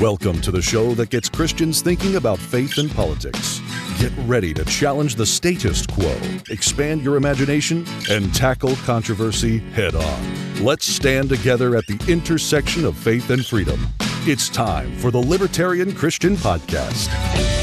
Welcome 0.00 0.40
to 0.42 0.52
the 0.52 0.62
show 0.62 0.94
that 0.94 1.10
gets 1.10 1.28
Christians 1.28 1.82
thinking 1.82 2.14
about 2.14 2.38
faith 2.38 2.78
and 2.78 2.88
politics. 2.88 3.60
Get 3.98 4.12
ready 4.28 4.54
to 4.54 4.64
challenge 4.64 5.16
the 5.16 5.26
status 5.26 5.84
quo, 5.88 6.16
expand 6.50 7.02
your 7.02 7.16
imagination, 7.16 7.84
and 8.08 8.32
tackle 8.32 8.76
controversy 8.84 9.58
head 9.58 9.96
on. 9.96 10.64
Let's 10.64 10.86
stand 10.86 11.28
together 11.28 11.74
at 11.74 11.84
the 11.88 11.98
intersection 12.06 12.84
of 12.84 12.96
faith 12.96 13.30
and 13.30 13.44
freedom. 13.44 13.88
It's 14.24 14.48
time 14.48 14.96
for 14.98 15.10
the 15.10 15.18
Libertarian 15.18 15.92
Christian 15.92 16.36
Podcast. 16.36 17.57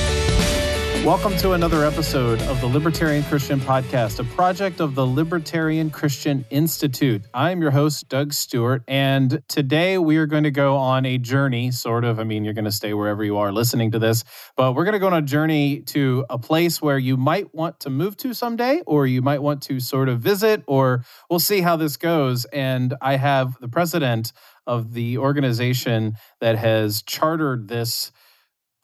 Welcome 1.05 1.37
to 1.37 1.51
another 1.51 1.85
episode 1.85 2.41
of 2.41 2.59
the 2.61 2.65
Libertarian 2.65 3.23
Christian 3.25 3.59
Podcast, 3.59 4.17
a 4.17 4.23
project 4.23 4.79
of 4.79 4.95
the 4.95 5.05
Libertarian 5.05 5.91
Christian 5.91 6.43
Institute. 6.49 7.21
I'm 7.31 7.61
your 7.61 7.69
host, 7.69 8.09
Doug 8.09 8.33
Stewart, 8.33 8.81
and 8.87 9.43
today 9.47 9.99
we 9.99 10.17
are 10.17 10.25
going 10.25 10.45
to 10.45 10.51
go 10.51 10.77
on 10.77 11.05
a 11.05 11.19
journey, 11.19 11.69
sort 11.69 12.05
of. 12.05 12.19
I 12.19 12.23
mean, 12.23 12.43
you're 12.43 12.55
going 12.55 12.65
to 12.65 12.71
stay 12.71 12.95
wherever 12.95 13.23
you 13.23 13.37
are 13.37 13.51
listening 13.51 13.91
to 13.91 13.99
this, 13.99 14.23
but 14.57 14.73
we're 14.73 14.83
going 14.83 14.93
to 14.93 14.99
go 14.99 15.05
on 15.05 15.13
a 15.13 15.21
journey 15.21 15.81
to 15.81 16.25
a 16.27 16.39
place 16.39 16.81
where 16.81 16.97
you 16.97 17.17
might 17.17 17.53
want 17.53 17.81
to 17.81 17.91
move 17.91 18.17
to 18.17 18.33
someday, 18.33 18.81
or 18.87 19.05
you 19.05 19.21
might 19.21 19.43
want 19.43 19.61
to 19.61 19.79
sort 19.79 20.09
of 20.09 20.21
visit, 20.21 20.63
or 20.65 21.05
we'll 21.29 21.39
see 21.39 21.61
how 21.61 21.75
this 21.75 21.97
goes. 21.97 22.45
And 22.45 22.95
I 22.99 23.17
have 23.17 23.59
the 23.59 23.69
president 23.69 24.33
of 24.65 24.93
the 24.93 25.19
organization 25.19 26.15
that 26.41 26.57
has 26.57 27.03
chartered 27.03 27.67
this 27.67 28.11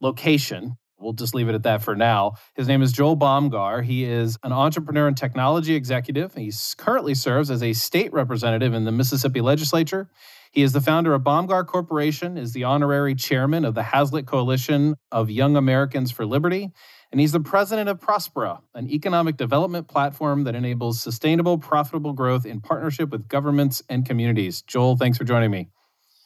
location 0.01 0.77
We'll 1.01 1.13
just 1.13 1.33
leave 1.33 1.49
it 1.49 1.55
at 1.55 1.63
that 1.63 1.81
for 1.81 1.95
now. 1.95 2.33
His 2.55 2.67
name 2.67 2.81
is 2.81 2.91
Joel 2.91 3.17
Bomgar. 3.17 3.83
He 3.83 4.05
is 4.05 4.37
an 4.43 4.51
entrepreneur 4.51 5.07
and 5.07 5.17
technology 5.17 5.75
executive. 5.75 6.33
He 6.35 6.51
currently 6.77 7.15
serves 7.15 7.49
as 7.49 7.63
a 7.63 7.73
state 7.73 8.13
representative 8.13 8.73
in 8.73 8.85
the 8.85 8.91
Mississippi 8.91 9.41
legislature. 9.41 10.09
He 10.51 10.63
is 10.63 10.73
the 10.73 10.81
founder 10.81 11.13
of 11.13 11.23
Bomgar 11.23 11.65
Corporation, 11.65 12.37
is 12.37 12.51
the 12.51 12.65
honorary 12.65 13.15
chairman 13.15 13.63
of 13.63 13.73
the 13.73 13.83
Hazlitt 13.83 14.25
Coalition 14.25 14.95
of 15.09 15.29
Young 15.29 15.55
Americans 15.55 16.11
for 16.11 16.25
Liberty, 16.25 16.71
and 17.11 17.21
he's 17.21 17.31
the 17.31 17.39
president 17.39 17.87
of 17.87 18.01
Prospera, 18.01 18.59
an 18.75 18.89
economic 18.89 19.37
development 19.37 19.87
platform 19.87 20.43
that 20.43 20.55
enables 20.55 21.01
sustainable, 21.01 21.57
profitable 21.57 22.11
growth 22.11 22.45
in 22.45 22.59
partnership 22.59 23.11
with 23.11 23.29
governments 23.29 23.81
and 23.87 24.05
communities. 24.05 24.61
Joel, 24.61 24.97
thanks 24.97 25.17
for 25.17 25.23
joining 25.23 25.51
me. 25.51 25.69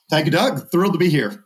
Thank 0.09 0.25
you, 0.25 0.31
Doug. 0.31 0.71
Thrilled 0.71 0.93
to 0.93 0.99
be 0.99 1.09
here. 1.09 1.45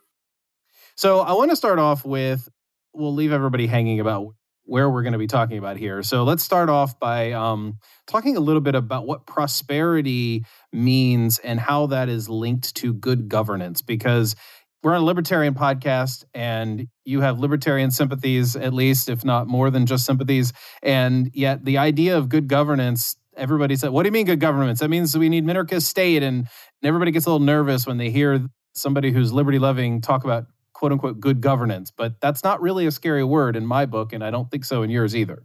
So, 0.95 1.19
I 1.19 1.33
want 1.33 1.49
to 1.49 1.57
start 1.57 1.79
off 1.79 2.05
with 2.05 2.47
we'll 2.93 3.13
leave 3.13 3.31
everybody 3.31 3.67
hanging 3.67 3.99
about 3.99 4.27
where 4.63 4.89
we're 4.89 5.01
going 5.01 5.13
to 5.13 5.19
be 5.19 5.27
talking 5.27 5.57
about 5.57 5.77
here. 5.77 6.03
So 6.03 6.23
let's 6.23 6.43
start 6.43 6.69
off 6.69 6.99
by 6.99 7.31
um, 7.31 7.79
talking 8.07 8.37
a 8.37 8.39
little 8.39 8.61
bit 8.61 8.75
about 8.75 9.07
what 9.07 9.25
prosperity 9.25 10.45
means 10.71 11.39
and 11.39 11.59
how 11.59 11.87
that 11.87 12.07
is 12.07 12.29
linked 12.29 12.75
to 12.75 12.93
good 12.93 13.29
governance, 13.29 13.81
because 13.81 14.35
we're 14.83 14.93
on 14.93 15.01
a 15.01 15.05
libertarian 15.05 15.55
podcast 15.55 16.23
and 16.33 16.87
you 17.03 17.21
have 17.21 17.39
libertarian 17.39 17.89
sympathies, 17.89 18.55
at 18.55 18.73
least, 18.73 19.09
if 19.09 19.25
not 19.25 19.47
more 19.47 19.71
than 19.71 19.87
just 19.87 20.05
sympathies. 20.05 20.53
And 20.83 21.31
yet, 21.33 21.65
the 21.65 21.79
idea 21.79 22.17
of 22.17 22.29
good 22.29 22.47
governance 22.47 23.15
everybody 23.39 23.75
said, 23.75 23.89
What 23.89 24.03
do 24.03 24.07
you 24.07 24.11
mean 24.11 24.25
good 24.25 24.39
governance? 24.39 24.79
That 24.79 24.89
means 24.89 25.17
we 25.17 25.29
need 25.29 25.45
minarchist 25.45 25.83
state. 25.83 26.21
And, 26.21 26.39
and 26.39 26.47
everybody 26.83 27.11
gets 27.11 27.25
a 27.25 27.29
little 27.29 27.45
nervous 27.45 27.87
when 27.87 27.97
they 27.97 28.11
hear 28.11 28.45
somebody 28.73 29.11
who's 29.11 29.33
liberty 29.33 29.59
loving 29.59 30.01
talk 30.01 30.23
about 30.23 30.45
quote 30.79 30.93
unquote 30.93 31.19
good 31.19 31.41
governance, 31.41 31.91
but 31.91 32.21
that's 32.21 32.41
not 32.41 32.61
really 32.61 32.85
a 32.85 32.91
scary 32.91 33.23
word 33.23 33.57
in 33.57 33.65
my 33.65 33.85
book, 33.85 34.13
and 34.13 34.23
I 34.23 34.31
don't 34.31 34.49
think 34.49 34.63
so 34.63 34.81
in 34.81 34.89
yours 34.89 35.13
either. 35.13 35.43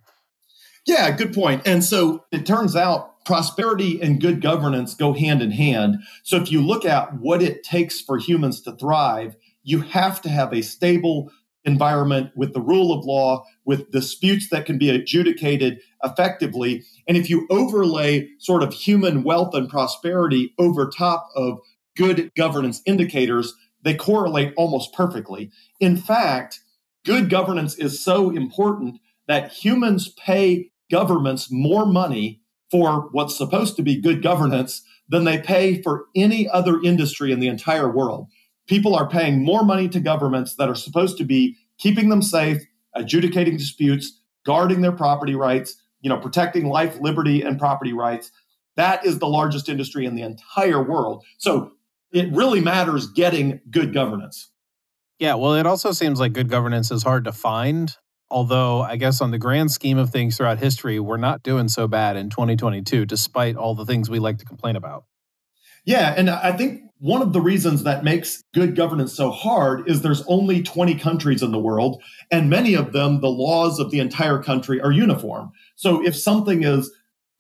Yeah, 0.87 1.11
good 1.11 1.35
point. 1.35 1.63
And 1.67 1.83
so 1.83 2.25
it 2.31 2.47
turns 2.47 2.77
out 2.77 3.25
prosperity 3.25 4.01
and 4.01 4.21
good 4.21 4.41
governance 4.41 4.95
go 4.95 5.13
hand 5.13 5.43
in 5.43 5.51
hand. 5.51 5.97
So 6.23 6.37
if 6.37 6.53
you 6.53 6.61
look 6.61 6.85
at 6.85 7.19
what 7.19 7.43
it 7.43 7.65
takes 7.65 8.01
for 8.01 8.17
humans 8.17 8.61
to 8.63 8.77
thrive, 8.77 9.35
you 9.65 9.81
have 9.81 10.23
to 10.23 10.29
have 10.29 10.53
a 10.53 10.63
stable 10.63 11.33
environment 11.65 12.31
with 12.37 12.53
the 12.53 12.61
rule 12.61 12.97
of 12.97 13.05
law, 13.05 13.45
with 13.65 13.91
disputes 13.91 14.51
that 14.51 14.67
can 14.67 14.79
be 14.79 14.89
adjudicated 14.89 15.81
effectively. 16.05 16.85
And 17.09 17.17
if 17.17 17.29
you 17.29 17.49
overlay 17.51 18.29
sort 18.39 18.63
of 18.63 18.73
human 18.73 19.25
wealth 19.25 19.53
and 19.55 19.69
prosperity 19.69 20.55
over 20.61 20.89
top 20.89 21.27
of 21.35 21.59
good 21.97 22.31
governance 22.37 22.83
indicators, 22.87 23.53
they 23.85 23.95
correlate 23.95 24.53
almost 24.57 24.93
perfectly. 24.93 25.51
In 25.79 25.97
fact, 25.97 26.61
good 27.05 27.31
governance 27.31 27.77
is 27.77 28.03
so 28.03 28.31
important 28.31 28.99
that 29.29 29.53
humans 29.53 30.09
pay 30.09 30.71
governments 30.91 31.49
more 31.51 31.87
money 31.87 32.41
for 32.71 33.09
what's 33.13 33.37
supposed 33.37 33.77
to 33.77 33.83
be 33.83 34.01
good 34.01 34.23
governance 34.23 34.83
than 35.09 35.25
they 35.25 35.39
pay 35.39 35.81
for 35.83 36.07
any 36.17 36.49
other 36.49 36.81
industry 36.83 37.31
in 37.31 37.41
the 37.41 37.49
entire 37.49 37.91
world. 37.91 38.27
People 38.67 38.95
are 38.95 39.09
paying 39.09 39.45
more 39.45 39.63
money 39.63 39.89
to 39.91 40.01
governments 40.01 40.57
that 40.57 40.69
are 40.69 40.75
supposed 40.75 41.19
to 41.19 41.25
be 41.25 41.57
keeping 41.79 42.09
them 42.09 42.23
safe, 42.23 42.63
adjudicating 42.95 43.57
disputes, 43.57 44.21
guarding 44.47 44.81
their 44.81 44.93
property 44.93 45.35
rights, 45.35 45.77
you 46.01 46.09
know, 46.09 46.19
protecting 46.19 46.69
life, 46.69 46.99
liberty, 47.01 47.43
and 47.43 47.59
property 47.59 47.93
rights. 47.93 48.31
That 48.77 49.05
is 49.05 49.19
the 49.19 49.29
largest 49.29 49.69
industry 49.69 50.07
in 50.07 50.15
the 50.15 50.23
entire 50.23 50.83
world. 50.83 51.25
So 51.39 51.73
it 52.15 52.33
really 52.33 52.61
matters 52.61 53.09
getting 53.09 53.61
good 53.71 53.93
governance. 53.93 54.51
Yeah, 55.19 55.35
well, 55.35 55.55
it 55.55 55.67
also 55.67 55.93
seems 55.93 56.21
like 56.21 56.33
good 56.33 56.49
governance 56.49 56.91
is 56.91 57.03
hard 57.03 57.25
to 57.25 57.33
find. 57.33 57.95
Although, 58.31 58.83
I 58.83 58.97
guess 58.97 59.21
on 59.21 59.31
the 59.31 59.39
grand 59.39 59.71
scheme 59.71 59.99
of 59.99 60.11
things 60.11 60.37
throughout 60.37 60.59
history, 60.59 60.99
we're 60.99 61.19
not 61.19 61.43
doing 61.43 61.69
so 61.69 61.87
bad 61.87 62.17
in 62.17 62.31
2022, 62.31 63.05
despite 63.05 63.57
all 63.57 63.75
the 63.75 63.85
things 63.85 64.09
we 64.09 64.19
like 64.19 64.39
to 64.39 64.45
complain 64.45 64.77
about. 64.77 65.05
Yeah, 65.85 66.15
and 66.17 66.31
I 66.31 66.53
think 66.53 66.81
one 66.99 67.21
of 67.21 67.33
the 67.33 67.41
reasons 67.41 67.83
that 67.83 68.03
makes 68.03 68.43
good 68.55 68.75
governance 68.75 69.13
so 69.13 69.31
hard 69.31 69.89
is 69.89 70.01
there's 70.01 70.23
only 70.27 70.63
20 70.63 70.95
countries 70.95 71.43
in 71.43 71.53
the 71.53 71.59
world, 71.59 72.03
and 72.31 72.49
many 72.49 72.75
of 72.75 72.93
them, 72.93 73.21
the 73.21 73.29
laws 73.29 73.79
of 73.79 73.91
the 73.91 74.01
entire 74.01 74.43
country 74.43 74.81
are 74.81 74.91
uniform. 74.91 75.53
So 75.75 76.05
if 76.05 76.17
something 76.17 76.65
is 76.65 76.91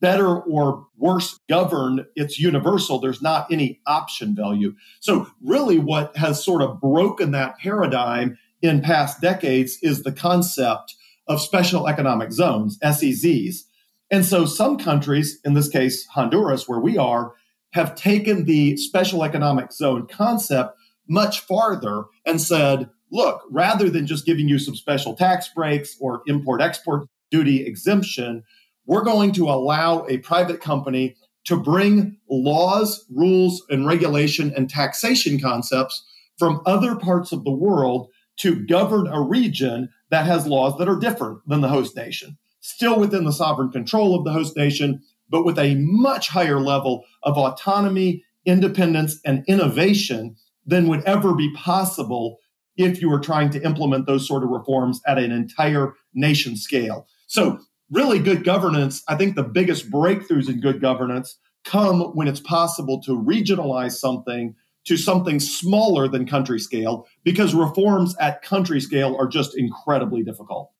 better 0.04 0.38
or 0.38 0.86
worse 0.98 1.40
governed, 1.48 2.04
it's 2.14 2.38
universal. 2.38 2.98
There's 2.98 3.22
not 3.22 3.50
any 3.50 3.80
option 3.86 4.36
value. 4.36 4.74
So, 5.00 5.26
really, 5.42 5.78
what 5.78 6.14
has 6.14 6.44
sort 6.44 6.60
of 6.60 6.78
broken 6.78 7.30
that 7.30 7.56
paradigm 7.56 8.36
in 8.60 8.82
past 8.82 9.22
decades 9.22 9.78
is 9.80 10.02
the 10.02 10.12
concept 10.12 10.94
of 11.26 11.40
special 11.40 11.88
economic 11.88 12.32
zones, 12.32 12.78
SEZs. 12.80 13.62
And 14.10 14.26
so, 14.26 14.44
some 14.44 14.76
countries, 14.76 15.40
in 15.42 15.54
this 15.54 15.70
case, 15.70 16.06
Honduras, 16.08 16.68
where 16.68 16.80
we 16.80 16.98
are, 16.98 17.32
have 17.72 17.94
taken 17.94 18.44
the 18.44 18.76
special 18.76 19.24
economic 19.24 19.72
zone 19.72 20.06
concept 20.06 20.76
much 21.08 21.40
farther 21.40 22.04
and 22.26 22.42
said, 22.42 22.90
look, 23.10 23.40
rather 23.50 23.88
than 23.88 24.06
just 24.06 24.26
giving 24.26 24.50
you 24.50 24.58
some 24.58 24.76
special 24.76 25.14
tax 25.14 25.48
breaks 25.48 25.96
or 25.98 26.20
import 26.26 26.60
export 26.60 27.08
duty 27.30 27.64
exemption, 27.64 28.42
we're 28.86 29.04
going 29.04 29.32
to 29.32 29.48
allow 29.48 30.06
a 30.08 30.18
private 30.18 30.60
company 30.60 31.16
to 31.44 31.56
bring 31.56 32.16
laws, 32.28 33.04
rules, 33.10 33.62
and 33.68 33.86
regulation 33.86 34.52
and 34.56 34.68
taxation 34.68 35.40
concepts 35.40 36.04
from 36.38 36.60
other 36.66 36.96
parts 36.96 37.32
of 37.32 37.44
the 37.44 37.50
world 37.50 38.08
to 38.36 38.64
govern 38.66 39.06
a 39.06 39.20
region 39.20 39.88
that 40.10 40.26
has 40.26 40.46
laws 40.46 40.76
that 40.78 40.88
are 40.88 40.98
different 40.98 41.38
than 41.46 41.60
the 41.60 41.68
host 41.68 41.96
nation, 41.96 42.36
still 42.60 42.98
within 42.98 43.24
the 43.24 43.32
sovereign 43.32 43.70
control 43.70 44.14
of 44.14 44.24
the 44.24 44.32
host 44.32 44.56
nation, 44.56 45.00
but 45.28 45.44
with 45.44 45.58
a 45.58 45.76
much 45.76 46.28
higher 46.28 46.60
level 46.60 47.04
of 47.22 47.36
autonomy, 47.36 48.24
independence, 48.44 49.20
and 49.24 49.44
innovation 49.46 50.36
than 50.66 50.88
would 50.88 51.04
ever 51.04 51.34
be 51.34 51.52
possible 51.54 52.38
if 52.76 53.00
you 53.00 53.08
were 53.08 53.20
trying 53.20 53.50
to 53.50 53.62
implement 53.62 54.06
those 54.06 54.26
sort 54.26 54.42
of 54.42 54.50
reforms 54.50 55.00
at 55.06 55.18
an 55.18 55.30
entire 55.30 55.94
nation 56.14 56.56
scale. 56.56 57.06
So 57.26 57.60
really 57.90 58.18
good 58.18 58.44
governance, 58.44 59.02
I 59.08 59.16
think 59.16 59.34
the 59.34 59.42
biggest 59.42 59.90
breakthroughs 59.90 60.48
in 60.48 60.60
good 60.60 60.80
governance 60.80 61.38
come 61.64 62.00
when 62.14 62.28
it's 62.28 62.40
possible 62.40 63.00
to 63.02 63.12
regionalize 63.12 63.92
something 63.92 64.54
to 64.86 64.96
something 64.96 65.40
smaller 65.40 66.08
than 66.08 66.26
country 66.26 66.58
scale 66.60 67.06
because 67.24 67.54
reforms 67.54 68.14
at 68.20 68.42
country 68.42 68.80
scale 68.80 69.16
are 69.18 69.26
just 69.26 69.56
incredibly 69.56 70.22
difficult. 70.22 70.70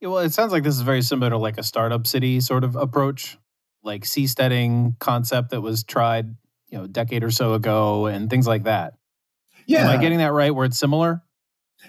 Yeah, 0.00 0.08
well, 0.08 0.18
it 0.18 0.32
sounds 0.32 0.52
like 0.52 0.64
this 0.64 0.74
is 0.74 0.82
very 0.82 1.02
similar 1.02 1.30
to 1.30 1.38
like 1.38 1.58
a 1.58 1.62
startup 1.62 2.06
city 2.06 2.40
sort 2.40 2.64
of 2.64 2.76
approach, 2.76 3.38
like 3.82 4.02
seasteading 4.04 4.98
concept 4.98 5.50
that 5.50 5.60
was 5.60 5.84
tried, 5.84 6.34
you 6.68 6.78
know, 6.78 6.84
a 6.84 6.88
decade 6.88 7.22
or 7.22 7.30
so 7.30 7.54
ago 7.54 8.06
and 8.06 8.28
things 8.28 8.46
like 8.46 8.64
that. 8.64 8.94
Yeah. 9.66 9.82
Am 9.82 9.98
I 9.98 10.00
getting 10.00 10.18
that 10.18 10.32
right 10.32 10.54
where 10.54 10.64
it's 10.64 10.78
similar? 10.78 11.22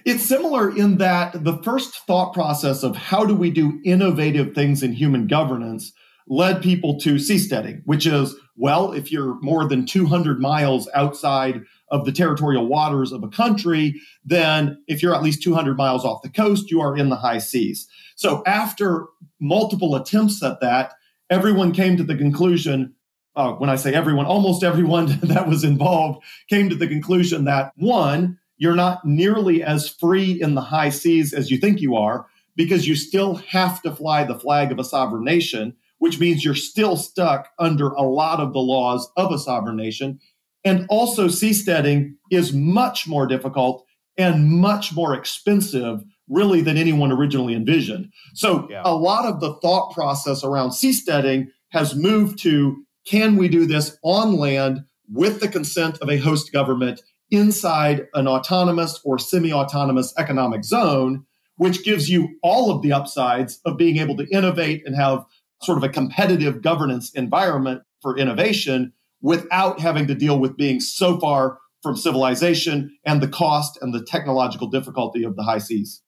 It's 0.05 0.25
similar 0.25 0.75
in 0.75 0.97
that 0.97 1.43
the 1.43 1.57
first 1.63 2.05
thought 2.05 2.33
process 2.33 2.83
of 2.83 2.95
how 2.95 3.25
do 3.25 3.35
we 3.35 3.51
do 3.51 3.79
innovative 3.83 4.53
things 4.53 4.83
in 4.83 4.93
human 4.93 5.27
governance 5.27 5.91
led 6.27 6.61
people 6.61 6.99
to 6.99 7.15
seasteading, 7.15 7.81
which 7.85 8.05
is, 8.05 8.35
well, 8.55 8.91
if 8.93 9.11
you're 9.11 9.39
more 9.41 9.67
than 9.67 9.85
200 9.85 10.39
miles 10.39 10.87
outside 10.93 11.61
of 11.89 12.05
the 12.05 12.11
territorial 12.11 12.67
waters 12.67 13.11
of 13.11 13.23
a 13.23 13.29
country, 13.29 13.99
then 14.23 14.77
if 14.87 15.01
you're 15.01 15.15
at 15.15 15.23
least 15.23 15.41
200 15.41 15.75
miles 15.75 16.05
off 16.05 16.21
the 16.21 16.29
coast, 16.29 16.69
you 16.69 16.79
are 16.81 16.95
in 16.95 17.09
the 17.09 17.15
high 17.15 17.39
seas. 17.39 17.87
So 18.15 18.43
after 18.45 19.07
multiple 19.39 19.95
attempts 19.95 20.43
at 20.43 20.61
that, 20.61 20.93
everyone 21.31 21.71
came 21.71 21.97
to 21.97 22.03
the 22.03 22.15
conclusion 22.15 22.93
uh, 23.35 23.53
when 23.53 23.69
I 23.69 23.77
say 23.77 23.93
everyone, 23.93 24.25
almost 24.25 24.63
everyone 24.63 25.17
that 25.23 25.47
was 25.47 25.63
involved 25.63 26.23
came 26.49 26.69
to 26.69 26.75
the 26.75 26.87
conclusion 26.87 27.45
that 27.45 27.71
one, 27.77 28.37
you're 28.59 28.75
not 28.75 29.03
nearly 29.05 29.63
as 29.63 29.89
free 29.89 30.39
in 30.39 30.53
the 30.53 30.61
high 30.61 30.89
seas 30.89 31.33
as 31.33 31.49
you 31.49 31.57
think 31.57 31.81
you 31.81 31.95
are 31.95 32.27
because 32.55 32.87
you 32.87 32.95
still 32.95 33.35
have 33.35 33.81
to 33.81 33.95
fly 33.95 34.25
the 34.25 34.37
flag 34.37 34.71
of 34.71 34.77
a 34.77 34.83
sovereign 34.83 35.23
nation, 35.23 35.75
which 35.97 36.19
means 36.19 36.43
you're 36.43 36.53
still 36.53 36.97
stuck 36.97 37.49
under 37.57 37.87
a 37.91 38.01
lot 38.01 38.41
of 38.41 38.51
the 38.53 38.59
laws 38.59 39.09
of 39.15 39.31
a 39.31 39.39
sovereign 39.39 39.77
nation. 39.77 40.19
And 40.65 40.85
also, 40.89 41.29
seasteading 41.29 42.15
is 42.29 42.51
much 42.51 43.07
more 43.07 43.25
difficult 43.25 43.85
and 44.17 44.51
much 44.51 44.93
more 44.93 45.15
expensive, 45.15 46.03
really, 46.27 46.59
than 46.59 46.75
anyone 46.75 47.13
originally 47.13 47.53
envisioned. 47.53 48.11
So, 48.33 48.67
yeah. 48.69 48.81
a 48.83 48.93
lot 48.93 49.25
of 49.25 49.39
the 49.39 49.53
thought 49.61 49.93
process 49.93 50.43
around 50.43 50.71
seasteading 50.71 51.47
has 51.69 51.95
moved 51.95 52.39
to 52.39 52.83
can 53.05 53.37
we 53.37 53.47
do 53.47 53.65
this 53.65 53.97
on 54.03 54.35
land 54.35 54.83
with 55.09 55.39
the 55.39 55.47
consent 55.47 55.97
of 56.01 56.09
a 56.09 56.17
host 56.17 56.51
government 56.51 57.01
inside 57.31 58.07
an 58.13 58.27
autonomous 58.27 58.99
or 59.03 59.19
semi 59.19 59.51
autonomous 59.51 60.13
economic 60.17 60.63
zone, 60.63 61.25
which 61.57 61.83
gives 61.83 62.09
you 62.09 62.29
all 62.41 62.71
of 62.71 62.81
the 62.81 62.93
upsides 62.93 63.59
of 63.65 63.77
being 63.77 63.97
able 63.97 64.17
to 64.17 64.27
innovate 64.31 64.83
and 64.85 64.95
have 64.95 65.23
sort 65.61 65.77
of 65.77 65.83
a 65.83 65.89
competitive 65.89 66.61
governance 66.61 67.11
environment 67.11 67.81
for 68.01 68.17
innovation 68.17 68.93
without 69.21 69.79
having 69.79 70.07
to 70.07 70.15
deal 70.15 70.39
with 70.39 70.55
being 70.55 70.79
so 70.79 71.19
far 71.19 71.59
from 71.83 71.95
civilization 71.95 72.97
and 73.05 73.21
the 73.21 73.27
cost 73.27 73.77
and 73.81 73.93
the 73.93 74.03
technological 74.03 74.67
difficulty 74.67 75.23
of 75.23 75.35
the 75.35 75.43
high 75.43 75.57
seas. 75.57 76.01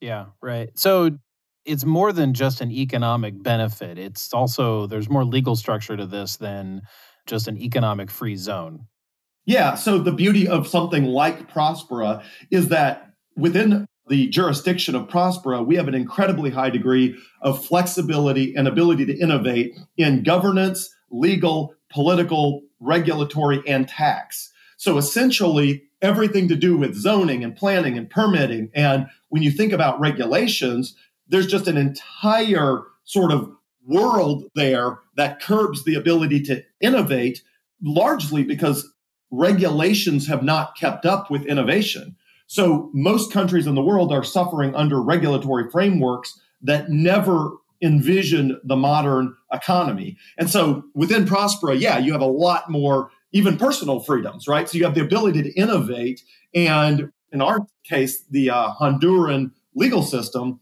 Yeah, 0.00 0.26
right. 0.42 0.70
So 0.74 1.18
it's 1.64 1.84
more 1.84 2.12
than 2.12 2.34
just 2.34 2.60
an 2.60 2.70
economic 2.70 3.42
benefit. 3.42 3.98
It's 3.98 4.32
also 4.32 4.86
there's 4.86 5.08
more 5.08 5.24
legal 5.24 5.56
structure 5.56 5.96
to 5.96 6.06
this 6.06 6.36
than 6.36 6.82
just 7.26 7.48
an 7.48 7.56
economic 7.58 8.10
free 8.10 8.36
zone. 8.36 8.86
Yeah. 9.46 9.74
So 9.74 9.98
the 9.98 10.12
beauty 10.12 10.48
of 10.48 10.66
something 10.66 11.04
like 11.04 11.52
Prospera 11.52 12.22
is 12.50 12.68
that 12.68 13.12
within 13.36 13.86
the 14.08 14.28
jurisdiction 14.28 14.94
of 14.94 15.08
Prospera, 15.08 15.64
we 15.64 15.76
have 15.76 15.88
an 15.88 15.94
incredibly 15.94 16.50
high 16.50 16.70
degree 16.70 17.16
of 17.42 17.64
flexibility 17.64 18.54
and 18.54 18.68
ability 18.68 19.06
to 19.06 19.18
innovate 19.18 19.78
in 19.96 20.22
governance, 20.22 20.94
legal, 21.10 21.74
political, 21.90 22.62
regulatory, 22.80 23.62
and 23.66 23.88
tax. 23.88 24.52
So 24.76 24.98
essentially, 24.98 25.84
everything 26.02 26.48
to 26.48 26.56
do 26.56 26.76
with 26.76 26.94
zoning 26.94 27.42
and 27.42 27.56
planning 27.56 27.96
and 27.96 28.10
permitting. 28.10 28.70
And 28.74 29.06
when 29.30 29.42
you 29.42 29.50
think 29.50 29.72
about 29.72 30.00
regulations, 30.00 30.94
there's 31.28 31.46
just 31.46 31.66
an 31.66 31.78
entire 31.78 32.82
sort 33.04 33.32
of 33.32 33.50
world 33.86 34.44
there 34.54 34.98
that 35.16 35.40
curbs 35.40 35.84
the 35.84 35.94
ability 35.94 36.42
to 36.42 36.62
innovate, 36.80 37.42
largely 37.82 38.42
because 38.42 38.92
regulations 39.36 40.26
have 40.26 40.42
not 40.42 40.76
kept 40.76 41.04
up 41.04 41.30
with 41.30 41.46
innovation. 41.46 42.16
So 42.46 42.90
most 42.92 43.32
countries 43.32 43.66
in 43.66 43.74
the 43.74 43.82
world 43.82 44.12
are 44.12 44.24
suffering 44.24 44.74
under 44.74 45.00
regulatory 45.00 45.70
frameworks 45.70 46.38
that 46.62 46.90
never 46.90 47.52
envision 47.82 48.60
the 48.64 48.76
modern 48.76 49.34
economy. 49.52 50.16
And 50.38 50.48
so 50.48 50.84
within 50.94 51.24
Prospera, 51.24 51.78
yeah, 51.78 51.98
you 51.98 52.12
have 52.12 52.20
a 52.20 52.26
lot 52.26 52.70
more 52.70 53.10
even 53.32 53.56
personal 53.56 54.00
freedoms, 54.00 54.46
right? 54.46 54.68
So 54.68 54.78
you 54.78 54.84
have 54.84 54.94
the 54.94 55.02
ability 55.02 55.42
to 55.42 55.52
innovate. 55.52 56.22
And 56.54 57.10
in 57.32 57.42
our 57.42 57.66
case, 57.82 58.22
the 58.30 58.50
uh, 58.50 58.70
Honduran 58.80 59.50
legal 59.74 60.02
system, 60.02 60.60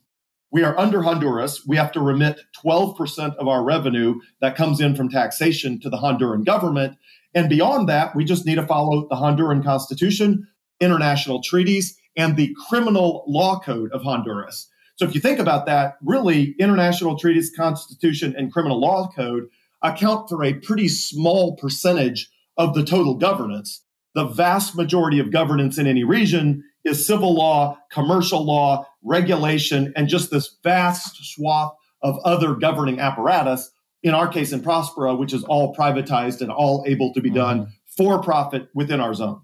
we 0.51 0.65
are 0.65 0.77
under 0.79 1.03
Honduras. 1.03 1.67
We 1.67 1.77
have 1.77 1.93
to 1.93 2.01
remit 2.01 2.41
12% 2.65 3.37
of 3.37 3.47
our 3.47 3.63
revenue 3.63 4.21
that 4.41 4.57
comes 4.57 4.81
in 4.81 4.97
from 4.97 5.09
taxation 5.09 5.81
to 5.81 5.91
the 5.91 5.99
Honduran 5.99 6.45
government. 6.45 6.97
And 7.35 7.49
beyond 7.49 7.89
that, 7.89 8.15
we 8.15 8.25
just 8.25 8.47
need 8.47 8.57
to 8.57 8.67
follow 8.67 9.09
the 9.09 9.17
Honduran 9.17 9.65
Constitution, 9.65 10.47
international 10.81 11.43
treaties, 11.43 11.97
and 12.17 12.37
the 12.37 12.55
criminal 12.69 13.25
law 13.27 13.59
code 13.61 13.91
of 13.93 14.03
Honduras. 14.03 14.69
So 14.97 15.07
if 15.07 15.15
you 15.15 15.21
think 15.21 15.39
about 15.39 15.67
that, 15.67 15.95
really, 16.03 16.55
international 16.59 17.19
treaties, 17.19 17.51
constitution, 17.57 18.35
and 18.37 18.53
criminal 18.53 18.81
law 18.81 19.11
code 19.15 19.45
account 19.83 20.29
for 20.29 20.45
a 20.45 20.55
pretty 20.55 20.89
small 20.89 21.57
percentage 21.57 22.31
of 22.57 22.75
the 22.75 22.85
total 22.85 23.15
governance. 23.15 23.83
The 24.15 24.27
vast 24.27 24.77
majority 24.77 25.19
of 25.19 25.33
governance 25.33 25.79
in 25.79 25.87
any 25.87 26.05
region 26.05 26.63
is 26.85 27.07
civil 27.07 27.35
law, 27.35 27.79
commercial 27.91 28.45
law, 28.45 28.87
regulation, 29.03 29.93
and 29.97 30.09
just 30.09 30.31
this 30.31 30.57
vast 30.63 31.17
swath 31.35 31.73
of 32.03 32.19
other 32.25 32.55
governing 32.55 33.01
apparatus 33.01 33.71
in 34.03 34.15
our 34.15 34.29
case 34.29 34.53
in 34.53 34.61
Prospera, 34.61 35.17
which 35.17 35.33
is 35.33 35.45
all 35.45 35.75
privatized 35.75 36.41
and 36.41 36.51
all 36.51 36.85
able 36.87 37.13
to 37.15 37.21
be 37.21 37.31
done 37.31 37.61
mm-hmm. 37.61 37.71
for 37.97 38.23
profit 38.23 38.69
within 38.75 39.01
our 39.01 39.15
zone. 39.15 39.41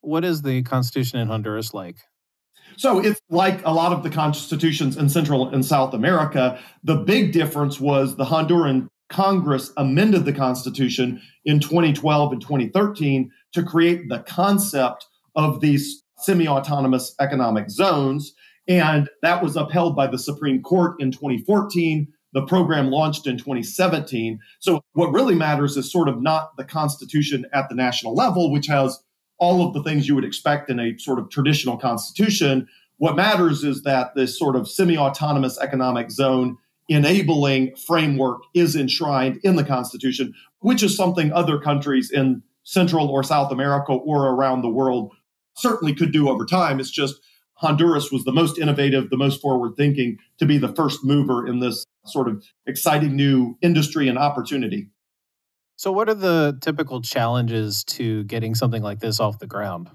What 0.00 0.24
is 0.24 0.42
the 0.42 0.62
constitution 0.62 1.18
in 1.18 1.28
Honduras 1.28 1.74
like? 1.74 1.96
So 2.76 2.98
it's 2.98 3.20
like 3.30 3.64
a 3.64 3.72
lot 3.72 3.92
of 3.92 4.02
the 4.02 4.10
constitutions 4.10 4.96
in 4.96 5.08
Central 5.08 5.48
and 5.48 5.64
South 5.64 5.94
America. 5.94 6.58
The 6.84 6.96
big 6.96 7.32
difference 7.32 7.80
was 7.80 8.16
the 8.16 8.24
Honduran 8.24 8.88
Congress 9.08 9.72
amended 9.76 10.24
the 10.24 10.32
Constitution 10.32 11.20
in 11.44 11.60
2012 11.60 12.32
and 12.32 12.42
2013 12.42 13.30
to 13.52 13.62
create 13.62 14.08
the 14.08 14.18
concept 14.20 15.06
of 15.36 15.60
these 15.60 16.02
semi 16.18 16.48
autonomous 16.48 17.14
economic 17.20 17.70
zones. 17.70 18.32
And 18.68 19.08
that 19.22 19.42
was 19.42 19.56
upheld 19.56 19.94
by 19.94 20.08
the 20.08 20.18
Supreme 20.18 20.60
Court 20.60 21.00
in 21.00 21.12
2014 21.12 22.08
the 22.36 22.44
program 22.44 22.90
launched 22.90 23.26
in 23.26 23.38
2017. 23.38 24.38
So 24.58 24.82
what 24.92 25.10
really 25.10 25.34
matters 25.34 25.74
is 25.78 25.90
sort 25.90 26.06
of 26.06 26.20
not 26.20 26.54
the 26.58 26.64
Constitution 26.64 27.46
at 27.54 27.70
the 27.70 27.74
national 27.74 28.14
level, 28.14 28.52
which 28.52 28.66
has 28.66 29.02
all 29.38 29.66
of 29.66 29.72
the 29.72 29.82
things 29.82 30.06
you 30.06 30.14
would 30.14 30.24
expect 30.24 30.68
in 30.68 30.78
a 30.78 30.98
sort 30.98 31.18
of 31.18 31.30
traditional 31.30 31.78
constitution. 31.78 32.68
What 32.98 33.16
matters 33.16 33.64
is 33.64 33.84
that 33.84 34.14
this 34.14 34.38
sort 34.38 34.54
of 34.54 34.68
semi 34.68 34.98
autonomous 34.98 35.58
economic 35.58 36.10
zone 36.10 36.58
enabling 36.90 37.74
framework 37.74 38.42
is 38.52 38.76
enshrined 38.76 39.40
in 39.42 39.56
the 39.56 39.64
Constitution, 39.64 40.34
which 40.58 40.82
is 40.82 40.94
something 40.94 41.32
other 41.32 41.58
countries 41.58 42.10
in 42.10 42.42
Central 42.64 43.08
or 43.08 43.22
South 43.22 43.50
America 43.50 43.92
or 43.92 44.28
around 44.28 44.60
the 44.60 44.68
world 44.68 45.10
certainly 45.54 45.94
could 45.94 46.12
do 46.12 46.28
over 46.28 46.44
time. 46.44 46.80
It's 46.80 46.90
just 46.90 47.18
Honduras 47.54 48.12
was 48.12 48.24
the 48.24 48.32
most 48.32 48.58
innovative, 48.58 49.08
the 49.08 49.16
most 49.16 49.40
forward 49.40 49.72
thinking 49.74 50.18
to 50.36 50.44
be 50.44 50.58
the 50.58 50.74
first 50.74 51.02
mover 51.02 51.46
in 51.46 51.60
this 51.60 51.86
sort 52.08 52.28
of 52.28 52.44
exciting 52.66 53.16
new 53.16 53.56
industry 53.62 54.08
and 54.08 54.18
opportunity. 54.18 54.90
So, 55.76 55.92
what 55.92 56.08
are 56.08 56.14
the 56.14 56.58
typical 56.60 57.02
challenges 57.02 57.84
to 57.84 58.24
getting 58.24 58.54
something 58.54 58.82
like 58.82 59.00
this 59.00 59.20
off 59.20 59.38
the 59.38 59.46
ground? 59.46 59.90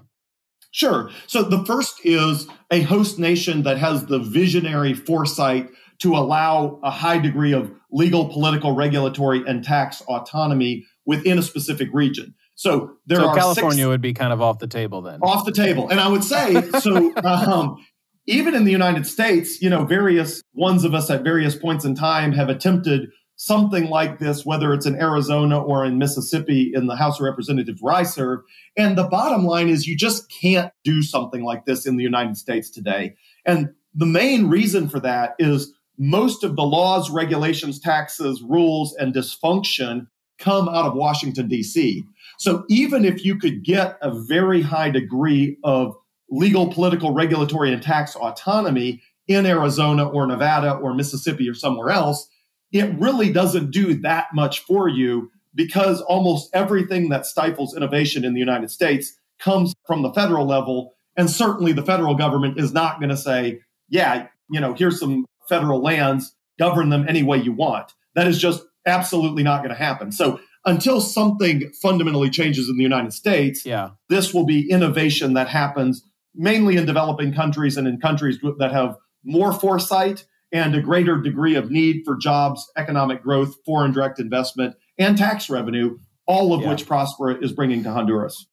Sure. 0.70 1.10
So, 1.26 1.42
the 1.42 1.64
first 1.64 2.00
is 2.04 2.46
a 2.70 2.82
host 2.82 3.18
nation 3.18 3.62
that 3.64 3.78
has 3.78 4.06
the 4.06 4.18
visionary 4.18 4.94
foresight 4.94 5.68
to 5.98 6.16
allow 6.16 6.80
a 6.82 6.90
high 6.90 7.18
degree 7.18 7.52
of 7.52 7.72
legal, 7.90 8.28
political, 8.28 8.74
regulatory, 8.74 9.42
and 9.46 9.62
tax 9.62 10.02
autonomy 10.08 10.84
within 11.04 11.38
a 11.38 11.42
specific 11.42 11.88
region. 11.92 12.34
So 12.54 12.92
there 13.06 13.18
so 13.18 13.28
are 13.28 13.36
California 13.36 13.78
six, 13.78 13.88
would 13.88 14.00
be 14.00 14.12
kind 14.12 14.32
of 14.32 14.40
off 14.40 14.58
the 14.58 14.66
table 14.66 15.02
then. 15.02 15.20
Off 15.22 15.44
the 15.44 15.52
table, 15.52 15.88
and 15.88 15.98
I 15.98 16.08
would 16.08 16.22
say 16.22 16.60
so. 16.80 17.12
um, 17.24 17.84
even 18.26 18.54
in 18.54 18.64
the 18.64 18.70
United 18.70 19.06
States, 19.06 19.60
you 19.60 19.68
know, 19.68 19.84
various 19.84 20.42
ones 20.54 20.84
of 20.84 20.94
us 20.94 21.10
at 21.10 21.24
various 21.24 21.56
points 21.56 21.84
in 21.84 21.94
time 21.94 22.32
have 22.32 22.48
attempted 22.48 23.10
something 23.36 23.86
like 23.88 24.18
this, 24.20 24.46
whether 24.46 24.72
it's 24.72 24.86
in 24.86 24.94
Arizona 24.94 25.60
or 25.60 25.84
in 25.84 25.98
Mississippi 25.98 26.70
in 26.72 26.86
the 26.86 26.94
House 26.94 27.18
of 27.18 27.24
Representatives 27.24 27.82
where 27.82 27.94
I 27.94 28.04
serve. 28.04 28.40
And 28.76 28.96
the 28.96 29.08
bottom 29.08 29.44
line 29.44 29.68
is 29.68 29.86
you 29.86 29.96
just 29.96 30.30
can't 30.30 30.72
do 30.84 31.02
something 31.02 31.42
like 31.42 31.64
this 31.64 31.84
in 31.84 31.96
the 31.96 32.04
United 32.04 32.36
States 32.36 32.70
today. 32.70 33.14
And 33.44 33.70
the 33.94 34.06
main 34.06 34.48
reason 34.48 34.88
for 34.88 35.00
that 35.00 35.34
is 35.38 35.72
most 35.98 36.44
of 36.44 36.54
the 36.56 36.62
laws, 36.62 37.10
regulations, 37.10 37.80
taxes, 37.80 38.42
rules, 38.42 38.94
and 38.94 39.12
dysfunction 39.12 40.06
come 40.38 40.68
out 40.68 40.86
of 40.86 40.94
Washington, 40.94 41.48
D.C. 41.48 42.04
So 42.38 42.64
even 42.68 43.04
if 43.04 43.24
you 43.24 43.38
could 43.38 43.64
get 43.64 43.98
a 44.02 44.12
very 44.12 44.62
high 44.62 44.90
degree 44.90 45.58
of 45.64 45.96
legal, 46.32 46.72
political, 46.72 47.12
regulatory, 47.12 47.72
and 47.72 47.82
tax 47.82 48.16
autonomy 48.16 49.02
in 49.28 49.46
Arizona 49.46 50.08
or 50.08 50.26
Nevada 50.26 50.72
or 50.72 50.94
Mississippi 50.94 51.48
or 51.48 51.54
somewhere 51.54 51.90
else, 51.90 52.28
it 52.72 52.98
really 52.98 53.30
doesn't 53.30 53.70
do 53.70 53.94
that 54.00 54.28
much 54.32 54.60
for 54.60 54.88
you 54.88 55.30
because 55.54 56.00
almost 56.00 56.48
everything 56.54 57.10
that 57.10 57.26
stifles 57.26 57.76
innovation 57.76 58.24
in 58.24 58.32
the 58.32 58.40
United 58.40 58.70
States 58.70 59.12
comes 59.38 59.74
from 59.86 60.00
the 60.02 60.12
federal 60.14 60.46
level. 60.46 60.94
And 61.16 61.30
certainly 61.30 61.72
the 61.72 61.84
federal 61.84 62.14
government 62.14 62.58
is 62.58 62.72
not 62.72 62.98
going 62.98 63.10
to 63.10 63.16
say, 63.16 63.60
yeah, 63.90 64.28
you 64.50 64.58
know, 64.58 64.72
here's 64.72 64.98
some 64.98 65.26
federal 65.50 65.82
lands, 65.82 66.34
govern 66.58 66.88
them 66.88 67.04
any 67.06 67.22
way 67.22 67.36
you 67.36 67.52
want. 67.52 67.92
That 68.14 68.26
is 68.26 68.38
just 68.38 68.62
absolutely 68.86 69.42
not 69.42 69.58
going 69.58 69.74
to 69.74 69.80
happen. 69.80 70.10
So 70.12 70.40
until 70.64 71.00
something 71.02 71.70
fundamentally 71.82 72.30
changes 72.30 72.70
in 72.70 72.76
the 72.78 72.82
United 72.82 73.12
States, 73.12 73.66
yeah. 73.66 73.90
this 74.08 74.32
will 74.32 74.46
be 74.46 74.70
innovation 74.70 75.34
that 75.34 75.48
happens 75.48 76.02
mainly 76.34 76.76
in 76.76 76.86
developing 76.86 77.32
countries 77.34 77.76
and 77.76 77.86
in 77.86 78.00
countries 78.00 78.38
that 78.58 78.72
have 78.72 78.96
more 79.24 79.52
foresight 79.52 80.24
and 80.52 80.74
a 80.74 80.82
greater 80.82 81.20
degree 81.20 81.54
of 81.54 81.70
need 81.70 82.02
for 82.04 82.16
jobs, 82.16 82.70
economic 82.76 83.22
growth, 83.22 83.54
foreign 83.64 83.92
direct 83.92 84.20
investment, 84.20 84.76
and 84.98 85.16
tax 85.16 85.48
revenue, 85.48 85.96
all 86.26 86.52
of 86.52 86.62
yeah. 86.62 86.70
which 86.70 86.86
Prospera 86.86 87.42
is 87.42 87.52
bringing 87.52 87.82
to 87.84 87.90
Honduras. 87.90 88.46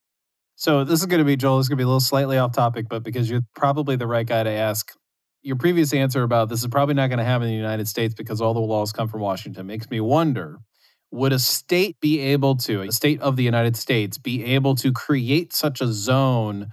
So 0.56 0.84
this 0.84 1.00
is 1.00 1.06
going 1.06 1.20
to 1.20 1.26
be 1.26 1.36
Joel. 1.36 1.58
This 1.58 1.66
is 1.66 1.70
going 1.70 1.78
to 1.78 1.82
be 1.82 1.86
a 1.86 1.88
little 1.88 2.00
slightly 2.00 2.38
off 2.38 2.54
topic, 2.54 2.88
but 2.90 3.04
because 3.04 3.30
you're 3.30 3.44
probably 3.56 3.96
the 3.96 4.08
right 4.08 4.26
guy 4.26 4.44
to 4.44 4.50
ask, 4.50 4.92
your 5.42 5.56
previous 5.56 5.94
answer 5.94 6.24
about 6.24 6.50
this 6.50 6.62
is 6.62 6.68
probably 6.68 6.96
not 6.96 7.08
going 7.08 7.20
to 7.20 7.24
happen 7.24 7.48
in 7.48 7.54
the 7.54 7.58
United 7.58 7.88
States 7.88 8.14
because 8.14 8.42
all 8.42 8.54
the 8.54 8.60
laws 8.60 8.92
come 8.92 9.08
from 9.08 9.22
Washington 9.22 9.68
makes 9.68 9.90
me 9.90 10.02
wonder 10.02 10.60
would 11.12 11.34
a 11.34 11.40
state 11.40 12.00
be 12.00 12.20
able 12.20 12.56
to, 12.56 12.82
a 12.82 12.92
state 12.92 13.20
of 13.22 13.36
the 13.36 13.44
United 13.44 13.76
States, 13.76 14.18
be 14.18 14.44
able 14.44 14.76
to 14.76 14.92
create 14.92 15.54
such 15.54 15.82
a 15.82 15.88
zone 15.88 16.68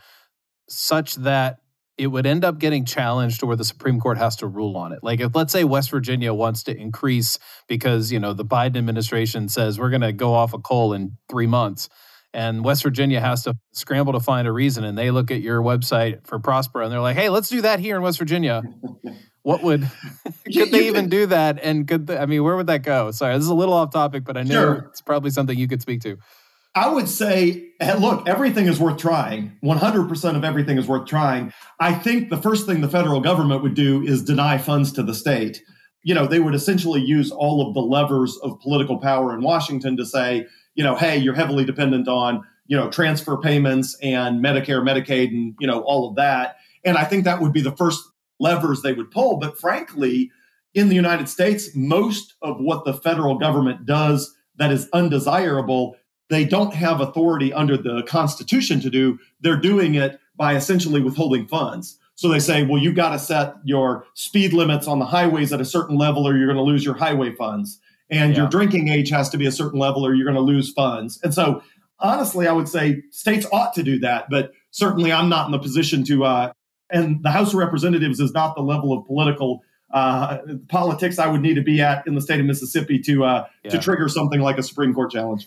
such 0.68 1.16
that 1.16 1.58
it 1.98 2.08
would 2.08 2.26
end 2.26 2.44
up 2.44 2.58
getting 2.58 2.84
challenged 2.84 3.40
to 3.40 3.46
where 3.46 3.56
the 3.56 3.64
Supreme 3.64 3.98
Court 3.98 4.18
has 4.18 4.36
to 4.36 4.46
rule 4.46 4.76
on 4.76 4.92
it. 4.92 5.00
Like 5.02 5.20
if 5.20 5.34
let's 5.34 5.52
say 5.52 5.64
West 5.64 5.90
Virginia 5.90 6.34
wants 6.34 6.62
to 6.64 6.76
increase 6.76 7.38
because, 7.68 8.12
you 8.12 8.20
know, 8.20 8.34
the 8.34 8.44
Biden 8.44 8.76
administration 8.76 9.48
says 9.48 9.78
we're 9.78 9.90
going 9.90 10.02
to 10.02 10.12
go 10.12 10.34
off 10.34 10.52
a 10.52 10.58
coal 10.58 10.92
in 10.92 11.16
3 11.30 11.46
months 11.46 11.88
and 12.34 12.62
West 12.64 12.82
Virginia 12.82 13.20
has 13.20 13.44
to 13.44 13.54
scramble 13.72 14.12
to 14.12 14.20
find 14.20 14.46
a 14.46 14.52
reason 14.52 14.84
and 14.84 14.98
they 14.98 15.10
look 15.10 15.30
at 15.30 15.40
your 15.40 15.62
website 15.62 16.26
for 16.26 16.38
Prospera 16.38 16.84
and 16.84 16.92
they're 16.92 17.00
like, 17.00 17.16
"Hey, 17.16 17.30
let's 17.30 17.48
do 17.48 17.62
that 17.62 17.80
here 17.80 17.96
in 17.96 18.02
West 18.02 18.18
Virginia." 18.18 18.62
what 19.42 19.62
would 19.62 19.88
could 20.52 20.70
they 20.70 20.88
even 20.88 21.08
do 21.08 21.26
that 21.26 21.58
and 21.62 21.88
could 21.88 22.08
the, 22.08 22.20
I 22.20 22.26
mean, 22.26 22.44
where 22.44 22.56
would 22.56 22.66
that 22.66 22.82
go? 22.82 23.10
Sorry, 23.10 23.34
this 23.34 23.44
is 23.44 23.48
a 23.48 23.54
little 23.54 23.74
off 23.74 23.92
topic, 23.92 24.24
but 24.24 24.36
I 24.36 24.42
know 24.42 24.54
sure. 24.54 24.86
it's 24.90 25.00
probably 25.00 25.30
something 25.30 25.56
you 25.56 25.68
could 25.68 25.80
speak 25.80 26.02
to. 26.02 26.18
I 26.76 26.90
would 26.90 27.08
say, 27.08 27.70
eh, 27.80 27.94
look, 27.94 28.28
everything 28.28 28.66
is 28.66 28.78
worth 28.78 28.98
trying. 28.98 29.56
100% 29.64 30.36
of 30.36 30.44
everything 30.44 30.76
is 30.76 30.86
worth 30.86 31.08
trying. 31.08 31.50
I 31.80 31.94
think 31.94 32.28
the 32.28 32.36
first 32.36 32.66
thing 32.66 32.82
the 32.82 32.88
federal 32.88 33.20
government 33.20 33.62
would 33.62 33.72
do 33.72 34.02
is 34.02 34.22
deny 34.22 34.58
funds 34.58 34.92
to 34.92 35.02
the 35.02 35.14
state. 35.14 35.62
You 36.02 36.14
know, 36.14 36.26
they 36.26 36.38
would 36.38 36.54
essentially 36.54 37.00
use 37.00 37.32
all 37.32 37.66
of 37.66 37.72
the 37.72 37.80
levers 37.80 38.36
of 38.42 38.60
political 38.60 38.98
power 38.98 39.32
in 39.32 39.42
Washington 39.42 39.96
to 39.96 40.04
say, 40.04 40.46
you 40.74 40.84
know, 40.84 40.94
hey, 40.94 41.16
you're 41.16 41.34
heavily 41.34 41.64
dependent 41.64 42.08
on, 42.08 42.44
you 42.66 42.76
know, 42.76 42.90
transfer 42.90 43.38
payments 43.38 43.96
and 44.02 44.44
Medicare, 44.44 44.86
Medicaid, 44.86 45.28
and, 45.28 45.54
you 45.58 45.66
know, 45.66 45.80
all 45.80 46.10
of 46.10 46.16
that. 46.16 46.56
And 46.84 46.98
I 46.98 47.04
think 47.04 47.24
that 47.24 47.40
would 47.40 47.54
be 47.54 47.62
the 47.62 47.74
first 47.76 48.02
levers 48.38 48.82
they 48.82 48.92
would 48.92 49.10
pull. 49.10 49.38
But 49.38 49.58
frankly, 49.58 50.30
in 50.74 50.90
the 50.90 50.94
United 50.94 51.30
States, 51.30 51.70
most 51.74 52.34
of 52.42 52.60
what 52.60 52.84
the 52.84 52.92
federal 52.92 53.38
government 53.38 53.86
does 53.86 54.36
that 54.56 54.70
is 54.70 54.90
undesirable 54.92 55.96
they 56.28 56.44
don't 56.44 56.74
have 56.74 57.00
authority 57.00 57.52
under 57.52 57.76
the 57.76 58.02
Constitution 58.02 58.80
to 58.80 58.90
do. 58.90 59.18
They're 59.40 59.60
doing 59.60 59.94
it 59.94 60.18
by 60.36 60.54
essentially 60.54 61.00
withholding 61.00 61.46
funds. 61.46 61.98
So 62.14 62.28
they 62.28 62.38
say, 62.38 62.64
well, 62.64 62.80
you've 62.80 62.94
got 62.94 63.10
to 63.10 63.18
set 63.18 63.54
your 63.64 64.06
speed 64.14 64.52
limits 64.52 64.88
on 64.88 64.98
the 64.98 65.04
highways 65.04 65.52
at 65.52 65.60
a 65.60 65.64
certain 65.64 65.96
level 65.98 66.26
or 66.26 66.36
you're 66.36 66.46
going 66.46 66.56
to 66.56 66.62
lose 66.62 66.84
your 66.84 66.94
highway 66.94 67.34
funds. 67.34 67.78
And 68.10 68.32
yeah. 68.32 68.40
your 68.40 68.48
drinking 68.48 68.88
age 68.88 69.10
has 69.10 69.28
to 69.30 69.38
be 69.38 69.46
a 69.46 69.52
certain 69.52 69.78
level 69.78 70.06
or 70.06 70.14
you're 70.14 70.24
going 70.24 70.36
to 70.36 70.40
lose 70.40 70.72
funds. 70.72 71.20
And 71.22 71.34
so, 71.34 71.62
honestly, 71.98 72.46
I 72.46 72.52
would 72.52 72.68
say 72.68 73.02
states 73.10 73.46
ought 73.52 73.74
to 73.74 73.82
do 73.82 73.98
that. 74.00 74.26
But 74.30 74.52
certainly, 74.70 75.12
I'm 75.12 75.28
not 75.28 75.46
in 75.46 75.52
the 75.52 75.58
position 75.58 76.04
to, 76.04 76.24
uh, 76.24 76.52
and 76.90 77.22
the 77.22 77.30
House 77.30 77.48
of 77.48 77.54
Representatives 77.54 78.20
is 78.20 78.32
not 78.32 78.54
the 78.54 78.62
level 78.62 78.92
of 78.92 79.04
political 79.06 79.62
uh, 79.92 80.38
politics 80.68 81.18
I 81.18 81.26
would 81.26 81.40
need 81.40 81.54
to 81.54 81.62
be 81.62 81.80
at 81.80 82.06
in 82.06 82.14
the 82.14 82.20
state 82.20 82.40
of 82.40 82.46
Mississippi 82.46 82.98
to 83.00 83.24
uh, 83.24 83.46
yeah. 83.64 83.70
to 83.70 83.78
trigger 83.78 84.08
something 84.08 84.40
like 84.40 84.58
a 84.58 84.62
Supreme 84.62 84.94
Court 84.94 85.10
challenge. 85.10 85.46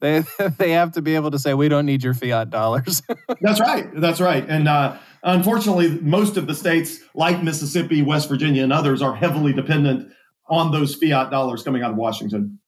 They 0.00 0.24
they 0.58 0.72
have 0.72 0.92
to 0.92 1.02
be 1.02 1.14
able 1.14 1.30
to 1.30 1.38
say 1.38 1.54
we 1.54 1.68
don't 1.68 1.86
need 1.86 2.02
your 2.02 2.14
fiat 2.14 2.50
dollars. 2.50 3.02
that's 3.40 3.60
right. 3.60 3.88
That's 3.94 4.20
right. 4.20 4.44
And 4.48 4.68
uh, 4.68 4.98
unfortunately, 5.22 5.98
most 6.00 6.36
of 6.36 6.46
the 6.46 6.54
states, 6.54 7.00
like 7.14 7.42
Mississippi, 7.42 8.02
West 8.02 8.28
Virginia, 8.28 8.62
and 8.62 8.72
others, 8.72 9.02
are 9.02 9.14
heavily 9.14 9.52
dependent 9.52 10.12
on 10.48 10.72
those 10.72 10.94
fiat 10.94 11.30
dollars 11.30 11.62
coming 11.62 11.82
out 11.82 11.92
of 11.92 11.96
Washington. 11.96 12.58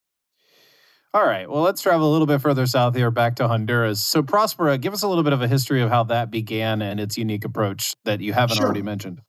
All 1.14 1.26
right. 1.26 1.48
Well, 1.50 1.60
let's 1.60 1.82
travel 1.82 2.08
a 2.08 2.12
little 2.12 2.26
bit 2.26 2.40
further 2.40 2.64
south 2.66 2.96
here, 2.96 3.10
back 3.10 3.36
to 3.36 3.46
Honduras. 3.46 4.02
So, 4.02 4.22
Prospera, 4.22 4.80
give 4.80 4.94
us 4.94 5.02
a 5.02 5.08
little 5.08 5.24
bit 5.24 5.34
of 5.34 5.42
a 5.42 5.48
history 5.48 5.82
of 5.82 5.90
how 5.90 6.04
that 6.04 6.30
began 6.30 6.80
and 6.80 6.98
its 6.98 7.18
unique 7.18 7.44
approach 7.44 7.94
that 8.04 8.22
you 8.22 8.32
haven't 8.32 8.56
sure. 8.56 8.64
already 8.64 8.80
mentioned. 8.80 9.20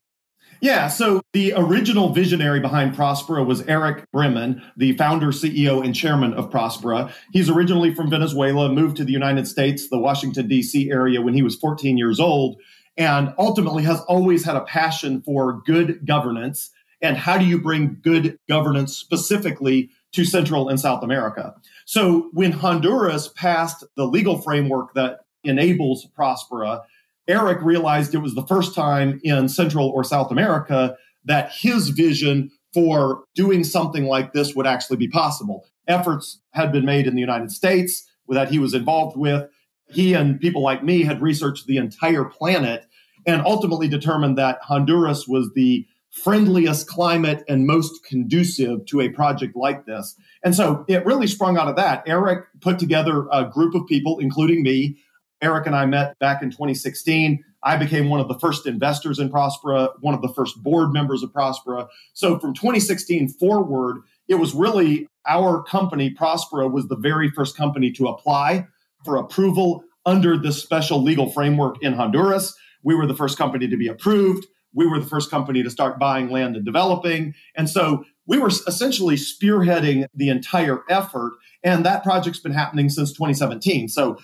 Yeah, 0.62 0.88
so 0.88 1.22
the 1.34 1.54
original 1.56 2.14
visionary 2.14 2.60
behind 2.60 2.96
Prospera 2.96 3.46
was 3.46 3.62
Erick 3.64 4.06
Brimen, 4.14 4.64
the 4.78 4.96
founder, 4.98 5.28
CEO, 5.28 5.84
and 5.84 5.94
chairman 5.94 6.34
of 6.34 6.50
Prospera. 6.50 7.12
He's 7.32 7.50
originally 7.50 7.94
from 7.94 8.10
Venezuela, 8.10 8.72
moved 8.72 8.98
to 8.98 9.04
the 9.04 9.12
United 9.12 9.48
States, 9.48 9.90
the 9.90 10.00
Washington, 10.00 10.48
D.C. 10.48 10.90
area 10.90 11.22
when 11.22 11.34
he 11.34 11.42
was 11.42 11.56
14 11.56 11.98
years 11.98 12.20
old, 12.20 12.58
and 12.98 13.34
ultimately 13.38 13.84
has 13.84 14.02
always 14.02 14.46
had 14.46 14.56
a 14.56 14.62
passion 14.62 15.22
for 15.22 15.62
good 15.66 16.06
governance 16.06 16.72
and 17.02 17.18
how 17.18 17.38
do 17.38 17.46
you 17.46 17.60
bring 17.60 17.98
good 18.02 18.40
governance 18.48 18.96
specifically 18.96 19.90
to 20.14 20.24
Central 20.24 20.70
and 20.70 20.80
South 20.80 21.04
America. 21.04 21.54
So 21.86 22.30
when 22.32 22.54
Honduras 22.54 23.28
passed 23.28 23.84
the 23.96 24.06
legal 24.06 24.42
framework 24.42 24.94
that 24.94 25.26
enables 25.44 26.08
Prospera, 26.18 26.82
Eric 27.28 27.62
realized 27.62 28.14
it 28.14 28.20
was 28.20 28.36
the 28.36 28.46
first 28.48 28.76
time 28.76 29.20
in 29.24 29.48
Central 29.50 29.90
or 29.90 30.04
South 30.04 30.32
America 30.32 30.96
that 31.26 31.52
his 31.52 31.90
vision 31.90 32.52
for 32.74 33.24
doing 33.36 33.64
something 33.64 34.06
like 34.06 34.34
this 34.34 34.56
would 34.56 34.68
actually 34.68 34.98
be 34.98 35.08
possible. 35.08 35.66
Efforts 35.88 36.42
had 36.52 36.72
been 36.72 36.86
made 36.86 37.08
in 37.08 37.16
the 37.16 37.22
United 37.22 37.52
States 37.52 38.10
that 38.30 38.50
he 38.50 38.60
was 38.60 38.74
involved 38.74 39.18
with. 39.18 39.48
He 39.90 40.14
and 40.14 40.40
people 40.40 40.64
like 40.64 40.84
me 40.84 41.04
had 41.04 41.22
researched 41.22 41.68
the 41.68 41.78
entire 41.78 42.26
planet 42.26 42.86
and 43.26 43.42
ultimately 43.46 43.88
determined 43.88 44.38
that 44.38 44.60
Honduras 44.64 45.28
was 45.28 45.52
the 45.54 45.86
friendliest 46.12 46.88
climate 46.88 47.44
and 47.48 47.66
most 47.66 48.04
conducive 48.06 48.86
to 48.86 49.02
a 49.02 49.10
project 49.10 49.56
like 49.56 49.86
this. 49.86 50.16
And 50.44 50.54
so 50.54 50.86
it 50.88 51.06
really 51.06 51.28
sprung 51.28 51.58
out 51.58 51.68
of 51.68 51.76
that. 51.76 52.04
Eric 52.06 52.46
put 52.62 52.80
together 52.80 53.28
a 53.32 53.46
group 53.46 53.74
of 53.74 53.88
people, 53.88 54.20
including 54.20 54.62
me, 54.62 54.98
Eric 55.44 55.68
and 55.68 55.76
I 55.76 55.86
met 55.86 56.18
back 56.20 56.42
in 56.42 56.50
2016. 56.50 57.44
I 57.64 57.78
became 57.78 58.10
one 58.10 58.20
of 58.20 58.28
the 58.28 58.40
first 58.40 58.66
investors 58.66 59.20
in 59.20 59.30
Prospera, 59.30 59.90
one 60.00 60.14
of 60.14 60.22
the 60.22 60.34
first 60.34 60.64
board 60.64 60.92
members 60.94 61.22
of 61.22 61.32
Prospera. 61.32 61.88
So 62.14 62.40
from 62.40 62.54
2016 62.54 63.30
forward, 63.30 63.98
it 64.28 64.36
was 64.36 64.54
really 64.54 65.08
our 65.28 65.62
company, 65.64 66.14
Prospera, 66.14 66.72
was 66.72 66.88
the 66.88 66.96
very 66.96 67.30
first 67.30 67.58
company 67.58 67.92
to 67.92 68.08
apply 68.08 68.68
for 69.04 69.18
approval 69.18 69.84
under 70.06 70.38
this 70.38 70.62
special 70.62 71.02
legal 71.02 71.30
framework 71.30 71.82
in 71.82 71.94
Honduras. 71.94 72.56
We 72.84 72.96
were 72.96 73.06
the 73.06 73.16
first 73.16 73.38
company 73.38 73.68
to 73.68 73.78
be 73.78 73.88
approved. 73.88 74.46
We 74.74 74.88
were 74.88 75.00
the 75.00 75.06
first 75.06 75.30
company 75.30 75.62
to 75.64 75.70
start 75.70 76.00
buying 76.00 76.30
land 76.30 76.56
and 76.56 76.66
developing. 76.66 77.36
And 77.56 77.70
so 77.70 78.06
we 78.26 78.40
were 78.40 78.48
essentially 78.48 79.16
spearheading 79.16 80.06
the 80.14 80.30
entire 80.30 80.84
effort. 80.90 81.34
And 81.64 81.86
that 81.86 82.04
project's 82.04 82.40
been 82.40 82.54
happening 82.54 82.90
since 82.90 83.12
2017. 83.12 83.88
So 83.90 84.18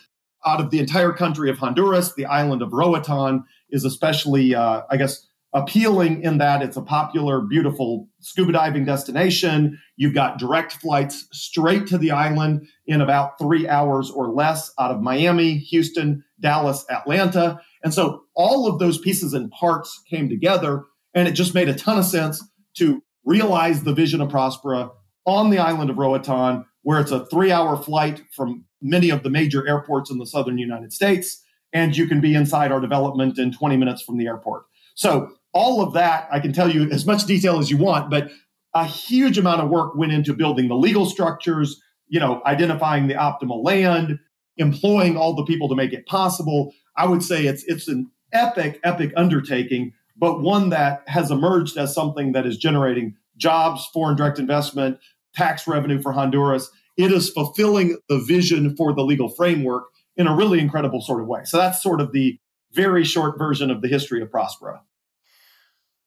out 0.45 0.61
of 0.61 0.71
the 0.71 0.79
entire 0.79 1.11
country 1.11 1.49
of 1.49 1.57
Honduras, 1.57 2.13
the 2.13 2.25
island 2.25 2.61
of 2.61 2.73
Roatan 2.73 3.43
is 3.69 3.85
especially, 3.85 4.55
uh, 4.55 4.81
I 4.89 4.97
guess, 4.97 5.25
appealing 5.53 6.21
in 6.21 6.37
that 6.37 6.61
it's 6.61 6.77
a 6.77 6.81
popular, 6.81 7.41
beautiful 7.41 8.07
scuba 8.19 8.51
diving 8.51 8.85
destination. 8.85 9.79
You've 9.95 10.13
got 10.13 10.37
direct 10.37 10.73
flights 10.73 11.27
straight 11.31 11.87
to 11.87 11.97
the 11.97 12.11
island 12.11 12.67
in 12.85 13.01
about 13.01 13.39
three 13.39 13.67
hours 13.67 14.11
or 14.11 14.29
less 14.29 14.71
out 14.79 14.91
of 14.91 15.01
Miami, 15.01 15.57
Houston, 15.57 16.23
Dallas, 16.39 16.85
Atlanta. 16.89 17.59
And 17.83 17.93
so 17.93 18.23
all 18.35 18.67
of 18.67 18.79
those 18.79 18.99
pieces 18.99 19.33
and 19.33 19.49
parts 19.51 20.01
came 20.09 20.29
together, 20.29 20.85
and 21.15 21.27
it 21.27 21.31
just 21.31 21.55
made 21.55 21.69
a 21.69 21.73
ton 21.73 21.97
of 21.97 22.05
sense 22.05 22.43
to 22.75 23.01
realize 23.25 23.83
the 23.83 23.93
vision 23.93 24.21
of 24.21 24.29
Prospera 24.29 24.91
on 25.25 25.49
the 25.49 25.59
island 25.59 25.89
of 25.89 25.97
Roatan, 25.97 26.65
where 26.83 26.99
it's 26.99 27.11
a 27.11 27.25
three 27.27 27.51
hour 27.51 27.77
flight 27.77 28.21
from 28.35 28.65
many 28.81 29.09
of 29.09 29.23
the 29.23 29.29
major 29.29 29.67
airports 29.67 30.09
in 30.09 30.17
the 30.17 30.25
southern 30.25 30.57
United 30.57 30.93
States, 30.93 31.43
and 31.73 31.95
you 31.95 32.07
can 32.07 32.21
be 32.21 32.33
inside 32.33 32.71
our 32.71 32.79
development 32.79 33.37
in 33.37 33.51
20 33.51 33.77
minutes 33.77 34.01
from 34.01 34.17
the 34.17 34.27
airport. 34.27 34.63
So, 34.95 35.31
all 35.51 35.81
of 35.81 35.93
that, 35.93 36.27
I 36.31 36.39
can 36.39 36.53
tell 36.53 36.69
you 36.69 36.89
as 36.91 37.07
much 37.07 37.25
detail 37.25 37.57
as 37.57 37.71
you 37.71 37.77
want, 37.77 38.11
but 38.11 38.29
a 38.75 38.85
huge 38.85 39.37
amount 39.37 39.61
of 39.61 39.69
work 39.69 39.95
went 39.95 40.11
into 40.11 40.33
building 40.33 40.67
the 40.67 40.75
legal 40.75 41.07
structures, 41.07 41.81
you 42.07 42.19
know, 42.19 42.41
identifying 42.45 43.07
the 43.07 43.15
optimal 43.15 43.63
land, 43.63 44.19
employing 44.57 45.17
all 45.17 45.33
the 45.33 45.45
people 45.45 45.67
to 45.67 45.75
make 45.75 45.91
it 45.91 46.05
possible. 46.05 46.71
I 46.97 47.07
would 47.07 47.23
say 47.23 47.45
it's 47.45 47.63
it's 47.63 47.87
an 47.87 48.11
epic, 48.31 48.79
epic 48.83 49.11
undertaking, 49.17 49.93
but 50.15 50.41
one 50.41 50.69
that 50.69 51.01
has 51.07 51.31
emerged 51.31 51.77
as 51.77 51.93
something 51.93 52.33
that 52.33 52.45
is 52.45 52.57
generating 52.57 53.15
jobs, 53.37 53.87
foreign 53.91 54.15
direct 54.15 54.37
investment, 54.37 54.99
tax 55.35 55.67
revenue 55.67 56.01
for 56.01 56.11
Honduras, 56.11 56.69
it 56.97 57.11
is 57.11 57.29
fulfilling 57.29 57.97
the 58.09 58.19
vision 58.19 58.75
for 58.75 58.93
the 58.93 59.03
legal 59.03 59.29
framework 59.29 59.85
in 60.17 60.27
a 60.27 60.35
really 60.35 60.59
incredible 60.59 61.01
sort 61.01 61.21
of 61.21 61.27
way. 61.27 61.41
So 61.45 61.57
that's 61.57 61.81
sort 61.81 62.01
of 62.01 62.11
the 62.11 62.37
very 62.73 63.03
short 63.03 63.37
version 63.37 63.71
of 63.71 63.81
the 63.81 63.87
history 63.87 64.21
of 64.21 64.29
Prospera. 64.29 64.81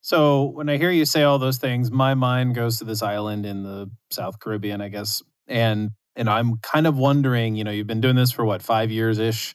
So 0.01 0.45
when 0.45 0.69
I 0.69 0.77
hear 0.77 0.91
you 0.91 1.05
say 1.05 1.23
all 1.23 1.39
those 1.39 1.59
things, 1.59 1.91
my 1.91 2.15
mind 2.15 2.55
goes 2.55 2.79
to 2.79 2.85
this 2.85 3.03
island 3.03 3.47
in 3.47 3.63
the 3.63 3.91
South 4.11 4.41
Caribbean, 4.41 4.81
I 4.81 4.89
guess. 4.89 5.23
And 5.47 5.93
and 6.15 6.29
I'm 6.29 6.57
kind 6.59 6.87
of 6.87 6.99
wondering, 6.99 7.55
you 7.55 7.65
know, 7.65 7.71
you've 7.71 7.87
been 7.87 8.03
doing 8.03 8.17
this 8.17 8.33
for 8.33 8.45
what, 8.45 8.61
5 8.63 8.91
years 8.91 9.19
ish 9.19 9.55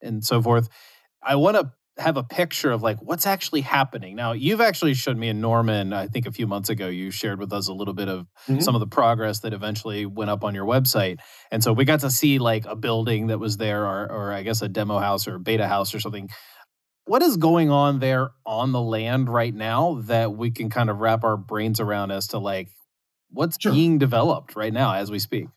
and 0.00 0.24
so 0.24 0.40
forth. 0.40 0.68
I 1.22 1.34
want 1.34 1.56
to 1.56 1.70
have 1.98 2.16
a 2.16 2.22
picture 2.22 2.70
of 2.70 2.82
like 2.82 2.98
what's 3.02 3.26
actually 3.26 3.60
happening. 3.60 4.14
Now, 4.14 4.32
you've 4.32 4.60
actually 4.60 4.94
showed 4.94 5.16
me 5.16 5.28
in 5.28 5.40
Norman, 5.40 5.92
I 5.92 6.06
think 6.06 6.26
a 6.26 6.32
few 6.32 6.46
months 6.46 6.68
ago, 6.68 6.88
you 6.88 7.10
shared 7.10 7.40
with 7.40 7.52
us 7.52 7.68
a 7.68 7.72
little 7.72 7.94
bit 7.94 8.08
of 8.08 8.26
mm-hmm. 8.46 8.60
some 8.60 8.76
of 8.76 8.80
the 8.80 8.86
progress 8.86 9.40
that 9.40 9.52
eventually 9.52 10.06
went 10.06 10.30
up 10.30 10.44
on 10.44 10.54
your 10.54 10.64
website. 10.64 11.18
And 11.50 11.62
so 11.62 11.72
we 11.72 11.84
got 11.84 12.00
to 12.00 12.10
see 12.10 12.38
like 12.38 12.66
a 12.66 12.76
building 12.76 13.28
that 13.28 13.38
was 13.38 13.56
there, 13.56 13.84
or, 13.84 14.10
or 14.10 14.32
I 14.32 14.42
guess 14.42 14.62
a 14.62 14.68
demo 14.68 14.98
house 14.98 15.26
or 15.26 15.38
beta 15.38 15.66
house 15.66 15.94
or 15.94 16.00
something. 16.00 16.28
What 17.04 17.22
is 17.22 17.36
going 17.36 17.70
on 17.70 17.98
there 17.98 18.30
on 18.46 18.72
the 18.72 18.82
land 18.82 19.28
right 19.28 19.54
now 19.54 20.02
that 20.02 20.36
we 20.36 20.50
can 20.50 20.70
kind 20.70 20.90
of 20.90 20.98
wrap 20.98 21.24
our 21.24 21.36
brains 21.36 21.80
around 21.80 22.10
as 22.10 22.28
to 22.28 22.38
like 22.38 22.68
what's 23.30 23.56
sure. 23.60 23.72
being 23.72 23.98
developed 23.98 24.54
right 24.54 24.72
now 24.72 24.94
as 24.94 25.10
we 25.10 25.18
speak? 25.18 25.48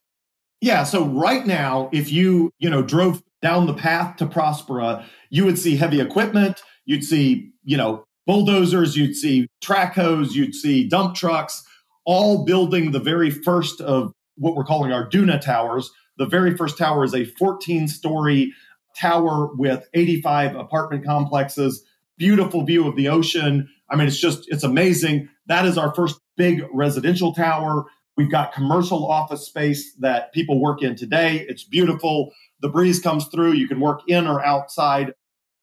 Yeah. 0.61 0.83
So 0.83 1.05
right 1.05 1.45
now, 1.45 1.89
if 1.91 2.11
you, 2.11 2.51
you 2.59 2.69
know, 2.69 2.81
drove 2.81 3.21
down 3.41 3.65
the 3.65 3.73
path 3.73 4.17
to 4.17 4.25
Prospera, 4.25 4.99
uh, 4.99 5.03
you 5.29 5.45
would 5.45 5.57
see 5.57 5.75
heavy 5.75 5.99
equipment, 5.99 6.61
you'd 6.85 7.03
see, 7.03 7.51
you 7.63 7.77
know, 7.77 8.05
bulldozers, 8.27 8.95
you'd 8.95 9.15
see 9.15 9.47
track 9.61 9.95
hoes, 9.95 10.35
you'd 10.35 10.55
see 10.55 10.87
dump 10.87 11.15
trucks, 11.15 11.63
all 12.05 12.45
building 12.45 12.91
the 12.91 12.99
very 12.99 13.29
first 13.29 13.81
of 13.81 14.11
what 14.35 14.55
we're 14.55 14.63
calling 14.63 14.91
our 14.91 15.09
Duna 15.09 15.39
towers. 15.41 15.91
The 16.17 16.25
very 16.25 16.55
first 16.55 16.77
tower 16.77 17.03
is 17.03 17.13
a 17.13 17.25
14 17.25 17.87
story 17.87 18.53
tower 18.95 19.49
with 19.55 19.87
85 19.93 20.55
apartment 20.55 21.05
complexes, 21.05 21.83
beautiful 22.17 22.63
view 22.63 22.87
of 22.87 22.95
the 22.95 23.07
ocean. 23.07 23.69
I 23.89 23.95
mean, 23.95 24.07
it's 24.07 24.19
just, 24.19 24.45
it's 24.47 24.63
amazing. 24.63 25.29
That 25.47 25.65
is 25.65 25.77
our 25.77 25.93
first 25.93 26.19
big 26.37 26.63
residential 26.73 27.33
tower. 27.33 27.85
We've 28.21 28.29
got 28.29 28.53
commercial 28.53 29.09
office 29.09 29.47
space 29.47 29.95
that 29.95 30.31
people 30.31 30.61
work 30.61 30.83
in 30.83 30.95
today. 30.95 31.43
It's 31.49 31.63
beautiful. 31.63 32.31
The 32.61 32.69
breeze 32.69 32.99
comes 32.99 33.25
through. 33.25 33.53
You 33.53 33.67
can 33.67 33.79
work 33.79 34.01
in 34.07 34.27
or 34.27 34.45
outside. 34.45 35.15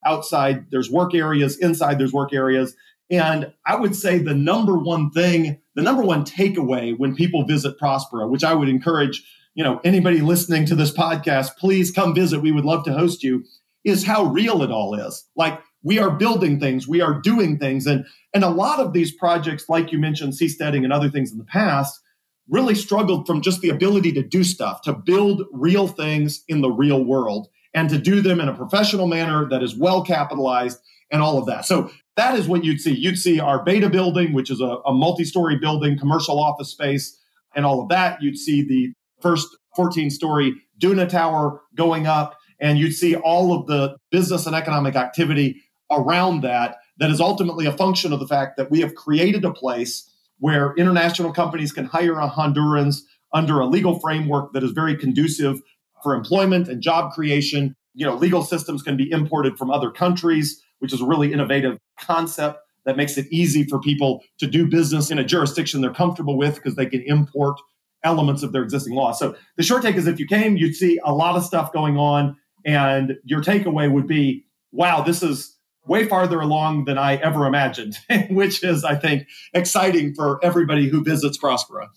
Outside, 0.05 0.67
there's 0.73 0.91
work 0.91 1.15
areas. 1.15 1.57
Inside, 1.57 2.01
there's 2.01 2.13
work 2.13 2.35
areas. 2.35 2.75
And 3.13 3.53
I 3.65 3.77
would 3.77 3.95
say 3.95 4.19
the 4.19 4.35
number 4.35 4.77
one 4.77 5.13
thing, 5.13 5.61
the 5.77 5.83
number 5.83 6.03
one 6.03 6.25
takeaway 6.25 6.99
when 6.99 7.15
people 7.15 7.45
visit 7.45 7.79
Prospera, 7.79 8.29
which 8.29 8.43
I 8.43 8.55
would 8.55 8.69
encourage, 8.69 9.23
you 9.55 9.63
know, 9.63 9.81
anybody 9.85 10.21
listening 10.21 10.67
to 10.67 10.75
this 10.75 10.91
podcast, 10.91 11.59
please 11.59 11.93
come 11.93 12.13
visit. 12.13 12.43
We 12.43 12.51
would 12.51 12.65
love 12.65 12.85
to 12.87 12.93
host 12.93 13.23
you, 13.23 13.45
is 13.85 14.05
how 14.05 14.25
real 14.25 14.65
it 14.65 14.73
all 14.73 14.97
is. 14.97 15.25
Like 15.37 15.61
we 15.85 16.01
are 16.01 16.11
building 16.11 16.59
things, 16.59 16.89
we 16.89 17.03
are 17.03 17.21
doing 17.21 17.57
things. 17.57 17.87
And 17.87 18.05
and 18.35 18.43
a 18.43 18.51
lot 18.51 18.81
of 18.81 18.93
these 18.93 19.15
projects, 19.15 19.69
like 19.69 19.93
you 19.93 19.99
mentioned, 19.99 20.33
seasteading 20.33 20.83
and 20.83 20.93
other 20.93 21.09
things 21.09 21.31
in 21.31 21.39
the 21.39 21.45
past, 21.45 22.01
really 22.49 22.75
struggled 22.75 23.27
from 23.27 23.43
just 23.43 23.61
the 23.61 23.69
ability 23.69 24.13
to 24.13 24.23
do 24.23 24.43
stuff, 24.45 24.83
to 24.83 24.93
build 24.93 25.43
real 25.53 25.87
things 25.87 26.45
in 26.49 26.61
the 26.61 26.71
real 26.71 27.05
world, 27.05 27.49
and 27.75 27.91
to 27.91 27.99
do 27.99 28.21
them 28.21 28.41
in 28.41 28.49
a 28.49 28.55
professional 28.55 29.07
manner 29.07 29.49
that 29.49 29.63
is 29.63 29.77
well 29.77 30.03
capitalized 30.03 30.79
and 31.11 31.23
all 31.23 31.39
of 31.39 31.47
that. 31.47 31.65
So 31.65 31.91
that 32.17 32.35
is 32.35 32.49
what 32.49 32.65
you'd 32.65 32.81
see. 32.81 32.95
You'd 32.95 33.19
see 33.19 33.41
our 33.41 33.63
beta 33.63 33.89
building, 33.89 34.33
which 34.33 34.51
is 34.51 34.61
a, 34.61 34.79
a 34.87 34.93
multi 34.93 35.25
story 35.25 35.57
building, 35.57 35.99
commercial 35.99 36.43
office 36.43 36.71
space, 36.71 37.19
and 37.55 37.65
all 37.65 37.83
of 37.83 37.89
that. 37.91 38.23
You'd 38.23 38.39
see 38.39 38.63
the 38.63 38.93
first 39.21 39.49
14 39.77 40.11
story 40.11 40.55
Duna 40.81 41.09
Tower 41.09 41.61
going 41.75 42.07
up, 42.07 42.37
and 42.61 42.79
you'd 42.79 42.93
see 42.93 43.15
all 43.15 43.59
of 43.59 43.67
the 43.67 43.97
business 44.11 44.47
and 44.47 44.57
economic 44.57 44.97
activity 44.97 45.63
around 45.91 46.43
that. 46.43 46.77
That 46.99 47.11
is 47.11 47.21
ultimately 47.21 47.67
a 47.67 47.73
function 47.73 48.13
of 48.13 48.21
the 48.21 48.27
fact 48.27 48.57
that 48.57 48.71
we 48.71 48.81
have 48.81 48.95
created 48.95 49.45
a 49.45 49.53
place 49.53 50.13
where 50.39 50.75
international 50.75 51.33
companies 51.33 51.73
can 51.73 51.85
hire 51.85 52.19
a 52.19 52.29
Hondurans 52.29 53.01
under 53.33 53.61
a 53.61 53.67
legal 53.67 53.99
framework 54.01 54.53
that 54.53 54.63
is 54.63 54.71
very 54.71 54.97
conducive 54.97 55.61
for 56.03 56.15
employment 56.15 56.69
and 56.69 56.83
job 56.83 57.13
creation. 57.13 57.75
You 57.95 58.07
know, 58.07 58.15
legal 58.15 58.45
systems 58.45 58.83
can 58.83 58.97
be 58.97 59.11
imported 59.11 59.59
from 59.59 59.71
other 59.71 59.91
countries, 59.91 60.63
which 60.79 60.93
is 60.93 61.01
a 61.01 61.07
really 61.07 61.33
innovative 61.33 61.79
concept 62.01 62.61
that 62.85 62.97
makes 62.97 63.19
it 63.19 63.27
easy 63.31 63.65
for 63.65 63.81
people 63.81 64.23
to 64.39 64.47
do 64.47 64.67
business 64.67 65.11
in 65.11 65.19
a 65.19 65.25
jurisdiction 65.25 65.81
they're 65.81 65.93
comfortable 65.93 66.39
with 66.39 66.55
because 66.55 66.77
they 66.77 66.87
can 66.87 67.03
import 67.03 67.61
elements 68.05 68.43
of 68.43 68.53
their 68.53 68.63
existing 68.63 68.95
law. 68.95 69.13
So 69.13 69.37
the 69.57 69.63
short 69.63 69.83
take 69.83 69.97
is 69.97 70.07
if 70.07 70.21
you 70.21 70.27
came, 70.27 70.57
you'd 70.57 70.77
see 70.77 71.01
a 71.05 71.13
lot 71.13 71.37
of 71.37 71.45
stuff 71.45 71.73
going 71.73 71.99
on, 71.99 72.37
and 72.65 73.17
your 73.25 73.43
takeaway 73.43 73.91
would 73.93 74.07
be, 74.07 74.45
wow, 74.73 75.03
this 75.03 75.23
is 75.23 75.58
way 75.89 76.07
farther 76.07 76.41
along 76.41 76.85
than 76.85 76.99
I 76.99 77.17
ever 77.17 77.47
imagined, 77.47 77.99
which 78.31 78.63
is, 78.63 78.85
I 78.85 78.95
think, 78.95 79.27
exciting 79.55 80.15
for 80.15 80.39
everybody 80.45 80.89
who 80.89 81.03
visits 81.03 81.39
Prospera. 81.39 81.89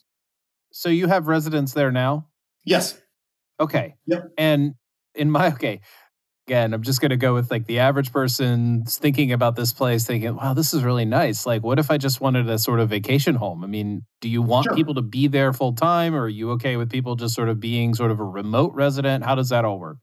So 0.71 0.89
you 0.89 1.07
have 1.07 1.27
residents 1.27 1.73
there 1.73 1.91
now? 1.91 2.27
Yes. 2.65 2.99
Okay. 3.59 3.95
Yep. 4.07 4.31
And 4.37 4.75
in 5.13 5.29
my 5.29 5.47
okay, 5.49 5.81
again, 6.47 6.73
I'm 6.73 6.81
just 6.81 7.01
going 7.01 7.11
to 7.11 7.17
go 7.17 7.33
with 7.33 7.51
like 7.51 7.65
the 7.65 7.79
average 7.79 8.11
person 8.11 8.83
thinking 8.85 9.31
about 9.31 9.55
this 9.55 9.73
place, 9.73 10.05
thinking, 10.05 10.35
"Wow, 10.35 10.53
this 10.53 10.73
is 10.73 10.83
really 10.83 11.05
nice." 11.05 11.45
Like, 11.45 11.63
what 11.63 11.79
if 11.79 11.91
I 11.91 11.97
just 11.97 12.21
wanted 12.21 12.49
a 12.49 12.57
sort 12.57 12.79
of 12.79 12.89
vacation 12.89 13.35
home? 13.35 13.63
I 13.63 13.67
mean, 13.67 14.03
do 14.21 14.29
you 14.29 14.41
want 14.41 14.65
sure. 14.65 14.75
people 14.75 14.93
to 14.95 15.01
be 15.01 15.27
there 15.27 15.53
full 15.53 15.73
time, 15.73 16.15
or 16.15 16.23
are 16.23 16.29
you 16.29 16.51
okay 16.51 16.77
with 16.77 16.89
people 16.89 17.15
just 17.15 17.35
sort 17.35 17.49
of 17.49 17.59
being 17.59 17.93
sort 17.93 18.11
of 18.11 18.19
a 18.19 18.23
remote 18.23 18.73
resident? 18.73 19.23
How 19.23 19.35
does 19.35 19.49
that 19.49 19.65
all 19.65 19.79
work? 19.79 19.97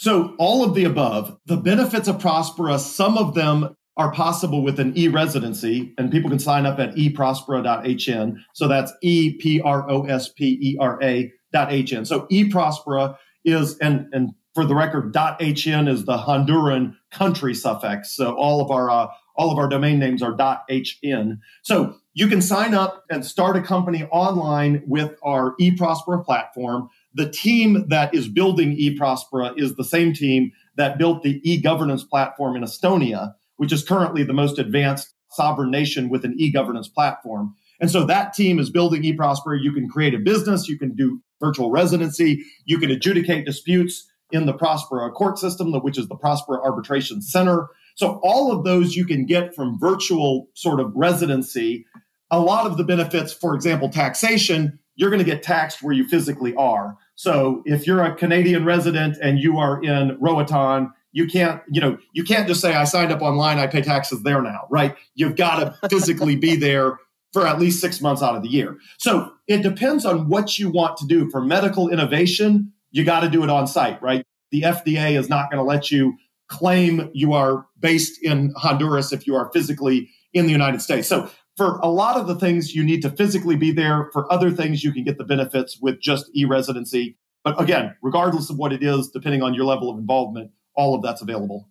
So, 0.00 0.36
all 0.38 0.62
of 0.62 0.76
the 0.76 0.84
above, 0.84 1.36
the 1.46 1.56
benefits 1.56 2.06
of 2.06 2.18
Prospera, 2.18 2.78
some 2.78 3.18
of 3.18 3.34
them 3.34 3.74
are 3.96 4.12
possible 4.12 4.62
with 4.62 4.78
an 4.78 4.96
e 4.96 5.08
residency, 5.08 5.92
and 5.98 6.12
people 6.12 6.30
can 6.30 6.38
sign 6.38 6.66
up 6.66 6.78
at 6.78 6.94
eprospera.hn. 6.94 8.36
So 8.54 8.68
that's 8.68 8.92
E 9.02 9.32
P 9.40 9.60
R 9.60 9.90
O 9.90 10.04
S 10.04 10.28
P 10.28 10.56
E 10.62 10.76
R 10.78 11.02
A.hn. 11.02 12.06
So, 12.06 12.28
eProspera 12.30 13.16
is, 13.44 13.76
and, 13.78 14.06
and 14.12 14.30
for 14.54 14.64
the 14.64 14.76
record, 14.76 15.12
.hn 15.12 15.88
is 15.88 16.04
the 16.04 16.16
Honduran 16.16 16.94
country 17.10 17.52
suffix. 17.52 18.14
So, 18.14 18.36
all 18.36 18.60
of 18.60 18.70
our 18.70 18.88
uh, 18.88 19.08
all 19.34 19.50
of 19.50 19.58
our 19.58 19.68
domain 19.68 19.98
names 19.98 20.22
are 20.22 20.36
.hn. 20.36 21.40
So, 21.64 21.96
you 22.14 22.28
can 22.28 22.40
sign 22.40 22.72
up 22.72 23.02
and 23.10 23.26
start 23.26 23.56
a 23.56 23.62
company 23.62 24.04
online 24.12 24.84
with 24.86 25.16
our 25.24 25.56
eProspera 25.60 26.24
platform. 26.24 26.88
The 27.14 27.30
team 27.30 27.86
that 27.88 28.14
is 28.14 28.28
building 28.28 28.76
eProspera 28.76 29.58
is 29.58 29.74
the 29.74 29.84
same 29.84 30.12
team 30.12 30.52
that 30.76 30.98
built 30.98 31.22
the 31.22 31.40
e-governance 31.42 32.04
platform 32.04 32.56
in 32.56 32.62
Estonia, 32.62 33.32
which 33.56 33.72
is 33.72 33.84
currently 33.84 34.22
the 34.22 34.32
most 34.32 34.58
advanced 34.58 35.14
sovereign 35.30 35.70
nation 35.70 36.08
with 36.08 36.24
an 36.24 36.34
e-governance 36.38 36.88
platform. 36.88 37.54
And 37.80 37.90
so 37.90 38.04
that 38.04 38.34
team 38.34 38.58
is 38.58 38.70
building 38.70 39.02
eProspera. 39.02 39.62
You 39.62 39.72
can 39.72 39.88
create 39.88 40.14
a 40.14 40.18
business, 40.18 40.68
you 40.68 40.78
can 40.78 40.94
do 40.94 41.20
virtual 41.40 41.70
residency, 41.70 42.44
you 42.64 42.78
can 42.78 42.90
adjudicate 42.90 43.46
disputes 43.46 44.06
in 44.30 44.46
the 44.46 44.54
Prospera 44.54 45.12
court 45.12 45.38
system, 45.38 45.72
which 45.72 45.98
is 45.98 46.08
the 46.08 46.16
Prospera 46.16 46.62
Arbitration 46.62 47.22
Center. 47.22 47.68
So 47.94 48.20
all 48.22 48.52
of 48.52 48.64
those 48.64 48.94
you 48.94 49.06
can 49.06 49.26
get 49.26 49.54
from 49.54 49.78
virtual 49.78 50.48
sort 50.54 50.80
of 50.80 50.92
residency. 50.94 51.86
A 52.30 52.40
lot 52.40 52.66
of 52.66 52.76
the 52.76 52.84
benefits, 52.84 53.32
for 53.32 53.54
example, 53.54 53.88
taxation, 53.88 54.77
you're 54.98 55.10
going 55.10 55.24
to 55.24 55.24
get 55.24 55.44
taxed 55.44 55.80
where 55.80 55.94
you 55.94 56.06
physically 56.06 56.54
are. 56.56 56.96
So 57.14 57.62
if 57.64 57.86
you're 57.86 58.04
a 58.04 58.14
Canadian 58.16 58.64
resident 58.64 59.16
and 59.22 59.38
you 59.38 59.56
are 59.58 59.80
in 59.82 60.18
Roatan, 60.20 60.92
you 61.12 61.28
can't, 61.28 61.62
you 61.70 61.80
know, 61.80 61.98
you 62.12 62.24
can't 62.24 62.48
just 62.48 62.60
say 62.60 62.74
I 62.74 62.82
signed 62.82 63.12
up 63.12 63.22
online, 63.22 63.58
I 63.58 63.68
pay 63.68 63.80
taxes 63.80 64.24
there 64.24 64.42
now, 64.42 64.66
right? 64.70 64.96
You've 65.14 65.36
got 65.36 65.80
to 65.80 65.88
physically 65.88 66.34
be 66.34 66.56
there 66.56 66.98
for 67.32 67.46
at 67.46 67.60
least 67.60 67.80
6 67.80 68.00
months 68.00 68.22
out 68.22 68.34
of 68.34 68.42
the 68.42 68.48
year. 68.48 68.76
So 68.98 69.32
it 69.46 69.62
depends 69.62 70.04
on 70.04 70.28
what 70.28 70.58
you 70.58 70.68
want 70.68 70.96
to 70.96 71.06
do 71.06 71.30
for 71.30 71.40
medical 71.40 71.88
innovation, 71.88 72.72
you 72.90 73.04
got 73.04 73.20
to 73.20 73.28
do 73.28 73.44
it 73.44 73.50
on 73.50 73.68
site, 73.68 74.02
right? 74.02 74.24
The 74.50 74.62
FDA 74.62 75.16
is 75.16 75.28
not 75.28 75.48
going 75.50 75.58
to 75.58 75.68
let 75.68 75.92
you 75.92 76.16
claim 76.48 77.08
you 77.12 77.34
are 77.34 77.66
based 77.78 78.20
in 78.22 78.52
Honduras 78.56 79.12
if 79.12 79.26
you 79.26 79.36
are 79.36 79.50
physically 79.52 80.10
in 80.32 80.46
the 80.46 80.52
United 80.52 80.82
States. 80.82 81.06
So 81.06 81.30
for 81.58 81.78
a 81.80 81.88
lot 81.88 82.16
of 82.16 82.28
the 82.28 82.36
things, 82.36 82.74
you 82.74 82.84
need 82.84 83.02
to 83.02 83.10
physically 83.10 83.56
be 83.56 83.72
there. 83.72 84.08
For 84.12 84.32
other 84.32 84.50
things, 84.50 84.84
you 84.84 84.92
can 84.92 85.02
get 85.02 85.18
the 85.18 85.24
benefits 85.24 85.78
with 85.82 86.00
just 86.00 86.30
e 86.34 86.44
residency. 86.44 87.18
But 87.42 87.60
again, 87.60 87.96
regardless 88.00 88.48
of 88.48 88.56
what 88.56 88.72
it 88.72 88.82
is, 88.82 89.10
depending 89.10 89.42
on 89.42 89.54
your 89.54 89.64
level 89.64 89.90
of 89.90 89.98
involvement, 89.98 90.52
all 90.74 90.94
of 90.94 91.02
that's 91.02 91.20
available. 91.20 91.68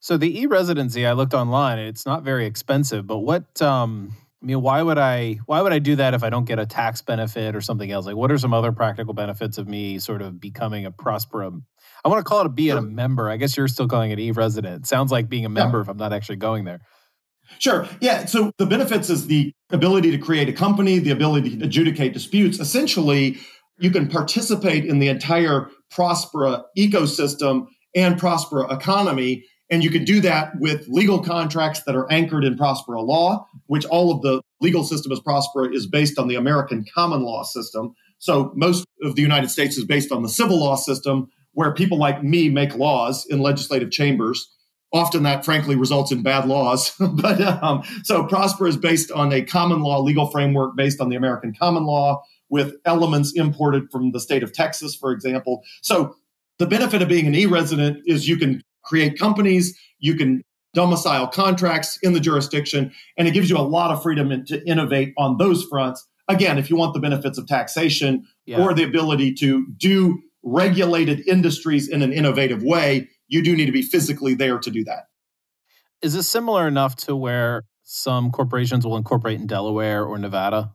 So 0.00 0.18
the 0.18 0.42
e 0.42 0.46
residency, 0.46 1.06
I 1.06 1.12
looked 1.12 1.32
online, 1.32 1.78
it's 1.78 2.04
not 2.04 2.22
very 2.22 2.44
expensive. 2.44 3.06
But 3.06 3.20
what, 3.20 3.60
um, 3.62 4.12
I 4.42 4.46
mean, 4.46 4.60
why 4.60 4.82
would 4.82 4.98
I 4.98 5.40
why 5.46 5.62
would 5.62 5.72
I 5.72 5.78
do 5.78 5.96
that 5.96 6.12
if 6.12 6.22
I 6.22 6.28
don't 6.28 6.44
get 6.44 6.58
a 6.58 6.66
tax 6.66 7.00
benefit 7.00 7.56
or 7.56 7.62
something 7.62 7.90
else? 7.90 8.04
Like, 8.04 8.14
what 8.14 8.30
are 8.30 8.38
some 8.38 8.52
other 8.52 8.72
practical 8.72 9.14
benefits 9.14 9.56
of 9.56 9.66
me 9.66 9.98
sort 9.98 10.20
of 10.20 10.38
becoming 10.38 10.84
a 10.84 10.92
Prospera? 10.92 11.60
I 12.04 12.08
want 12.08 12.20
to 12.20 12.28
call 12.28 12.40
it 12.40 12.46
a 12.46 12.50
being 12.50 12.72
sure. 12.72 12.78
a 12.78 12.82
member. 12.82 13.30
I 13.30 13.38
guess 13.38 13.56
you're 13.56 13.68
still 13.68 13.88
calling 13.88 14.10
it 14.10 14.20
e 14.20 14.30
resident. 14.32 14.86
Sounds 14.86 15.10
like 15.10 15.30
being 15.30 15.46
a 15.46 15.48
member 15.48 15.78
yeah. 15.78 15.82
if 15.82 15.88
I'm 15.88 15.96
not 15.96 16.12
actually 16.12 16.36
going 16.36 16.64
there. 16.64 16.82
Sure. 17.58 17.88
Yeah. 18.00 18.26
So 18.26 18.52
the 18.58 18.66
benefits 18.66 19.10
is 19.10 19.26
the 19.26 19.52
ability 19.70 20.10
to 20.10 20.18
create 20.18 20.48
a 20.48 20.52
company, 20.52 20.98
the 20.98 21.10
ability 21.10 21.58
to 21.58 21.64
adjudicate 21.64 22.12
disputes. 22.12 22.60
Essentially, 22.60 23.38
you 23.78 23.90
can 23.90 24.08
participate 24.08 24.84
in 24.84 24.98
the 24.98 25.08
entire 25.08 25.70
Prospera 25.92 26.64
ecosystem 26.76 27.66
and 27.94 28.20
Prospera 28.20 28.70
economy. 28.72 29.44
And 29.70 29.84
you 29.84 29.90
can 29.90 30.04
do 30.04 30.20
that 30.20 30.52
with 30.60 30.86
legal 30.88 31.22
contracts 31.22 31.82
that 31.84 31.94
are 31.94 32.10
anchored 32.10 32.44
in 32.44 32.56
Prospera 32.56 33.04
law, 33.06 33.46
which 33.66 33.84
all 33.86 34.10
of 34.10 34.22
the 34.22 34.40
legal 34.60 34.82
system 34.82 35.12
as 35.12 35.20
Prospera 35.20 35.74
is 35.74 35.86
based 35.86 36.18
on 36.18 36.28
the 36.28 36.36
American 36.36 36.84
common 36.94 37.22
law 37.22 37.42
system. 37.42 37.94
So 38.18 38.52
most 38.56 38.86
of 39.02 39.14
the 39.14 39.22
United 39.22 39.50
States 39.50 39.76
is 39.76 39.84
based 39.84 40.10
on 40.10 40.22
the 40.22 40.28
civil 40.28 40.58
law 40.58 40.76
system, 40.76 41.28
where 41.52 41.72
people 41.74 41.98
like 41.98 42.22
me 42.22 42.48
make 42.48 42.74
laws 42.76 43.26
in 43.28 43.40
legislative 43.40 43.90
chambers 43.90 44.48
often 44.92 45.22
that 45.22 45.44
frankly 45.44 45.76
results 45.76 46.12
in 46.12 46.22
bad 46.22 46.46
laws. 46.46 46.92
but 47.00 47.40
um, 47.40 47.82
so 48.02 48.24
Prosper 48.24 48.66
is 48.66 48.76
based 48.76 49.10
on 49.12 49.32
a 49.32 49.42
common 49.42 49.82
law 49.82 50.00
legal 50.00 50.30
framework 50.30 50.76
based 50.76 51.00
on 51.00 51.08
the 51.08 51.16
American 51.16 51.54
common 51.54 51.84
law 51.84 52.22
with 52.50 52.74
elements 52.84 53.32
imported 53.34 53.90
from 53.90 54.12
the 54.12 54.20
state 54.20 54.42
of 54.42 54.52
Texas, 54.52 54.94
for 54.94 55.12
example. 55.12 55.62
So 55.82 56.14
the 56.58 56.66
benefit 56.66 57.02
of 57.02 57.08
being 57.08 57.26
an 57.26 57.34
e-resident 57.34 57.98
is 58.06 58.26
you 58.26 58.36
can 58.36 58.62
create 58.84 59.18
companies, 59.18 59.78
you 59.98 60.14
can 60.14 60.42
domicile 60.74 61.26
contracts 61.28 61.98
in 62.02 62.12
the 62.12 62.20
jurisdiction, 62.20 62.92
and 63.16 63.28
it 63.28 63.32
gives 63.32 63.50
you 63.50 63.56
a 63.56 63.60
lot 63.60 63.90
of 63.90 64.02
freedom 64.02 64.44
to 64.46 64.66
innovate 64.66 65.12
on 65.18 65.36
those 65.36 65.64
fronts. 65.64 66.06
Again, 66.28 66.58
if 66.58 66.70
you 66.70 66.76
want 66.76 66.94
the 66.94 67.00
benefits 67.00 67.38
of 67.38 67.46
taxation 67.46 68.26
yeah. 68.46 68.62
or 68.62 68.74
the 68.74 68.84
ability 68.84 69.34
to 69.34 69.66
do 69.76 70.22
regulated 70.42 71.26
industries 71.26 71.88
in 71.88 72.02
an 72.02 72.12
innovative 72.12 72.62
way, 72.62 73.08
you 73.28 73.42
do 73.42 73.54
need 73.54 73.66
to 73.66 73.72
be 73.72 73.82
physically 73.82 74.34
there 74.34 74.58
to 74.58 74.70
do 74.70 74.84
that. 74.84 75.04
Is 76.02 76.14
this 76.14 76.28
similar 76.28 76.66
enough 76.66 76.96
to 76.96 77.16
where 77.16 77.64
some 77.82 78.30
corporations 78.30 78.84
will 78.84 78.96
incorporate 78.96 79.40
in 79.40 79.46
Delaware 79.46 80.04
or 80.04 80.18
Nevada? 80.18 80.74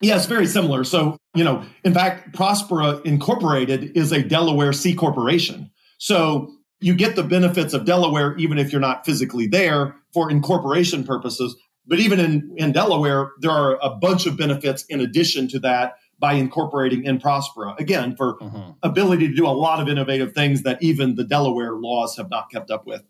Yes, 0.00 0.26
very 0.26 0.46
similar. 0.46 0.84
So, 0.84 1.16
you 1.34 1.42
know, 1.42 1.64
in 1.84 1.94
fact, 1.94 2.34
Prospera 2.34 3.04
Incorporated 3.04 3.96
is 3.96 4.12
a 4.12 4.22
Delaware 4.22 4.72
C 4.72 4.94
corporation. 4.94 5.70
So 5.98 6.52
you 6.80 6.94
get 6.94 7.16
the 7.16 7.22
benefits 7.22 7.72
of 7.72 7.86
Delaware 7.86 8.36
even 8.36 8.58
if 8.58 8.70
you're 8.70 8.80
not 8.80 9.06
physically 9.06 9.46
there 9.46 9.96
for 10.12 10.30
incorporation 10.30 11.04
purposes. 11.04 11.56
But 11.86 12.00
even 12.00 12.20
in, 12.20 12.54
in 12.56 12.72
Delaware, 12.72 13.30
there 13.40 13.50
are 13.50 13.78
a 13.80 13.90
bunch 13.90 14.26
of 14.26 14.36
benefits 14.36 14.84
in 14.88 15.00
addition 15.00 15.48
to 15.48 15.58
that 15.60 15.94
by 16.18 16.34
incorporating 16.34 17.04
in 17.04 17.18
Prospera. 17.18 17.78
Again, 17.78 18.16
for 18.16 18.38
mm-hmm. 18.38 18.70
ability 18.82 19.28
to 19.28 19.34
do 19.34 19.46
a 19.46 19.48
lot 19.48 19.80
of 19.80 19.88
innovative 19.88 20.32
things 20.32 20.62
that 20.62 20.82
even 20.82 21.14
the 21.14 21.24
Delaware 21.24 21.72
laws 21.74 22.16
have 22.16 22.30
not 22.30 22.50
kept 22.50 22.70
up 22.70 22.86
with. 22.86 23.02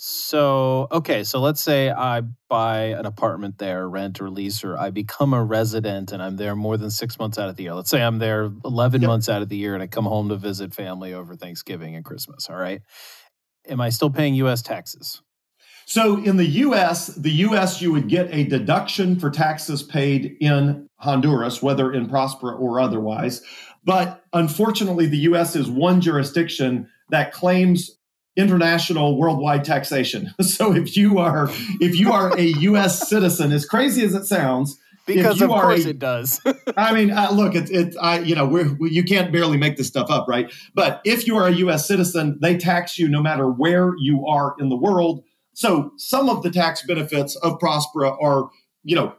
So, 0.00 0.86
okay, 0.92 1.24
so 1.24 1.40
let's 1.40 1.60
say 1.60 1.90
I 1.90 2.22
buy 2.48 2.82
an 2.82 3.04
apartment 3.04 3.58
there, 3.58 3.88
rent 3.88 4.20
or 4.20 4.30
lease, 4.30 4.62
or 4.62 4.78
I 4.78 4.90
become 4.90 5.34
a 5.34 5.42
resident 5.42 6.12
and 6.12 6.22
I'm 6.22 6.36
there 6.36 6.54
more 6.54 6.76
than 6.76 6.88
six 6.88 7.18
months 7.18 7.36
out 7.36 7.48
of 7.48 7.56
the 7.56 7.64
year. 7.64 7.74
Let's 7.74 7.90
say 7.90 8.00
I'm 8.00 8.18
there 8.18 8.48
11 8.64 9.02
yep. 9.02 9.08
months 9.08 9.28
out 9.28 9.42
of 9.42 9.48
the 9.48 9.56
year 9.56 9.74
and 9.74 9.82
I 9.82 9.88
come 9.88 10.04
home 10.04 10.28
to 10.28 10.36
visit 10.36 10.72
family 10.72 11.14
over 11.14 11.34
Thanksgiving 11.34 11.96
and 11.96 12.04
Christmas. 12.04 12.48
All 12.48 12.54
right. 12.54 12.80
Am 13.68 13.80
I 13.80 13.88
still 13.88 14.08
paying 14.08 14.34
US 14.36 14.62
taxes? 14.62 15.20
So 15.88 16.22
in 16.22 16.36
the 16.36 16.44
US, 16.44 17.06
the 17.06 17.30
US, 17.30 17.80
you 17.80 17.90
would 17.92 18.10
get 18.10 18.28
a 18.30 18.44
deduction 18.44 19.18
for 19.18 19.30
taxes 19.30 19.82
paid 19.82 20.36
in 20.38 20.86
Honduras, 20.96 21.62
whether 21.62 21.90
in 21.90 22.10
Prospera 22.10 22.60
or 22.60 22.78
otherwise. 22.78 23.40
But 23.86 24.22
unfortunately, 24.34 25.06
the 25.06 25.16
US 25.30 25.56
is 25.56 25.70
one 25.70 26.02
jurisdiction 26.02 26.90
that 27.08 27.32
claims 27.32 27.96
international 28.36 29.18
worldwide 29.18 29.64
taxation. 29.64 30.34
So 30.42 30.74
if 30.74 30.94
you 30.94 31.18
are 31.20 31.48
if 31.80 31.98
you 31.98 32.12
are 32.12 32.36
a 32.36 32.44
US 32.44 33.08
citizen, 33.08 33.50
as 33.50 33.64
crazy 33.64 34.04
as 34.04 34.14
it 34.14 34.26
sounds, 34.26 34.78
because 35.06 35.40
of 35.40 35.48
course 35.48 35.86
a, 35.86 35.90
it 35.90 35.98
does. 35.98 36.38
I 36.76 36.92
mean, 36.92 37.10
uh, 37.12 37.30
look, 37.32 37.54
it's 37.54 37.70
it. 37.70 37.94
I 37.98 38.18
you 38.18 38.34
know 38.34 38.46
we're, 38.46 38.74
we, 38.74 38.90
you 38.90 39.04
can't 39.04 39.32
barely 39.32 39.56
make 39.56 39.78
this 39.78 39.86
stuff 39.86 40.10
up, 40.10 40.28
right? 40.28 40.52
But 40.74 41.00
if 41.06 41.26
you 41.26 41.38
are 41.38 41.46
a 41.46 41.52
U.S. 41.52 41.88
citizen, 41.88 42.38
they 42.42 42.58
tax 42.58 42.98
you 42.98 43.08
no 43.08 43.22
matter 43.22 43.50
where 43.50 43.94
you 43.98 44.26
are 44.26 44.54
in 44.58 44.68
the 44.68 44.76
world, 44.76 45.24
so 45.58 45.90
some 45.96 46.28
of 46.28 46.44
the 46.44 46.52
tax 46.52 46.82
benefits 46.82 47.34
of 47.34 47.58
Prospera 47.58 48.16
are, 48.22 48.48
you 48.84 48.94
know, 48.94 49.16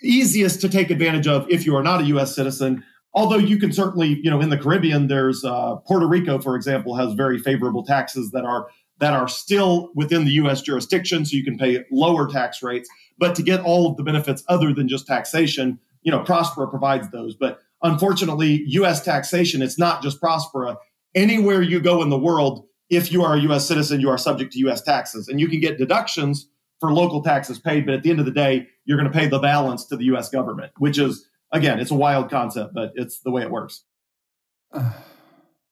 easiest 0.00 0.60
to 0.60 0.68
take 0.68 0.90
advantage 0.90 1.26
of 1.26 1.44
if 1.50 1.66
you 1.66 1.74
are 1.74 1.82
not 1.82 2.02
a 2.02 2.04
U.S. 2.04 2.36
citizen. 2.36 2.84
Although 3.14 3.38
you 3.38 3.58
can 3.58 3.72
certainly, 3.72 4.20
you 4.22 4.30
know, 4.30 4.40
in 4.40 4.48
the 4.48 4.56
Caribbean, 4.56 5.08
there's 5.08 5.44
uh, 5.44 5.74
Puerto 5.84 6.06
Rico, 6.06 6.38
for 6.38 6.54
example, 6.54 6.94
has 6.94 7.14
very 7.14 7.36
favorable 7.36 7.84
taxes 7.84 8.30
that 8.30 8.44
are 8.44 8.68
that 9.00 9.12
are 9.12 9.26
still 9.26 9.90
within 9.96 10.24
the 10.24 10.30
U.S. 10.42 10.62
jurisdiction, 10.62 11.24
so 11.24 11.36
you 11.36 11.42
can 11.42 11.58
pay 11.58 11.84
lower 11.90 12.30
tax 12.30 12.62
rates. 12.62 12.88
But 13.18 13.34
to 13.34 13.42
get 13.42 13.60
all 13.62 13.90
of 13.90 13.96
the 13.96 14.04
benefits 14.04 14.44
other 14.48 14.72
than 14.72 14.86
just 14.86 15.08
taxation, 15.08 15.80
you 16.02 16.12
know, 16.12 16.20
Prospera 16.20 16.70
provides 16.70 17.10
those. 17.10 17.34
But 17.34 17.58
unfortunately, 17.82 18.62
U.S. 18.68 19.04
taxation, 19.04 19.62
it's 19.62 19.80
not 19.80 20.00
just 20.00 20.20
Prospera. 20.20 20.76
Anywhere 21.12 21.60
you 21.60 21.80
go 21.80 22.02
in 22.02 22.08
the 22.08 22.18
world, 22.20 22.68
if 22.92 23.10
you 23.10 23.24
are 23.24 23.34
a 23.34 23.40
U.S. 23.40 23.66
citizen, 23.66 24.00
you 24.00 24.10
are 24.10 24.18
subject 24.18 24.52
to 24.52 24.58
U.S. 24.60 24.82
taxes, 24.82 25.26
and 25.26 25.40
you 25.40 25.48
can 25.48 25.60
get 25.60 25.78
deductions 25.78 26.46
for 26.78 26.92
local 26.92 27.22
taxes 27.22 27.58
paid. 27.58 27.86
But 27.86 27.94
at 27.94 28.02
the 28.02 28.10
end 28.10 28.20
of 28.20 28.26
the 28.26 28.32
day, 28.32 28.68
you're 28.84 28.98
going 28.98 29.10
to 29.10 29.18
pay 29.18 29.26
the 29.26 29.38
balance 29.38 29.86
to 29.86 29.96
the 29.96 30.04
U.S. 30.04 30.28
government, 30.28 30.72
which 30.76 30.98
is 30.98 31.26
again, 31.50 31.80
it's 31.80 31.90
a 31.90 31.94
wild 31.94 32.30
concept, 32.30 32.74
but 32.74 32.92
it's 32.94 33.20
the 33.20 33.30
way 33.30 33.42
it 33.42 33.50
works. 33.50 33.84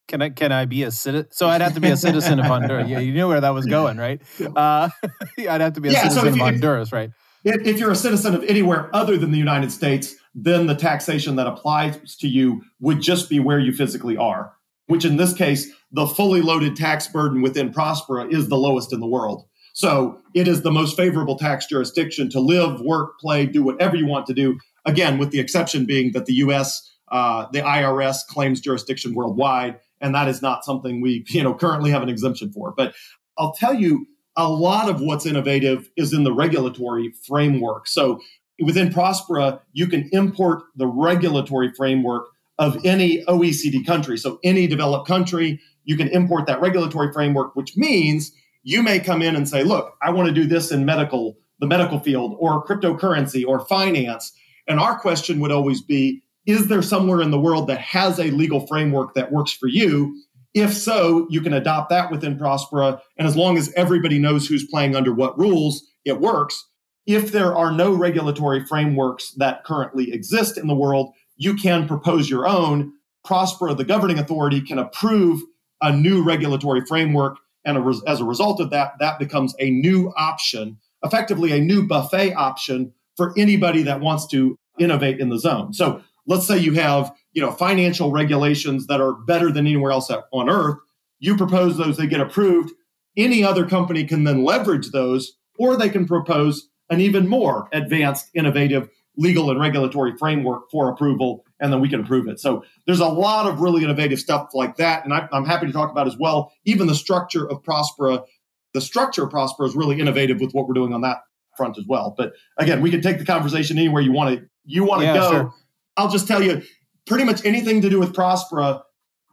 Can 0.09 0.23
I 0.23 0.31
can 0.31 0.51
I 0.51 0.65
be 0.65 0.83
a 0.83 0.91
citizen? 0.91 1.29
So 1.31 1.49
I'd 1.49 1.61
have 1.61 1.75
to 1.75 1.81
be 1.81 1.89
a 1.89 1.97
citizen 1.97 2.41
of 2.41 2.47
Honduras. 2.47 2.89
Yeah, 2.89 2.99
you 2.99 3.13
knew 3.13 3.29
where 3.29 3.41
that 3.41 3.51
was 3.51 3.65
going, 3.65 3.97
right? 3.97 4.21
Uh, 4.41 4.89
I'd 5.39 5.61
have 5.61 5.75
to 5.75 5.81
be 5.81 5.89
a 5.89 5.93
yeah, 5.93 6.03
citizen 6.03 6.23
so 6.23 6.27
you, 6.27 6.33
of 6.33 6.39
Honduras, 6.39 6.91
right? 6.91 7.13
If, 7.45 7.65
if 7.65 7.79
you're 7.79 7.93
a 7.93 7.95
citizen 7.95 8.35
of 8.35 8.43
anywhere 8.43 8.91
other 8.93 9.17
than 9.17 9.31
the 9.31 9.39
United 9.39 9.71
States, 9.71 10.17
then 10.35 10.67
the 10.67 10.75
taxation 10.75 11.37
that 11.37 11.47
applies 11.47 12.17
to 12.17 12.27
you 12.27 12.63
would 12.81 13.01
just 13.01 13.31
be 13.31 13.39
where 13.39 13.61
you 13.61 13.73
physically 13.73 14.17
are 14.17 14.53
which 14.91 15.05
in 15.05 15.17
this 15.17 15.33
case, 15.33 15.73
the 15.93 16.05
fully 16.05 16.43
loaded 16.43 16.75
tax 16.75 17.07
burden 17.07 17.43
within 17.43 17.73
Prospera 17.73 18.31
is 18.33 18.49
the 18.49 18.57
lowest 18.57 18.93
in 18.93 18.99
the 18.99 19.07
world. 19.07 19.47
So 19.73 20.21
it 20.35 20.49
is 20.49 20.63
the 20.63 20.73
most 20.73 20.97
favorable 20.97 21.39
tax 21.39 21.67
jurisdiction 21.67 22.29
to 22.31 22.41
live, 22.41 22.81
work, 22.81 23.21
play, 23.21 23.47
do 23.47 23.63
whatever 23.63 23.95
you 23.95 24.07
want 24.07 24.27
to 24.27 24.35
do. 24.35 24.59
Again, 24.85 25.17
with 25.17 25.31
the 25.31 25.39
exception 25.39 25.87
being 25.87 26.11
that 26.13 26.27
the 26.27 26.35
U.S., 26.35 26.91
uh, 27.13 27.47
the 27.53 27.61
IRS 27.61 28.27
claims 28.27 28.61
jurisdiction 28.61 29.15
worldwide, 29.15 29.79
and 30.01 30.13
that 30.13 30.27
is 30.27 30.43
not 30.43 30.65
something 30.65 31.01
we, 31.01 31.25
you 31.29 31.45
know, 31.45 31.55
currently 31.55 31.93
have 31.93 32.03
an 32.03 32.09
exemption 32.09 32.53
for. 32.53 32.75
But 32.77 32.93
I'll 33.39 33.53
tell 33.53 33.75
you, 33.75 34.09
a 34.37 34.49
lot 34.49 34.91
of 34.91 35.01
what's 35.01 35.25
innovative 35.25 35.89
is 35.97 36.13
in 36.13 36.25
the 36.25 36.33
regulatory 36.33 37.13
framework. 37.29 37.87
So 37.87 38.21
within 38.61 38.91
Prospera, 38.91 39.61
you 39.73 39.87
can 39.87 40.09
import 40.11 40.65
the 40.75 40.89
regulatory 40.89 41.73
framework 41.77 42.30
of 42.61 42.79
any 42.85 43.25
OECD 43.25 43.85
country. 43.85 44.19
So 44.19 44.39
any 44.45 44.67
developed 44.67 45.09
country, 45.09 45.59
you 45.85 45.97
can 45.97 46.09
import 46.09 46.47
that 46.47 46.61
regulatory 46.61 47.11
framework, 47.11 47.57
which 47.57 47.77
means 47.77 48.31
you 48.63 48.83
may 48.83 49.01
come 49.01 49.23
in 49.23 49.35
and 49.35 49.49
say, 49.49 49.65
look, 49.65 49.97
I 50.03 50.11
want 50.11 50.29
to 50.29 50.35
do 50.35 50.47
this 50.47 50.71
in 50.71 50.85
medical, 50.85 51.39
the 51.59 51.67
medical 51.67 51.99
field 51.99 52.37
or 52.39 52.65
cryptocurrency 52.65 53.45
or 53.47 53.61
finance. 53.61 54.33
And 54.69 54.79
our 54.79 55.01
question 55.01 55.41
would 55.41 55.51
always 55.51 55.81
be, 55.81 56.23
is 56.45 56.69
there 56.69 56.83
somewhere 56.83 57.23
in 57.23 57.31
the 57.31 57.41
world 57.41 57.67
that 57.69 57.81
has 57.81 58.19
a 58.19 58.25
legal 58.25 58.67
framework 58.67 59.15
that 59.15 59.33
works 59.33 59.53
for 59.53 59.67
you? 59.67 60.15
If 60.53 60.75
so, 60.75 61.27
you 61.31 61.41
can 61.41 61.55
adopt 61.55 61.89
that 61.89 62.11
within 62.11 62.39
Prospera. 62.39 63.01
And 63.17 63.27
as 63.27 63.37
long 63.37 63.57
as 63.57 63.73
everybody 63.75 64.19
knows 64.19 64.47
who's 64.47 64.69
playing 64.69 64.95
under 64.95 65.15
what 65.15 65.39
rules, 65.39 65.83
it 66.05 66.21
works. 66.21 66.67
If 67.07 67.33
there 67.33 67.57
are 67.57 67.73
no 67.73 67.95
regulatory 67.95 68.67
frameworks 68.67 69.33
that 69.39 69.65
currently 69.65 70.13
exist 70.13 70.59
in 70.59 70.67
the 70.67 70.75
world, 70.75 71.15
you 71.41 71.55
can 71.55 71.89
propose 71.89 72.31
your 72.31 72.47
own. 72.47 72.93
PROSPER, 73.25 73.75
the 73.75 73.85
governing 73.85 74.19
authority, 74.19 74.61
can 74.61 74.79
approve 74.79 75.43
a 75.81 75.91
new 75.91 76.23
regulatory 76.23 76.83
framework. 76.83 77.39
And 77.65 77.77
a 77.77 77.81
res- 77.81 78.03
as 78.07 78.21
a 78.21 78.25
result 78.25 78.61
of 78.61 78.71
that, 78.71 78.93
that 79.01 79.19
becomes 79.19 79.55
a 79.59 79.71
new 79.71 80.13
option, 80.17 80.79
effectively 81.03 81.53
a 81.53 81.61
new 81.61 81.87
buffet 81.87 82.35
option 82.35 82.93
for 83.17 83.33
anybody 83.37 83.83
that 83.83 84.01
wants 84.01 84.27
to 84.29 84.57
innovate 84.79 85.19
in 85.19 85.31
the 85.31 85.39
zone. 85.39 85.73
So 85.73 86.03
let's 86.27 86.47
say 86.47 86.59
you 86.59 86.75
have 86.75 87.13
you 87.33 87.43
know 87.43 87.53
financial 87.53 88.13
regulations 88.13 88.87
that 88.87 89.01
are 89.01 89.13
better 89.13 89.51
than 89.51 89.67
anywhere 89.67 89.93
else 89.93 90.11
on 90.33 90.51
earth. 90.51 90.77
You 91.21 91.37
propose 91.37 91.77
those, 91.77 91.97
they 91.97 92.07
get 92.07 92.21
approved. 92.21 92.73
Any 93.17 93.45
other 93.45 93.67
company 93.67 94.05
can 94.05 94.25
then 94.25 94.45
leverage 94.45 94.91
those, 94.91 95.37
or 95.59 95.77
they 95.77 95.89
can 95.89 96.07
propose 96.07 96.69
an 96.91 97.01
even 97.01 97.29
more 97.29 97.69
advanced, 97.73 98.31
innovative 98.35 98.89
legal 99.17 99.51
and 99.51 99.61
regulatory 99.61 100.17
framework 100.17 100.71
for 100.71 100.89
approval, 100.89 101.45
and 101.61 101.73
then 101.73 101.81
we 101.81 101.89
can 101.89 102.01
approve 102.01 102.29
it. 102.29 102.41
So 102.41 102.65
there's 102.87 103.01
a 103.01 103.09
lot 103.09 103.47
of 103.47 103.61
really 103.61 103.85
innovative 103.85 104.19
stuff 104.19 104.51
like 104.55 104.77
that, 104.77 105.05
and 105.05 105.13
I, 105.13 105.29
am 105.33 105.45
happy 105.45 105.67
to 105.67 105.73
talk 105.73 105.91
about 105.91 106.07
as 106.07 106.17
well. 106.17 106.53
Even 106.65 106.87
the 106.87 106.95
structure 106.95 107.49
of 107.51 107.63
Prospera, 107.63 108.25
the 108.73 108.81
structure 108.81 109.25
of 109.25 109.31
Prospera 109.31 109.67
is 109.67 109.75
really 109.75 110.01
innovative 110.01 110.41
with 110.41 110.53
what 110.53 110.69
we're 110.69 110.75
doing 110.75 110.93
on 110.93 111.01
that 111.03 111.19
front 111.57 111.77
as 111.79 111.85
well. 111.87 112.15
But 112.17 112.33
again, 112.57 112.81
we 112.81 112.91
can 112.91 113.03
take 113.03 113.19
the 113.19 113.25
conversation 113.25 113.79
anywhere 113.79 114.03
you 114.03 114.13
want 114.13 114.39
to. 114.39 114.47
You 114.65 114.85
want 114.85 115.03
to 115.03 115.07
yeah, 115.07 115.15
go. 115.15 115.31
Sure. 115.31 115.55
I'll 115.97 116.11
just 116.11 116.27
tell 116.27 116.43
you, 116.43 116.63
pretty 117.07 117.25
much 117.25 117.45
anything 117.45 117.83
to 117.83 117.91
do 117.91 117.99
with 117.99 118.13
Prospera 118.13 118.83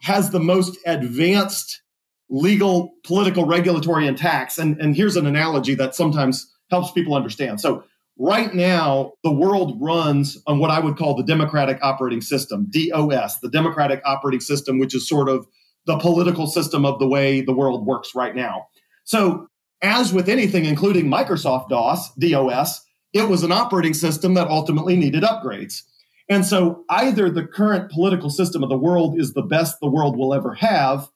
has 0.02 0.32
the 0.32 0.40
most 0.40 0.78
advanced 0.86 1.82
legal, 2.30 2.94
political, 3.04 3.46
regulatory, 3.46 4.08
and 4.08 4.18
tax. 4.18 4.58
And, 4.58 4.80
and 4.82 4.96
here's 4.96 5.16
an 5.16 5.26
analogy 5.26 5.76
that 5.76 5.96
sometimes 5.96 6.52
helps 6.70 6.92
people 6.92 7.16
understand. 7.16 7.62
So 7.62 7.84
Right 8.20 8.54
now, 8.54 9.14
the 9.24 9.32
world 9.32 9.78
runs 9.80 10.42
on 10.48 10.58
what 10.58 10.72
I 10.72 10.80
would 10.80 10.98
call 10.98 11.16
the 11.16 11.24
democratic 11.24 11.78
operating 11.84 12.22
system, 12.22 12.68
DOS, 12.72 13.40
the 13.40 13.50
democratic 13.50 14.02
operating 14.06 14.40
system, 14.40 14.80
which 14.80 14.96
is 14.96 15.08
sort 15.08 15.30
of 15.30 15.48
the 15.86 15.98
political 15.98 16.48
system 16.48 16.84
of 16.84 17.00
the 17.00 17.08
way 17.08 17.42
the 17.42 17.54
world 17.54 17.86
works 17.86 18.16
right 18.16 18.36
now. 18.36 18.68
So, 19.04 19.48
as 19.84 20.12
with 20.12 20.28
anything, 20.28 20.66
including 20.66 21.06
Microsoft 21.06 21.70
DOS, 21.70 22.12
DOS, 22.16 22.84
it 23.14 23.30
was 23.30 23.44
an 23.44 23.52
operating 23.52 23.94
system 23.94 24.34
that 24.34 24.48
ultimately 24.48 24.96
needed 24.96 25.24
upgrades. 25.24 25.84
And 26.28 26.44
so, 26.44 26.84
either 26.90 27.30
the 27.30 27.46
current 27.46 27.92
political 27.92 28.32
system 28.32 28.64
of 28.64 28.70
the 28.70 28.78
world 28.78 29.20
is 29.20 29.34
the 29.34 29.44
best 29.44 29.80
the 29.80 29.90
world 29.90 30.18
will 30.18 30.34
ever 30.34 30.56
have, 30.56 31.10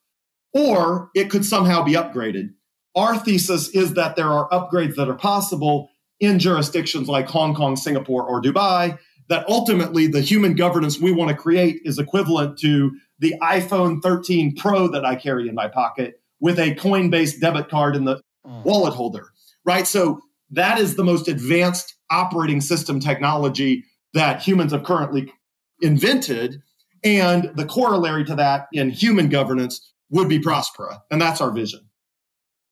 or 0.54 1.10
it 1.14 1.30
could 1.30 1.44
somehow 1.44 1.82
be 1.82 1.94
upgraded. 1.94 2.50
our 2.94 3.16
thesis 3.18 3.70
is 3.70 3.94
that 3.94 4.16
there 4.16 4.30
are 4.30 4.48
upgrades 4.50 4.96
that 4.96 5.08
are 5.08 5.16
possible 5.16 5.88
in 6.22 6.38
jurisdictions 6.38 7.08
like 7.08 7.26
Hong 7.26 7.52
Kong, 7.52 7.74
Singapore, 7.74 8.22
or 8.22 8.40
Dubai, 8.40 8.96
that 9.28 9.46
ultimately 9.48 10.06
the 10.06 10.20
human 10.20 10.54
governance 10.54 11.00
we 11.00 11.12
want 11.12 11.30
to 11.30 11.36
create 11.36 11.82
is 11.84 11.98
equivalent 11.98 12.58
to 12.60 12.92
the 13.18 13.34
iPhone 13.42 14.00
13 14.00 14.54
Pro 14.56 14.86
that 14.88 15.04
I 15.04 15.16
carry 15.16 15.48
in 15.48 15.54
my 15.54 15.66
pocket 15.66 16.20
with 16.40 16.60
a 16.60 16.74
Coinbase 16.76 17.40
debit 17.40 17.68
card 17.68 17.96
in 17.96 18.04
the 18.04 18.22
mm. 18.46 18.64
wallet 18.64 18.94
holder, 18.94 19.32
right? 19.64 19.86
So 19.86 20.20
that 20.50 20.78
is 20.78 20.94
the 20.94 21.04
most 21.04 21.26
advanced 21.26 21.96
operating 22.10 22.60
system 22.60 23.00
technology 23.00 23.84
that 24.14 24.42
humans 24.42 24.70
have 24.70 24.84
currently 24.84 25.32
invented. 25.80 26.62
And 27.02 27.50
the 27.56 27.66
corollary 27.66 28.24
to 28.26 28.36
that 28.36 28.68
in 28.72 28.90
human 28.90 29.28
governance 29.28 29.92
would 30.10 30.28
be 30.28 30.38
Prospera. 30.38 31.00
And 31.10 31.20
that's 31.20 31.40
our 31.40 31.50
vision. 31.50 31.80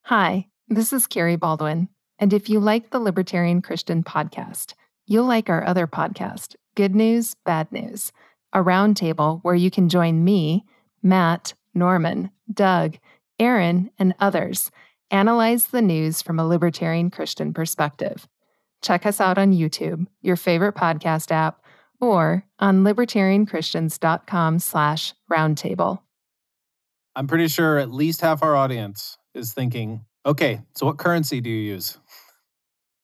Hi, 0.04 0.46
this 0.68 0.92
is 0.92 1.08
Carrie 1.08 1.36
Baldwin. 1.36 1.88
And 2.20 2.32
if 2.32 2.48
you 2.48 2.60
like 2.60 2.90
the 2.90 3.00
Libertarian 3.00 3.62
Christian 3.62 4.04
podcast, 4.04 4.74
you'll 5.06 5.24
like 5.24 5.48
our 5.48 5.66
other 5.66 5.86
podcast, 5.86 6.54
Good 6.76 6.94
News, 6.94 7.34
Bad 7.44 7.72
News, 7.72 8.12
a 8.52 8.58
roundtable 8.58 9.40
where 9.42 9.54
you 9.54 9.70
can 9.70 9.88
join 9.88 10.22
me, 10.22 10.64
Matt, 11.02 11.54
Norman, 11.74 12.30
Doug, 12.52 12.98
Aaron, 13.38 13.90
and 13.98 14.14
others 14.20 14.70
analyze 15.10 15.68
the 15.68 15.82
news 15.82 16.22
from 16.22 16.38
a 16.38 16.46
libertarian 16.46 17.10
Christian 17.10 17.52
perspective. 17.52 18.28
Check 18.82 19.04
us 19.06 19.20
out 19.20 19.38
on 19.38 19.52
YouTube, 19.52 20.06
your 20.22 20.36
favorite 20.36 20.74
podcast 20.74 21.32
app, 21.32 21.62
or 22.00 22.44
on 22.58 22.84
libertarianchristians.com 22.84 24.58
slash 24.58 25.14
roundtable. 25.30 26.00
I'm 27.16 27.26
pretty 27.26 27.48
sure 27.48 27.78
at 27.78 27.90
least 27.90 28.20
half 28.20 28.42
our 28.42 28.56
audience 28.56 29.18
is 29.34 29.52
thinking, 29.52 30.04
okay, 30.24 30.60
so 30.74 30.86
what 30.86 30.98
currency 30.98 31.40
do 31.40 31.50
you 31.50 31.72
use? 31.72 31.98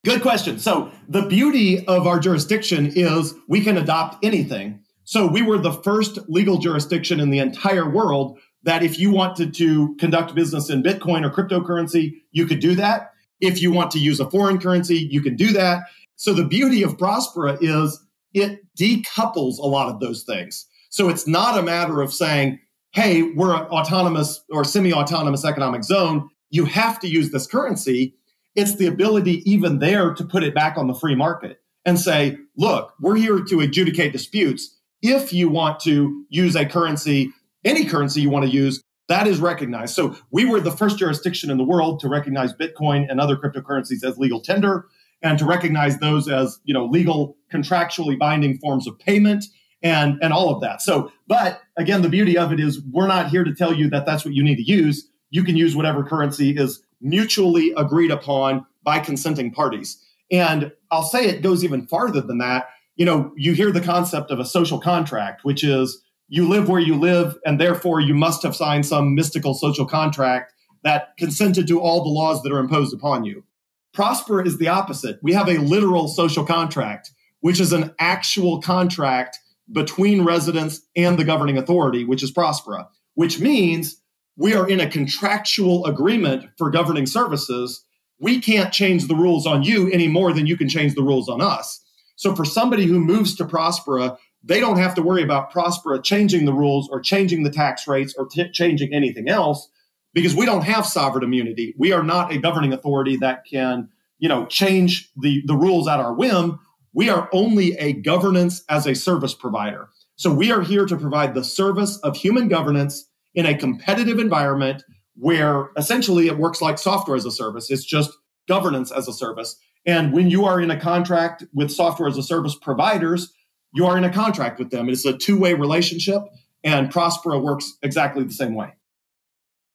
Good 0.06 0.22
question. 0.22 0.60
So 0.60 0.92
the 1.08 1.22
beauty 1.22 1.84
of 1.88 2.06
our 2.06 2.20
jurisdiction 2.20 2.92
is 2.94 3.34
we 3.48 3.60
can 3.60 3.76
adopt 3.76 4.24
anything. 4.24 4.78
So 5.02 5.26
we 5.26 5.42
were 5.42 5.58
the 5.58 5.72
first 5.72 6.20
legal 6.28 6.58
jurisdiction 6.58 7.18
in 7.18 7.30
the 7.30 7.40
entire 7.40 7.90
world 7.90 8.38
that 8.62 8.84
if 8.84 9.00
you 9.00 9.10
wanted 9.10 9.52
to 9.54 9.96
conduct 9.96 10.32
business 10.32 10.70
in 10.70 10.84
Bitcoin 10.84 11.24
or 11.24 11.30
cryptocurrency, 11.30 12.12
you 12.30 12.46
could 12.46 12.60
do 12.60 12.76
that. 12.76 13.10
If 13.40 13.60
you 13.60 13.72
want 13.72 13.90
to 13.90 13.98
use 13.98 14.20
a 14.20 14.30
foreign 14.30 14.60
currency, 14.60 15.08
you 15.10 15.20
can 15.20 15.34
do 15.34 15.52
that. 15.54 15.82
So 16.14 16.32
the 16.32 16.46
beauty 16.46 16.84
of 16.84 16.98
Prospera 16.98 17.58
is 17.60 18.00
it 18.32 18.60
decouples 18.78 19.58
a 19.58 19.66
lot 19.66 19.92
of 19.92 19.98
those 19.98 20.22
things. 20.22 20.68
So 20.88 21.08
it's 21.08 21.26
not 21.26 21.58
a 21.58 21.64
matter 21.64 22.00
of 22.00 22.14
saying, 22.14 22.60
hey, 22.92 23.22
we're 23.22 23.56
an 23.56 23.62
autonomous 23.72 24.40
or 24.52 24.62
semi 24.62 24.92
autonomous 24.92 25.44
economic 25.44 25.82
zone. 25.82 26.28
You 26.50 26.64
have 26.66 27.00
to 27.00 27.08
use 27.08 27.32
this 27.32 27.48
currency. 27.48 28.14
It's 28.56 28.76
the 28.76 28.86
ability, 28.86 29.42
even 29.50 29.78
there, 29.78 30.14
to 30.14 30.24
put 30.24 30.42
it 30.42 30.54
back 30.54 30.76
on 30.76 30.86
the 30.86 30.94
free 30.94 31.14
market 31.14 31.60
and 31.84 32.00
say, 32.00 32.38
look, 32.56 32.94
we're 33.00 33.16
here 33.16 33.44
to 33.44 33.60
adjudicate 33.60 34.12
disputes. 34.12 34.76
If 35.02 35.32
you 35.32 35.48
want 35.48 35.78
to 35.80 36.24
use 36.30 36.56
a 36.56 36.66
currency, 36.66 37.32
any 37.64 37.84
currency 37.84 38.22
you 38.22 38.30
want 38.30 38.46
to 38.46 38.50
use, 38.50 38.82
that 39.08 39.28
is 39.28 39.38
recognized. 39.38 39.94
So 39.94 40.16
we 40.32 40.44
were 40.44 40.60
the 40.60 40.72
first 40.72 40.98
jurisdiction 40.98 41.50
in 41.50 41.58
the 41.58 41.64
world 41.64 42.00
to 42.00 42.08
recognize 42.08 42.52
Bitcoin 42.52 43.06
and 43.08 43.20
other 43.20 43.36
cryptocurrencies 43.36 44.02
as 44.02 44.18
legal 44.18 44.40
tender 44.40 44.86
and 45.22 45.38
to 45.38 45.44
recognize 45.44 45.98
those 45.98 46.28
as, 46.28 46.58
you 46.64 46.74
know, 46.74 46.86
legal 46.86 47.36
contractually 47.52 48.18
binding 48.18 48.58
forms 48.58 48.88
of 48.88 48.98
payment 48.98 49.44
and 49.82 50.18
and 50.22 50.32
all 50.32 50.52
of 50.52 50.60
that. 50.62 50.82
So, 50.82 51.12
but 51.28 51.60
again, 51.76 52.02
the 52.02 52.08
beauty 52.08 52.36
of 52.36 52.52
it 52.52 52.58
is 52.58 52.80
we're 52.90 53.06
not 53.06 53.28
here 53.28 53.44
to 53.44 53.54
tell 53.54 53.72
you 53.72 53.88
that 53.90 54.06
that's 54.06 54.24
what 54.24 54.34
you 54.34 54.42
need 54.42 54.56
to 54.56 54.64
use. 54.64 55.08
You 55.30 55.44
can 55.44 55.56
use 55.56 55.76
whatever 55.76 56.02
currency 56.02 56.56
is 56.56 56.82
mutually 57.00 57.72
agreed 57.76 58.11
upon 58.11 58.66
by 58.82 58.98
consenting 58.98 59.50
parties. 59.50 60.02
And 60.30 60.72
I'll 60.90 61.02
say 61.02 61.26
it 61.26 61.42
goes 61.42 61.64
even 61.64 61.87
farther 61.87 62.20
than 62.20 62.38
that. 62.38 62.68
You 62.96 63.04
know, 63.04 63.32
you 63.37 63.52
hear 63.52 63.70
the 63.70 63.80
concept 63.80 64.30
of 64.30 64.38
a 64.38 64.44
social 64.44 64.80
contract, 64.80 65.44
which 65.44 65.62
is 65.62 66.02
you 66.28 66.48
live 66.48 66.68
where 66.68 66.80
you 66.80 66.96
live, 66.96 67.37
and 67.44 67.61
therefore 67.61 68.00
you 68.00 68.14
must 68.14 68.42
have 68.42 68.56
signed 68.56 68.87
some 68.87 69.14
mystical 69.14 69.54
social 69.54 69.87
contract 69.87 70.52
that 70.82 71.16
consented 71.18 71.68
to 71.68 71.80
all 71.80 72.02
the 72.02 72.11
laws 72.11 72.42
that 72.42 72.52
are 72.52 72.59
imposed 72.59 72.94
upon 72.94 73.24
you. 73.24 73.44
Prosper 73.92 74.42
is 74.42 74.59
the 74.59 74.68
opposite. 74.68 75.18
We 75.22 75.32
have 75.32 75.48
a 75.48 75.59
literal 75.59 76.09
social 76.09 76.44
contract, 76.44 77.11
which 77.40 77.61
is 77.61 77.72
an 77.72 77.94
actual 77.98 78.61
contract 78.61 79.38
between 79.70 80.24
residents 80.24 80.80
and 80.96 81.18
the 81.18 81.24
governing 81.24 81.59
authority, 81.59 82.04
which 82.04 82.22
is 82.22 82.32
Prospera, 82.32 82.87
which 83.14 83.40
means 83.40 84.00
we 84.37 84.55
are 84.55 84.68
in 84.68 84.81
a 84.81 84.88
contractual 84.88 85.87
agreement 85.87 86.49
for 86.59 86.70
governing 86.70 87.07
services. 87.07 87.85
We 88.18 88.40
can't 88.40 88.72
change 88.72 89.09
the 89.09 89.14
rules 89.14 89.46
on 89.46 89.62
you 89.62 89.90
any 89.90 90.09
more 90.09 90.33
than 90.33 90.46
you 90.46 90.57
can 90.57 90.68
change 90.68 90.94
the 90.94 91.03
rules 91.03 91.29
on 91.29 91.40
us. 91.40 91.83
So 92.16 92.35
for 92.35 92.44
somebody 92.44 92.87
who 92.87 92.99
moves 92.99 93.35
to 93.37 93.44
Prospera, 93.44 94.16
they 94.42 94.61
don't 94.61 94.79
have 94.79 94.94
to 94.94 95.03
worry 95.03 95.22
about 95.22 95.53
Prospera 95.53 96.03
changing 96.03 96.44
the 96.44 96.53
rules 96.53 96.88
or 96.90 97.01
changing 97.01 97.42
the 97.42 97.51
tax 97.51 97.87
rates 97.87 98.14
or 98.16 98.27
t- 98.27 98.51
changing 98.53 98.92
anything 98.94 99.29
else 99.29 99.68
because 100.14 100.35
we 100.35 100.46
don't 100.46 100.62
have 100.62 100.87
sovereign 100.87 101.25
immunity. 101.25 101.75
We 101.79 101.92
are 101.92 102.03
not 102.03 102.33
a 102.33 102.38
governing 102.38 102.72
authority 102.72 103.16
that 103.16 103.44
can, 103.51 103.88
you 104.18 104.29
know, 104.29 104.46
change 104.46 105.11
the, 105.16 105.42
the 105.46 105.57
rules 105.57 105.88
at 105.88 106.01
our 106.01 106.14
whim. 106.14 106.59
We 106.94 107.11
are 107.11 107.29
only 107.33 107.77
a 107.79 107.92
governance 107.92 108.62
as 108.70 108.87
a 108.87 108.94
service 108.94 109.35
provider. 109.35 109.88
So 110.14 110.33
we 110.33 110.51
are 110.51 110.62
here 110.62 110.87
to 110.87 110.96
provide 110.96 111.35
the 111.35 111.44
service 111.44 111.99
of 111.99 112.16
human 112.16 112.49
governance 112.49 113.07
in 113.37 113.46
a 113.46 113.57
competitive 113.57 114.18
environment 114.18 114.83
where 115.14 115.70
essentially 115.77 116.27
it 116.27 116.38
works 116.38 116.61
like 116.61 116.79
software 116.79 117.16
as 117.16 117.25
a 117.25 117.31
service. 117.31 117.70
It's 117.70 117.85
just 117.85 118.11
governance 118.49 118.90
as 118.90 119.07
a 119.07 119.12
service. 119.12 119.57
And 119.87 120.12
when 120.12 120.29
you 120.29 120.44
are 120.46 120.61
in 120.61 120.70
a 120.70 120.81
contract 120.81 121.44
with 121.55 121.70
software 121.70 122.09
as 122.09 122.18
a 122.18 122.22
service 122.22 122.57
providers, 122.57 123.33
you 123.72 123.87
are 123.87 123.96
in 123.96 124.05
a 124.05 124.12
contract 124.12 124.59
with 124.59 124.70
them. 124.70 124.88
It's 124.88 125.05
a 125.05 125.16
two 125.16 125.38
way 125.38 125.55
relationship, 125.55 126.22
and 126.64 126.90
Prospera 126.90 127.40
works 127.40 127.77
exactly 127.83 128.25
the 128.25 128.33
same 128.33 128.55
way. 128.55 128.72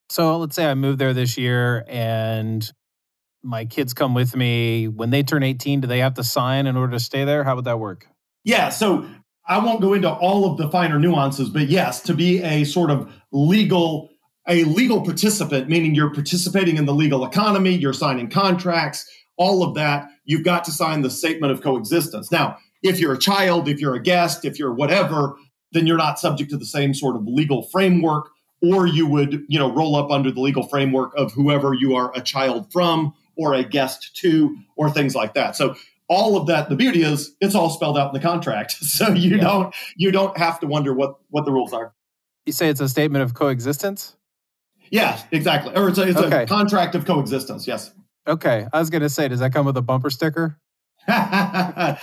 So 0.10 0.38
let's 0.38 0.56
say 0.56 0.66
I 0.66 0.74
move 0.74 0.98
there 0.98 1.14
this 1.14 1.38
year 1.38 1.86
and 1.88 2.70
my 3.44 3.66
kids 3.66 3.94
come 3.94 4.14
with 4.14 4.36
me. 4.36 4.88
When 4.88 5.10
they 5.10 5.24
turn 5.24 5.42
18, 5.42 5.82
do 5.82 5.88
they 5.88 6.00
have 6.00 6.16
to 6.16 6.24
sign 6.24 6.68
in 6.68 6.76
order 6.76 6.94
to 6.94 7.00
stay 7.00 7.24
there? 7.24 7.44
How 7.46 7.56
would 7.56 7.66
that 7.66 7.80
work? 7.80 8.08
Yeah. 8.44 8.70
So 8.70 9.08
I 9.48 9.58
won't 9.64 9.82
go 9.82 9.94
into 9.94 10.10
all 10.10 10.50
of 10.50 10.58
the 10.58 10.70
finer 10.70 11.00
nuances, 11.00 11.50
but 11.50 11.68
yes, 11.68 12.02
to 12.02 12.14
be 12.14 12.42
a 12.44 12.64
sort 12.64 12.92
of 12.92 13.12
legal 13.32 14.10
a 14.48 14.64
legal 14.64 15.02
participant, 15.02 15.70
meaning 15.70 15.94
you're 15.94 16.14
participating 16.14 16.78
in 16.78 16.86
the 16.86 16.94
legal 16.94 17.24
economy, 17.24 17.76
you're 17.76 17.94
signing 17.94 18.30
contracts, 18.30 19.08
all 19.38 19.64
of 19.64 19.76
that, 19.76 20.08
you've 20.26 20.44
got 20.44 20.64
to 20.66 20.72
sign 20.72 21.02
the 21.02 21.10
statement 21.10 21.52
of 21.52 21.62
coexistence. 21.62 22.32
Now, 22.32 22.58
if 22.84 23.00
you're 23.00 23.14
a 23.14 23.20
child, 23.20 23.70
if 23.70 23.80
you're 23.80 23.96
a 23.96 24.02
guest, 24.02 24.44
if 24.44 24.58
you're 24.58 24.74
whatever, 24.74 25.36
then 25.72 25.88
you're 25.88 25.98
not 25.98 26.20
subject 26.20 26.50
to 26.52 26.58
the 26.58 26.66
same 26.66 26.94
sort 26.94 27.16
of 27.16 27.26
legal 27.26 27.64
framework, 27.64 28.30
or 28.62 28.88
you 28.88 29.08
would, 29.08 29.44
you 29.48 29.60
know, 29.60 29.72
roll 29.72 29.96
up 29.96 30.12
under 30.12 30.32
the 30.32 30.42
legal 30.42 30.68
framework 30.68 31.14
of 31.16 31.32
whoever 31.34 31.74
you 31.74 31.96
are 31.96 32.12
a 32.16 32.22
child 32.22 32.72
from 32.72 33.14
or 33.38 33.54
a 33.54 33.64
guest 33.64 34.16
to 34.18 34.58
or 34.76 34.90
things 34.90 35.16
like 35.16 35.34
that. 35.34 35.56
So 35.56 35.76
all 36.12 36.36
of 36.36 36.46
that 36.46 36.68
the 36.68 36.76
beauty 36.76 37.04
is 37.04 37.34
it's 37.40 37.56
all 37.56 37.70
spelled 37.70 37.98
out 37.98 38.14
in 38.14 38.14
the 38.14 38.20
contract. 38.20 38.76
So 38.92 39.10
you 39.14 39.38
yeah. 39.38 39.44
don't 39.44 39.76
you 39.96 40.12
don't 40.12 40.38
have 40.38 40.60
to 40.60 40.68
wonder 40.68 40.94
what 40.94 41.16
what 41.30 41.46
the 41.46 41.52
rules 41.52 41.72
are. 41.72 41.94
You 42.46 42.52
say 42.52 42.68
it's 42.68 42.82
a 42.82 42.90
statement 42.90 43.24
of 43.24 43.34
coexistence? 43.34 44.18
Yeah 44.92 45.20
exactly. 45.32 45.74
Or 45.74 45.88
it's 45.88 45.98
a, 45.98 46.10
it's 46.10 46.20
okay. 46.20 46.44
a 46.44 46.48
contract 46.48 46.94
of 46.94 47.06
coexistence 47.06 47.66
yes. 47.66 47.92
Okay 48.28 48.68
i 48.74 48.80
was 48.80 48.90
going 48.90 49.02
to 49.02 49.10
say 49.10 49.30
does 49.30 49.40
that 49.40 49.54
come 49.54 49.66
with 49.66 49.78
a 49.78 49.82
bumper 49.82 50.10
sticker? 50.10 50.60
Not 51.08 51.98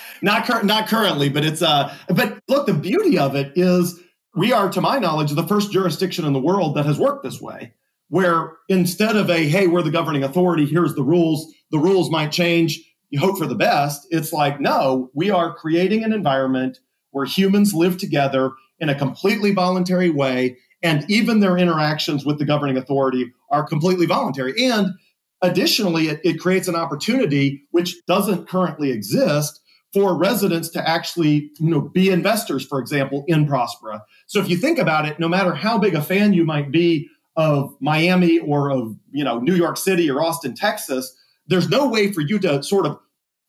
cur- 0.46 0.62
not 0.62 0.88
currently 0.88 1.28
but 1.28 1.44
it's 1.44 1.62
uh 1.62 1.94
but 2.08 2.40
look 2.48 2.66
the 2.66 2.74
beauty 2.74 3.18
of 3.18 3.36
it 3.36 3.52
is 3.54 4.00
we 4.34 4.52
are 4.52 4.70
to 4.70 4.80
my 4.80 4.98
knowledge 4.98 5.30
the 5.32 5.46
first 5.46 5.70
jurisdiction 5.70 6.24
in 6.24 6.32
the 6.32 6.40
world 6.40 6.74
that 6.76 6.86
has 6.86 6.98
worked 6.98 7.22
this 7.22 7.40
way 7.40 7.74
where 8.08 8.56
instead 8.68 9.16
of 9.16 9.30
a 9.30 9.46
hey 9.48 9.66
we're 9.66 9.82
the 9.82 9.90
governing 9.90 10.24
authority 10.24 10.64
here's 10.66 10.94
the 10.94 11.02
rules 11.02 11.52
the 11.70 11.78
rules 11.78 12.10
might 12.10 12.32
change 12.32 12.80
you 13.10 13.20
hope 13.20 13.38
for 13.38 13.46
the 13.46 13.54
best. 13.54 14.06
It's 14.10 14.32
like, 14.32 14.60
no, 14.60 15.10
we 15.14 15.30
are 15.30 15.54
creating 15.54 16.04
an 16.04 16.12
environment 16.12 16.78
where 17.10 17.24
humans 17.24 17.74
live 17.74 17.96
together 17.98 18.52
in 18.78 18.88
a 18.88 18.94
completely 18.94 19.52
voluntary 19.52 20.10
way. 20.10 20.58
And 20.82 21.10
even 21.10 21.40
their 21.40 21.56
interactions 21.56 22.24
with 22.24 22.38
the 22.38 22.44
governing 22.44 22.76
authority 22.76 23.32
are 23.50 23.66
completely 23.66 24.06
voluntary. 24.06 24.54
And 24.66 24.94
additionally, 25.42 26.08
it, 26.08 26.20
it 26.22 26.40
creates 26.40 26.68
an 26.68 26.76
opportunity 26.76 27.62
which 27.70 28.04
doesn't 28.06 28.48
currently 28.48 28.90
exist 28.90 29.60
for 29.92 30.16
residents 30.16 30.68
to 30.68 30.86
actually 30.86 31.50
you 31.58 31.70
know, 31.70 31.80
be 31.80 32.10
investors, 32.10 32.64
for 32.64 32.78
example, 32.78 33.24
in 33.26 33.46
Prospera. 33.46 34.02
So 34.26 34.38
if 34.38 34.48
you 34.48 34.56
think 34.56 34.78
about 34.78 35.06
it, 35.06 35.18
no 35.18 35.28
matter 35.28 35.54
how 35.54 35.78
big 35.78 35.94
a 35.94 36.02
fan 36.02 36.34
you 36.34 36.44
might 36.44 36.70
be 36.70 37.08
of 37.36 37.74
Miami 37.80 38.40
or 38.40 38.70
of 38.70 38.96
you 39.12 39.24
know 39.24 39.38
New 39.38 39.54
York 39.54 39.76
City 39.76 40.10
or 40.10 40.20
Austin, 40.22 40.54
Texas, 40.54 41.16
there's 41.48 41.68
no 41.68 41.88
way 41.88 42.12
for 42.12 42.20
you 42.20 42.38
to 42.40 42.62
sort 42.62 42.86
of 42.86 42.98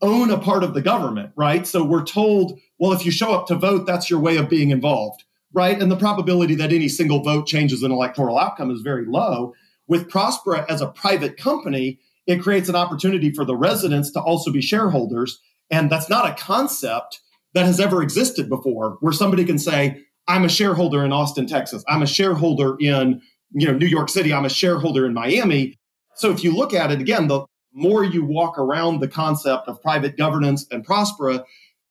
own 0.02 0.32
a 0.32 0.38
part 0.38 0.64
of 0.64 0.74
the 0.74 0.82
government, 0.82 1.32
right? 1.36 1.68
So 1.68 1.84
we're 1.84 2.06
told, 2.06 2.58
well, 2.80 2.94
if 2.94 3.06
you 3.06 3.12
show 3.12 3.34
up 3.34 3.48
to 3.48 3.56
vote, 3.56 3.86
that's 3.86 4.10
your 4.10 4.20
way 4.20 4.38
of 4.38 4.50
being 4.50 4.70
involved, 4.70 5.24
right? 5.54 5.80
And 5.80 5.92
the 5.92 5.98
probability 5.98 6.56
that 6.56 6.72
any 6.72 6.88
single 6.88 7.22
vote 7.22 7.46
changes 7.48 7.84
an 7.84 7.92
electoral 7.92 8.38
outcome 8.38 8.72
is 8.72 8.82
very 8.82 9.06
low. 9.06 9.54
with 9.88 10.08
Prospera 10.08 10.66
as 10.70 10.82
a 10.82 10.88
private 10.88 11.36
company, 11.36 12.00
it 12.28 12.44
creates 12.44 12.70
an 12.70 12.76
opportunity 12.76 13.34
for 13.34 13.44
the 13.44 13.56
residents 13.56 14.12
to 14.12 14.22
also 14.22 14.52
be 14.52 14.62
shareholders. 14.62 15.40
And 15.72 15.90
that's 15.90 16.10
not 16.10 16.30
a 16.30 16.42
concept 16.42 17.22
that 17.56 17.66
has 17.66 17.80
ever 17.80 18.04
existed 18.04 18.50
before, 18.50 18.98
where 19.02 19.12
somebody 19.12 19.44
can 19.44 19.58
say, 19.58 20.00
I'm 20.28 20.46
a 20.46 20.50
shareholder 20.50 21.04
in 21.04 21.12
Austin, 21.12 21.48
Texas. 21.48 21.84
I'm 21.88 22.04
a 22.04 22.08
shareholder 22.08 22.78
in 22.80 23.20
you 23.52 23.68
know 23.68 23.74
New 23.74 23.88
York 23.88 24.10
City. 24.10 24.32
I'm 24.32 24.46
a 24.46 24.50
shareholder 24.50 25.08
in 25.08 25.14
Miami. 25.14 25.76
So 26.16 26.30
if 26.30 26.44
you 26.44 26.56
look 26.56 26.74
at 26.74 26.92
it 26.92 27.02
again, 27.02 27.28
the 27.28 27.46
more 27.74 28.04
you 28.04 28.24
walk 28.26 28.58
around 28.58 29.00
the 29.00 29.08
concept 29.08 29.68
of 29.68 29.82
private 29.82 30.18
governance 30.18 30.66
and 30.72 30.86
Prospera, 30.86 31.44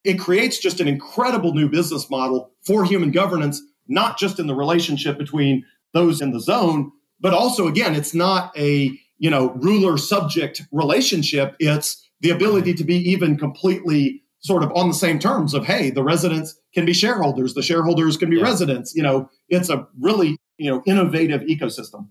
it 0.05 0.19
creates 0.19 0.59
just 0.59 0.81
an 0.81 0.88
incredible 0.88 1.55
new 1.55 1.69
business 1.69 2.09
model 2.11 2.53
for 2.64 2.85
human 2.85 3.11
governance, 3.11 3.62
not 3.87 4.19
just 4.19 4.38
in 4.38 4.47
the 4.47 4.55
relationship 4.55 5.19
between 5.19 5.64
those 5.93 6.21
in 6.21 6.33
the 6.33 6.41
zone, 6.41 6.93
but 7.21 7.35
also 7.35 7.67
again, 7.67 7.95
it's 7.95 8.14
not 8.14 8.57
a 8.57 8.99
you 9.19 9.31
know 9.31 9.51
ruler 9.55 9.97
subject 9.97 10.62
relationship. 10.73 11.57
It's 11.59 12.03
the 12.21 12.31
ability 12.31 12.75
to 12.75 12.85
be 12.85 12.97
even 12.97 13.37
completely 13.37 14.23
sort 14.41 14.62
of 14.62 14.73
on 14.73 14.88
the 14.88 14.95
same 14.95 15.19
terms 15.19 15.55
of 15.55 15.64
hey, 15.64 15.91
the 15.91 16.03
residents 16.03 16.59
can 16.75 16.85
be 16.85 16.93
shareholders, 16.93 17.55
the 17.55 17.62
shareholders 17.62 18.17
can 18.17 18.31
be 18.31 18.37
yeah. 18.37 18.45
residents. 18.45 18.95
You 18.95 19.03
know, 19.03 19.31
it's 19.49 19.69
a 19.69 19.87
really 19.99 20.37
you 20.59 20.71
know 20.71 20.83
innovative 20.87 21.43
ecosystem. 21.43 22.09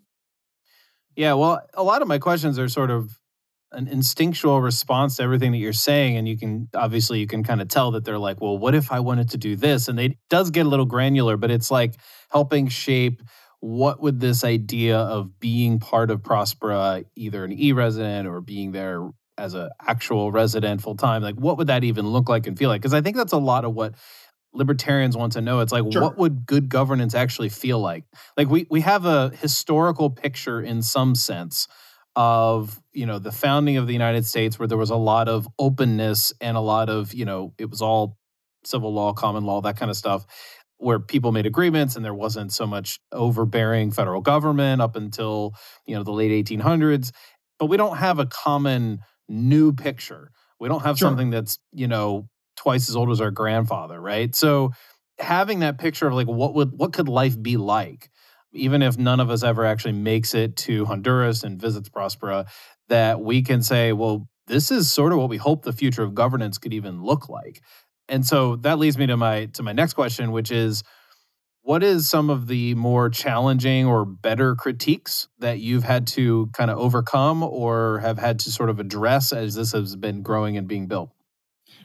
Yeah, 1.16 1.34
well, 1.34 1.62
a 1.74 1.84
lot 1.84 2.02
of 2.02 2.08
my 2.08 2.20
questions 2.20 2.60
are 2.60 2.70
sort 2.70 2.92
of 2.92 3.18
an 3.72 3.88
instinctual 3.88 4.62
response 4.62 5.18
to 5.18 5.24
everything 5.24 5.52
that 5.52 5.58
you're 5.58 5.74
saying 5.74 6.16
and 6.16 6.28
you 6.28 6.38
can 6.38 6.70
obviously 6.74 7.20
you 7.20 7.28
can 7.28 7.44
kind 7.44 7.62
of 7.62 7.68
tell 7.68 7.92
that 7.92 8.06
they're 8.06 8.18
like 8.18 8.40
well 8.40 8.58
what 8.58 8.74
if 8.74 8.92
i 8.92 9.00
wanted 9.00 9.30
to 9.30 9.38
do 9.38 9.56
this? 9.56 9.88
And 9.88 10.00
it 10.00 10.18
does 10.30 10.52
get 10.52 10.66
a 10.66 10.70
little 10.70 10.86
granular 10.86 11.38
but 11.38 11.52
it's 11.52 11.70
like 11.70 11.96
helping 12.30 12.68
shape 12.68 13.22
what 13.60 14.02
would 14.02 14.20
this 14.20 14.44
idea 14.44 14.98
of 14.98 15.40
being 15.40 15.80
part 15.80 16.12
of 16.12 16.22
prospera 16.22 17.06
either 17.16 17.44
an 17.44 17.52
e-resident 17.52 18.28
or 18.28 18.40
being 18.40 18.72
there 18.72 19.10
as 19.38 19.54
an 19.54 19.70
actual 19.86 20.32
resident 20.32 20.82
full 20.82 20.96
time 20.96 21.22
like 21.22 21.36
what 21.36 21.58
would 21.58 21.68
that 21.68 21.84
even 21.84 22.08
look 22.08 22.30
like 22.30 22.48
and 22.48 22.58
feel 22.58 22.70
like? 22.70 22.82
Because 22.82 22.94
i 22.94 23.02
think 23.02 23.18
that's 23.18 23.34
a 23.34 23.38
lot 23.38 23.66
of 23.66 23.74
what 23.74 23.96
libertarians 24.54 25.16
want 25.16 25.34
to 25.34 25.42
know. 25.42 25.60
It's 25.60 25.72
like 25.72 25.84
sure. 25.92 26.02
what 26.02 26.18
would 26.18 26.46
good 26.46 26.68
governance 26.68 27.14
actually 27.14 27.50
feel 27.50 27.80
like? 27.80 28.06
Like 28.36 28.50
we 28.50 28.66
we 28.70 28.82
have 28.82 29.06
a 29.06 29.30
historical 29.30 30.10
picture 30.10 30.62
in 30.62 30.82
some 30.82 31.16
sense 31.16 31.68
of 32.18 32.82
you 32.94 33.06
know 33.06 33.20
the 33.20 33.32
founding 33.32 33.78
of 33.78 33.86
the 33.86 33.94
United 33.94 34.26
States, 34.26 34.58
where 34.58 34.68
there 34.68 34.78
was 34.78 34.90
a 34.90 34.96
lot 34.96 35.30
of 35.30 35.48
openness 35.60 36.34
and 36.42 36.58
a 36.58 36.62
lot 36.62 36.90
of 36.90 37.14
you 37.14 37.24
know 37.24 37.54
it 37.60 37.70
was 37.70 37.82
all 37.82 38.18
civil 38.66 38.92
law, 38.92 39.14
common 39.14 39.46
law, 39.46 39.62
that 39.62 39.78
kind 39.78 39.92
of 39.92 39.96
stuff, 39.96 40.26
where 40.78 41.00
people 41.00 41.32
made 41.32 41.46
agreements 41.46 41.96
and 41.96 42.04
there 42.04 42.16
wasn't 42.16 42.52
so 42.52 42.66
much 42.66 43.00
overbearing 43.12 43.92
federal 43.92 44.20
government 44.20 44.82
up 44.82 44.96
until 44.96 45.54
you 45.86 45.96
know 45.96 46.04
the 46.04 46.12
late 46.12 46.46
1800s. 46.46 47.12
But 47.60 47.68
we 47.68 47.78
don't 47.78 47.98
have 47.98 48.18
a 48.18 48.26
common 48.26 49.00
new 49.30 49.72
picture. 49.72 50.32
We 50.60 50.70
don't 50.70 50.84
have 50.84 50.98
sure. 50.98 51.10
something 51.10 51.30
that's 51.30 51.60
you 51.72 51.88
know 51.88 52.28
twice 52.56 52.90
as 52.90 52.96
old 52.96 53.12
as 53.12 53.22
our 53.22 53.32
grandfather, 53.32 54.02
right? 54.02 54.34
So 54.34 54.72
having 55.20 55.60
that 55.60 55.78
picture 55.78 56.08
of 56.08 56.16
like 56.16 56.28
what 56.28 56.56
would 56.56 56.72
what 56.78 56.94
could 56.94 57.08
life 57.08 57.40
be 57.40 57.58
like 57.58 58.10
even 58.58 58.82
if 58.82 58.98
none 58.98 59.20
of 59.20 59.30
us 59.30 59.44
ever 59.44 59.66
actually 59.66 59.94
makes 59.94 60.34
it 60.34 60.56
to 60.58 60.86
Honduras 60.86 61.44
and 61.44 61.60
visits 61.60 61.90
Prospera, 61.90 62.48
that 62.90 63.22
we 63.22 63.42
can 63.42 63.62
say, 63.62 63.94
well, 63.94 64.28
this 64.48 64.72
is 64.72 64.92
sort 64.92 65.12
of 65.12 65.20
what 65.20 65.30
we 65.30 65.38
hope 65.38 65.64
the 65.64 65.74
future 65.74 66.04
of 66.04 66.16
governance 66.16 66.58
could 66.58 66.74
even 66.74 67.04
look 67.04 67.30
like. 67.30 67.62
And 68.10 68.26
so 68.26 68.56
that 68.58 68.80
leads 68.80 68.98
me 68.98 69.08
to 69.08 69.18
my 69.18 69.48
to 69.48 69.64
my 69.64 69.74
next 69.74 69.94
question, 69.94 70.32
which 70.32 70.52
is 70.52 70.84
what 71.62 71.84
is 71.84 72.08
some 72.08 72.30
of 72.30 72.48
the 72.48 72.76
more 72.76 73.10
challenging 73.10 73.86
or 73.86 74.06
better 74.06 74.56
critiques 74.56 75.28
that 75.40 75.60
you've 75.60 75.84
had 75.84 76.08
to 76.08 76.50
kind 76.54 76.72
of 76.72 76.78
overcome 76.78 77.44
or 77.44 78.00
have 78.00 78.18
had 78.18 78.40
to 78.40 78.52
sort 78.52 78.70
of 78.70 78.80
address 78.80 79.34
as 79.34 79.56
this 79.56 79.74
has 79.74 79.98
been 79.98 80.22
growing 80.22 80.56
and 80.56 80.68
being 80.68 80.88
built? 80.88 81.12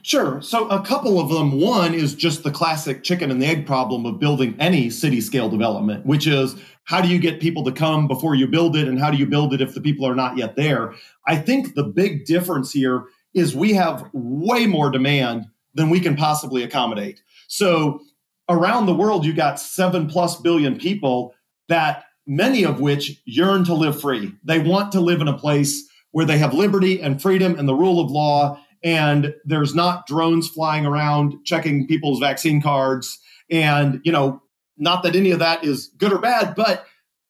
Sure. 0.03 0.41
So 0.41 0.67
a 0.67 0.83
couple 0.85 1.17
of 1.17 1.29
them. 1.29 1.61
One 1.61 1.93
is 1.93 2.13
just 2.13 2.43
the 2.43 2.51
classic 2.51 3.03
chicken 3.03 3.31
and 3.31 3.41
the 3.41 3.45
egg 3.45 3.65
problem 3.65 4.05
of 4.05 4.19
building 4.19 4.53
any 4.59 4.89
city 4.89 5.21
scale 5.21 5.47
development, 5.47 6.05
which 6.05 6.27
is 6.27 6.57
how 6.83 6.99
do 7.01 7.07
you 7.07 7.17
get 7.17 7.39
people 7.39 7.63
to 7.63 7.71
come 7.71 8.09
before 8.09 8.35
you 8.35 8.45
build 8.45 8.75
it 8.75 8.89
and 8.89 8.99
how 8.99 9.09
do 9.09 9.17
you 9.17 9.25
build 9.25 9.53
it 9.53 9.61
if 9.61 9.73
the 9.73 9.79
people 9.79 10.05
are 10.05 10.15
not 10.15 10.37
yet 10.37 10.57
there? 10.57 10.93
I 11.25 11.37
think 11.37 11.73
the 11.73 11.85
big 11.85 12.25
difference 12.25 12.73
here 12.73 13.05
is 13.33 13.55
we 13.55 13.73
have 13.73 14.09
way 14.11 14.65
more 14.65 14.91
demand 14.91 15.45
than 15.73 15.89
we 15.89 16.01
can 16.01 16.17
possibly 16.17 16.63
accommodate. 16.63 17.21
So 17.47 18.01
around 18.49 18.87
the 18.87 18.93
world, 18.93 19.25
you 19.25 19.31
got 19.31 19.57
seven 19.57 20.07
plus 20.07 20.35
billion 20.35 20.77
people 20.77 21.33
that 21.69 22.03
many 22.27 22.65
of 22.65 22.81
which 22.81 23.21
yearn 23.23 23.63
to 23.65 23.73
live 23.73 24.01
free. 24.01 24.33
They 24.43 24.59
want 24.59 24.91
to 24.91 24.99
live 24.99 25.21
in 25.21 25.29
a 25.29 25.37
place 25.37 25.87
where 26.11 26.25
they 26.25 26.37
have 26.39 26.53
liberty 26.53 27.01
and 27.01 27.21
freedom 27.21 27.57
and 27.57 27.69
the 27.69 27.73
rule 27.73 28.01
of 28.01 28.11
law 28.11 28.59
and 28.83 29.33
there's 29.45 29.73
not 29.73 30.05
drones 30.07 30.49
flying 30.49 30.85
around 30.85 31.43
checking 31.45 31.87
people's 31.87 32.19
vaccine 32.19 32.61
cards. 32.61 33.19
And 33.49 34.01
you 34.03 34.11
know 34.11 34.41
not 34.77 35.03
that 35.03 35.15
any 35.15 35.31
of 35.31 35.39
that 35.39 35.63
is 35.63 35.87
good 35.97 36.11
or 36.11 36.17
bad 36.17 36.55
but 36.55 36.85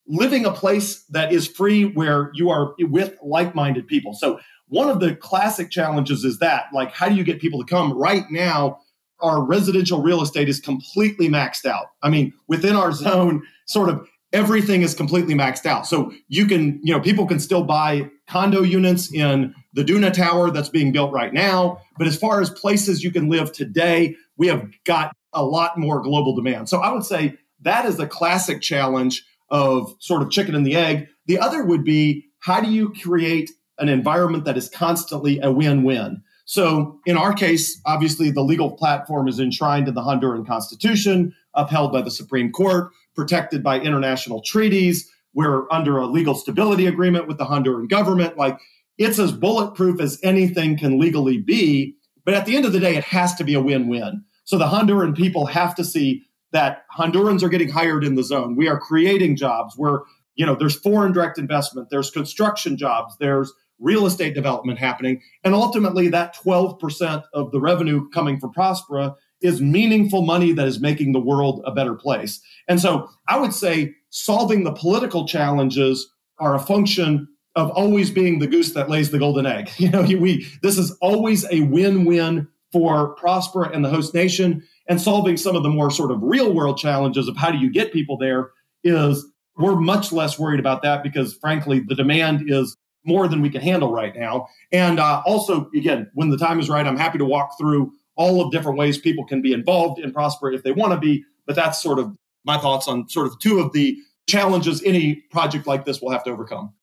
living 0.07 0.45
a 0.45 0.51
place 0.51 1.03
that 1.09 1.31
is 1.31 1.47
free 1.47 1.85
where 1.85 2.31
you 2.33 2.49
are 2.49 2.73
with 2.79 3.15
like-minded 3.21 3.87
people. 3.87 4.13
So 4.13 4.39
one 4.67 4.89
of 4.89 4.99
the 4.99 5.15
classic 5.15 5.69
challenges 5.71 6.23
is 6.23 6.39
that 6.39 6.65
like 6.73 6.91
how 6.91 7.09
do 7.09 7.15
you 7.15 7.23
get 7.23 7.41
people 7.41 7.59
to 7.59 7.65
come? 7.65 7.93
Right 7.93 8.25
now 8.29 8.79
our 9.19 9.41
residential 9.41 10.01
real 10.01 10.21
estate 10.21 10.49
is 10.49 10.59
completely 10.59 11.29
maxed 11.29 11.65
out. 11.65 11.87
I 12.01 12.09
mean 12.09 12.33
within 12.47 12.75
our 12.75 12.91
zone 12.93 13.43
sort 13.65 13.89
of 13.89 14.07
everything 14.33 14.81
is 14.81 14.93
completely 14.93 15.35
maxed 15.35 15.65
out 15.65 15.85
so 15.85 16.11
you 16.27 16.45
can 16.45 16.79
you 16.83 16.91
know 16.93 16.99
people 16.99 17.25
can 17.25 17.39
still 17.39 17.63
buy 17.63 18.09
condo 18.27 18.61
units 18.61 19.13
in 19.13 19.53
the 19.73 19.83
Duna 19.83 20.13
Tower 20.13 20.51
that's 20.51 20.69
being 20.69 20.91
built 20.91 21.11
right 21.11 21.33
now. 21.33 21.79
But 21.97 22.07
as 22.07 22.15
far 22.15 22.41
as 22.41 22.49
places 22.49 23.03
you 23.03 23.11
can 23.11 23.29
live 23.29 23.51
today, 23.51 24.15
we 24.37 24.47
have 24.47 24.69
got 24.85 25.15
a 25.33 25.43
lot 25.43 25.77
more 25.77 26.01
global 26.01 26.35
demand. 26.35 26.69
So 26.69 26.79
I 26.79 26.91
would 26.91 27.03
say 27.03 27.35
that 27.61 27.85
is 27.85 27.97
the 27.97 28.07
classic 28.07 28.61
challenge 28.61 29.23
of 29.49 29.95
sort 29.99 30.21
of 30.21 30.29
chicken 30.29 30.55
and 30.55 30.65
the 30.65 30.75
egg. 30.75 31.07
The 31.25 31.39
other 31.39 31.63
would 31.63 31.83
be 31.83 32.25
how 32.39 32.61
do 32.61 32.69
you 32.69 32.93
create 33.01 33.51
an 33.79 33.89
environment 33.89 34.45
that 34.45 34.57
is 34.57 34.69
constantly 34.69 35.39
a 35.41 35.51
win 35.51 35.83
win? 35.83 36.21
So 36.45 36.99
in 37.05 37.17
our 37.17 37.33
case, 37.33 37.79
obviously 37.85 38.29
the 38.29 38.41
legal 38.41 38.71
platform 38.71 39.27
is 39.27 39.39
enshrined 39.39 39.87
in 39.87 39.93
the 39.93 40.01
Honduran 40.01 40.45
Constitution, 40.45 41.33
upheld 41.53 41.93
by 41.93 42.01
the 42.01 42.11
Supreme 42.11 42.51
Court, 42.51 42.91
protected 43.15 43.63
by 43.63 43.79
international 43.79 44.41
treaties. 44.41 45.09
We're 45.33 45.71
under 45.71 45.97
a 45.97 46.05
legal 46.05 46.35
stability 46.35 46.85
agreement 46.85 47.27
with 47.27 47.37
the 47.37 47.45
Honduran 47.45 47.89
government. 47.89 48.37
Like 48.37 48.59
it's 48.97 49.19
as 49.19 49.31
bulletproof 49.31 49.99
as 49.99 50.19
anything 50.23 50.77
can 50.77 50.99
legally 50.99 51.39
be. 51.39 51.95
But 52.25 52.35
at 52.35 52.45
the 52.45 52.55
end 52.55 52.65
of 52.65 52.73
the 52.73 52.79
day, 52.79 52.95
it 52.95 53.03
has 53.05 53.35
to 53.35 53.43
be 53.43 53.53
a 53.53 53.61
win 53.61 53.87
win. 53.87 54.23
So 54.45 54.57
the 54.57 54.67
Honduran 54.67 55.15
people 55.15 55.45
have 55.47 55.75
to 55.75 55.83
see 55.83 56.23
that 56.51 56.83
Hondurans 56.95 57.43
are 57.43 57.49
getting 57.49 57.69
hired 57.69 58.03
in 58.03 58.15
the 58.15 58.23
zone. 58.23 58.55
We 58.55 58.67
are 58.67 58.79
creating 58.79 59.35
jobs. 59.35 59.75
We're, 59.77 60.01
you 60.35 60.45
know, 60.45 60.55
there's 60.55 60.75
foreign 60.75 61.11
direct 61.11 61.37
investment, 61.37 61.89
there's 61.89 62.11
construction 62.11 62.77
jobs, 62.77 63.15
there's 63.19 63.51
real 63.79 64.05
estate 64.05 64.35
development 64.35 64.79
happening. 64.79 65.21
And 65.43 65.53
ultimately, 65.53 66.07
that 66.09 66.35
12% 66.35 67.23
of 67.33 67.51
the 67.51 67.59
revenue 67.59 68.07
coming 68.09 68.39
from 68.39 68.53
Prospera 68.53 69.15
is 69.43 69.61
meaningful 69.61 70.23
money 70.23 70.53
that 70.53 70.67
is 70.67 70.79
making 70.79 71.11
the 71.11 71.19
world 71.19 71.61
a 71.65 71.71
better 71.71 71.93
place. 71.93 72.41
And 72.67 72.79
so 72.79 73.09
I 73.27 73.39
would 73.39 73.53
say 73.53 73.93
solving 74.09 74.63
the 74.63 74.71
political 74.71 75.27
challenges 75.27 76.09
are 76.39 76.55
a 76.55 76.59
function 76.59 77.27
of 77.55 77.69
always 77.71 78.09
being 78.09 78.39
the 78.39 78.47
goose 78.47 78.71
that 78.73 78.89
lays 78.89 79.11
the 79.11 79.19
golden 79.19 79.45
egg. 79.45 79.69
You 79.77 79.89
know, 79.89 80.01
we 80.01 80.47
this 80.63 80.77
is 80.77 80.91
always 81.01 81.45
a 81.51 81.61
win-win 81.61 82.47
for 82.71 83.15
Prospera 83.17 83.73
and 83.73 83.85
the 83.85 83.89
host 83.89 84.13
nation 84.13 84.63
and 84.87 84.99
solving 84.99 85.37
some 85.37 85.55
of 85.55 85.63
the 85.63 85.69
more 85.69 85.91
sort 85.91 86.11
of 86.11 86.19
real 86.21 86.53
world 86.53 86.77
challenges 86.77 87.27
of 87.27 87.37
how 87.37 87.51
do 87.51 87.57
you 87.57 87.71
get 87.71 87.93
people 87.93 88.17
there 88.17 88.51
is 88.83 89.25
we're 89.57 89.75
much 89.75 90.11
less 90.11 90.39
worried 90.39 90.59
about 90.59 90.81
that 90.81 91.03
because 91.03 91.35
frankly 91.35 91.79
the 91.87 91.95
demand 91.95 92.49
is 92.49 92.75
more 93.05 93.27
than 93.27 93.41
we 93.41 93.49
can 93.49 93.61
handle 93.61 93.93
right 93.93 94.15
now 94.15 94.47
and 94.71 94.99
uh, 94.99 95.21
also 95.25 95.69
again 95.75 96.09
when 96.13 96.29
the 96.29 96.37
time 96.37 96.59
is 96.59 96.69
right 96.69 96.87
i'm 96.87 96.97
happy 96.97 97.17
to 97.17 97.25
walk 97.25 97.51
through 97.59 97.93
all 98.15 98.41
of 98.41 98.51
different 98.51 98.77
ways 98.77 98.97
people 98.97 99.25
can 99.25 99.41
be 99.41 99.53
involved 99.53 99.99
in 99.99 100.11
prosper 100.11 100.51
if 100.51 100.63
they 100.63 100.71
want 100.71 100.93
to 100.93 100.99
be 100.99 101.23
but 101.45 101.55
that's 101.55 101.81
sort 101.81 101.99
of 101.99 102.17
my 102.45 102.57
thoughts 102.57 102.87
on 102.87 103.07
sort 103.09 103.27
of 103.27 103.37
two 103.39 103.59
of 103.59 103.71
the 103.73 103.97
challenges 104.27 104.81
any 104.83 105.15
project 105.31 105.67
like 105.67 105.85
this 105.85 106.01
will 106.01 106.11
have 106.11 106.23
to 106.23 106.31
overcome 106.31 106.73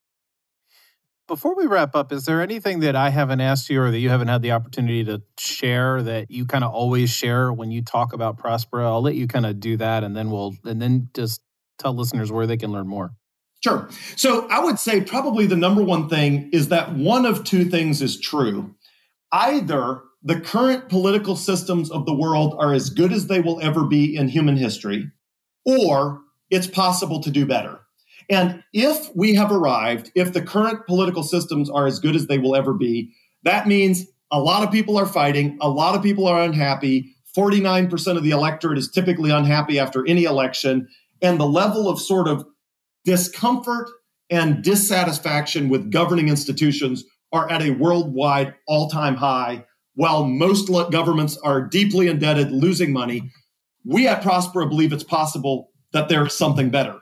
before 1.31 1.55
we 1.55 1.65
wrap 1.65 1.95
up, 1.95 2.11
is 2.11 2.25
there 2.25 2.41
anything 2.41 2.81
that 2.81 2.93
I 2.93 3.09
haven't 3.09 3.39
asked 3.39 3.69
you 3.69 3.81
or 3.81 3.89
that 3.89 3.99
you 3.99 4.09
haven't 4.09 4.27
had 4.27 4.41
the 4.41 4.51
opportunity 4.51 5.05
to 5.05 5.21
share 5.39 6.03
that 6.03 6.29
you 6.29 6.45
kind 6.45 6.61
of 6.61 6.73
always 6.73 7.09
share 7.09 7.53
when 7.53 7.71
you 7.71 7.81
talk 7.81 8.11
about 8.11 8.37
Prospera? 8.37 8.83
I'll 8.83 9.01
let 9.01 9.15
you 9.15 9.27
kind 9.27 9.45
of 9.45 9.61
do 9.61 9.77
that 9.77 10.03
and 10.03 10.13
then 10.13 10.29
we'll 10.29 10.55
and 10.65 10.81
then 10.81 11.07
just 11.13 11.41
tell 11.79 11.93
listeners 11.93 12.33
where 12.33 12.45
they 12.45 12.57
can 12.57 12.73
learn 12.73 12.85
more. 12.85 13.13
Sure. 13.63 13.87
So 14.17 14.45
I 14.49 14.61
would 14.61 14.77
say 14.77 14.99
probably 14.99 15.45
the 15.45 15.55
number 15.55 15.81
one 15.81 16.09
thing 16.09 16.49
is 16.51 16.67
that 16.67 16.95
one 16.95 17.25
of 17.25 17.45
two 17.45 17.63
things 17.63 18.01
is 18.01 18.19
true. 18.19 18.75
Either 19.31 20.01
the 20.23 20.39
current 20.39 20.89
political 20.89 21.35
systems 21.35 21.89
of 21.89 22.05
the 22.05 22.13
world 22.13 22.55
are 22.59 22.73
as 22.73 22.89
good 22.89 23.11
as 23.11 23.27
they 23.27 23.41
will 23.41 23.59
ever 23.61 23.85
be 23.85 24.15
in 24.15 24.27
human 24.27 24.55
history, 24.55 25.09
or 25.65 26.21
it's 26.49 26.67
possible 26.67 27.19
to 27.21 27.31
do 27.31 27.45
better. 27.45 27.79
And 28.29 28.63
if 28.73 29.09
we 29.15 29.35
have 29.35 29.51
arrived, 29.51 30.11
if 30.15 30.33
the 30.33 30.41
current 30.41 30.85
political 30.85 31.23
systems 31.23 31.69
are 31.69 31.87
as 31.87 31.99
good 31.99 32.15
as 32.15 32.27
they 32.27 32.37
will 32.37 32.55
ever 32.55 32.73
be, 32.73 33.11
that 33.43 33.67
means 33.67 34.05
a 34.31 34.39
lot 34.39 34.63
of 34.63 34.71
people 34.71 34.97
are 34.97 35.05
fighting, 35.05 35.57
a 35.59 35.69
lot 35.69 35.95
of 35.95 36.03
people 36.03 36.27
are 36.27 36.41
unhappy. 36.41 37.15
49% 37.35 38.17
of 38.17 38.23
the 38.23 38.31
electorate 38.31 38.77
is 38.77 38.91
typically 38.91 39.31
unhappy 39.31 39.79
after 39.79 40.05
any 40.07 40.23
election. 40.23 40.87
And 41.21 41.39
the 41.39 41.47
level 41.47 41.89
of 41.89 41.99
sort 41.99 42.27
of 42.27 42.45
discomfort 43.05 43.89
and 44.29 44.63
dissatisfaction 44.63 45.69
with 45.69 45.91
governing 45.91 46.29
institutions 46.29 47.03
are 47.33 47.49
at 47.49 47.61
a 47.61 47.71
worldwide 47.71 48.53
all 48.67 48.89
time 48.89 49.15
high, 49.15 49.65
while 49.95 50.25
most 50.25 50.69
governments 50.91 51.37
are 51.37 51.61
deeply 51.61 52.07
indebted, 52.07 52.51
losing 52.51 52.93
money. 52.93 53.31
We 53.85 54.07
at 54.07 54.21
Prospera 54.21 54.69
believe 54.69 54.93
it's 54.93 55.03
possible 55.03 55.71
that 55.93 56.09
there's 56.09 56.37
something 56.37 56.69
better. 56.69 56.99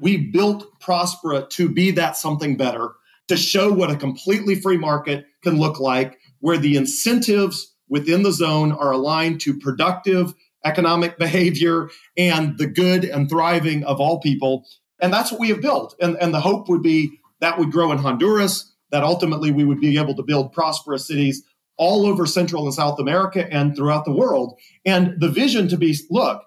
We 0.00 0.16
built 0.16 0.78
Prospera 0.80 1.48
to 1.50 1.68
be 1.68 1.90
that 1.92 2.16
something 2.16 2.56
better, 2.56 2.90
to 3.28 3.36
show 3.36 3.72
what 3.72 3.90
a 3.90 3.96
completely 3.96 4.54
free 4.54 4.76
market 4.76 5.26
can 5.42 5.58
look 5.58 5.80
like, 5.80 6.18
where 6.40 6.58
the 6.58 6.76
incentives 6.76 7.74
within 7.88 8.22
the 8.22 8.32
zone 8.32 8.72
are 8.72 8.92
aligned 8.92 9.40
to 9.40 9.58
productive 9.58 10.34
economic 10.64 11.18
behavior 11.18 11.88
and 12.16 12.58
the 12.58 12.66
good 12.66 13.04
and 13.04 13.28
thriving 13.28 13.84
of 13.84 14.00
all 14.00 14.20
people. 14.20 14.64
And 15.00 15.12
that's 15.12 15.32
what 15.32 15.40
we 15.40 15.48
have 15.48 15.60
built. 15.60 15.94
And, 16.00 16.16
and 16.20 16.34
the 16.34 16.40
hope 16.40 16.68
would 16.68 16.82
be 16.82 17.18
that 17.40 17.58
would 17.58 17.72
grow 17.72 17.92
in 17.92 17.98
Honduras, 17.98 18.72
that 18.90 19.04
ultimately 19.04 19.50
we 19.50 19.64
would 19.64 19.80
be 19.80 19.96
able 19.98 20.14
to 20.16 20.22
build 20.22 20.52
prosperous 20.52 21.06
cities 21.06 21.42
all 21.78 22.06
over 22.06 22.26
Central 22.26 22.64
and 22.64 22.74
South 22.74 22.98
America 22.98 23.50
and 23.52 23.74
throughout 23.74 24.04
the 24.04 24.12
world. 24.12 24.58
And 24.84 25.18
the 25.20 25.28
vision 25.28 25.68
to 25.68 25.76
be 25.76 25.96
look, 26.10 26.42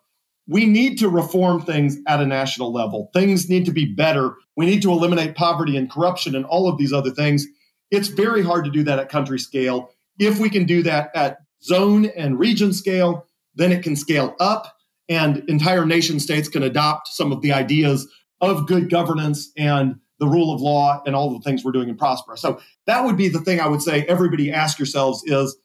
we 0.48 0.66
need 0.66 1.00
to 1.00 1.10
reform 1.10 1.62
things 1.62 1.98
at 2.08 2.20
a 2.20 2.26
national 2.26 2.74
level. 2.74 3.10
Things 3.14 3.50
need 3.50 3.66
to 3.66 3.72
be 3.72 3.86
better. 3.86 4.36
We 4.58 4.66
need 4.66 4.82
to 4.82 4.92
eliminate 4.92 5.36
poverty 5.36 5.78
and 5.78 5.90
corruption 5.90 6.36
and 6.36 6.46
all 6.46 6.68
of 6.68 6.78
these 6.78 6.94
other 6.94 7.12
things. 7.12 7.46
It's 7.90 8.10
very 8.10 8.44
hard 8.44 8.66
to 8.66 8.72
do 8.72 8.84
that 8.84 9.00
at 9.00 9.10
country 9.10 9.40
scale. 9.40 9.90
If 10.20 10.40
we 10.40 10.50
can 10.50 10.66
do 10.66 10.84
that 10.84 11.12
at 11.16 11.38
zone 11.64 12.06
and 12.06 12.38
region 12.38 12.74
scale, 12.74 13.26
then 13.56 13.72
it 13.72 13.84
can 13.84 13.96
scale 13.96 14.36
up 14.40 14.76
and 15.08 15.44
entire 15.50 15.86
nation 15.86 16.20
states 16.20 16.48
can 16.48 16.64
adopt 16.64 17.10
some 17.10 17.32
of 17.32 17.42
the 17.42 17.52
ideas 17.52 18.08
of 18.40 18.68
good 18.68 18.90
governance 18.90 19.52
and 19.58 19.96
the 20.22 20.28
rule 20.28 20.54
of 20.54 20.62
law 20.62 21.02
and 21.06 21.16
all 21.16 21.34
the 21.34 21.40
things 21.40 21.66
we're 21.66 21.72
doing 21.72 21.90
in 21.90 21.98
Prospera. 21.98 22.38
So 22.38 22.62
that 22.86 23.04
would 23.04 23.18
be 23.18 23.28
the 23.28 23.40
thing 23.40 23.60
I 23.60 23.68
would 23.68 23.82
say 23.82 24.04
everybody 24.04 24.52
ask 24.52 24.78
yourselves 24.78 25.24
is 25.26 25.58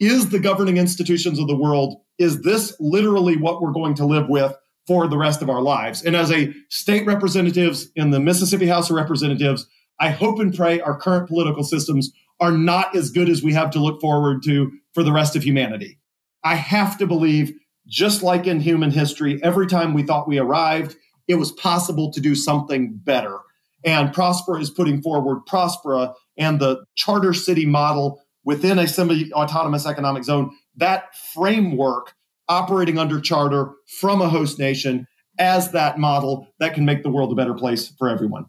is 0.00 0.30
the 0.30 0.38
governing 0.38 0.76
institutions 0.76 1.38
of 1.38 1.48
the 1.48 1.56
world 1.56 2.00
is 2.18 2.42
this 2.42 2.74
literally 2.78 3.36
what 3.36 3.60
we're 3.60 3.72
going 3.72 3.94
to 3.96 4.06
live 4.06 4.28
with 4.28 4.54
for 4.86 5.08
the 5.08 5.18
rest 5.18 5.42
of 5.42 5.50
our 5.50 5.60
lives? 5.60 6.04
And 6.04 6.14
as 6.14 6.30
a 6.30 6.54
state 6.68 7.06
representatives 7.06 7.90
in 7.96 8.10
the 8.10 8.20
Mississippi 8.20 8.66
House 8.66 8.88
of 8.88 8.96
Representatives, 8.96 9.66
I 9.98 10.10
hope 10.10 10.38
and 10.38 10.54
pray 10.54 10.80
our 10.80 10.96
current 10.96 11.28
political 11.28 11.64
systems 11.64 12.12
are 12.38 12.52
not 12.52 12.94
as 12.94 13.10
good 13.10 13.28
as 13.28 13.42
we 13.42 13.52
have 13.52 13.70
to 13.72 13.80
look 13.80 14.00
forward 14.00 14.44
to 14.44 14.70
for 14.92 15.02
the 15.02 15.12
rest 15.12 15.34
of 15.34 15.42
humanity. 15.42 15.98
I 16.44 16.54
have 16.54 16.98
to 16.98 17.06
believe, 17.06 17.52
just 17.88 18.22
like 18.22 18.46
in 18.46 18.60
human 18.60 18.92
history, 18.92 19.42
every 19.42 19.66
time 19.66 19.92
we 19.92 20.04
thought 20.04 20.28
we 20.28 20.38
arrived, 20.38 20.96
it 21.26 21.36
was 21.36 21.50
possible 21.52 22.12
to 22.12 22.20
do 22.20 22.36
something 22.36 22.92
better. 22.94 23.38
And 23.84 24.14
Prospera 24.14 24.60
is 24.60 24.70
putting 24.70 25.02
forward 25.02 25.42
Prospera 25.46 26.14
and 26.38 26.58
the 26.58 26.84
charter 26.94 27.34
city 27.34 27.66
model 27.66 28.20
within 28.44 28.78
a 28.78 28.86
semi 28.86 29.32
autonomous 29.32 29.86
economic 29.86 30.24
zone, 30.24 30.50
that 30.76 31.14
framework 31.34 32.14
operating 32.48 32.98
under 32.98 33.20
charter 33.20 33.72
from 34.00 34.20
a 34.20 34.28
host 34.28 34.58
nation 34.58 35.06
as 35.38 35.72
that 35.72 35.98
model 35.98 36.46
that 36.60 36.74
can 36.74 36.84
make 36.84 37.02
the 37.02 37.10
world 37.10 37.32
a 37.32 37.34
better 37.34 37.54
place 37.54 37.92
for 37.98 38.08
everyone. 38.08 38.46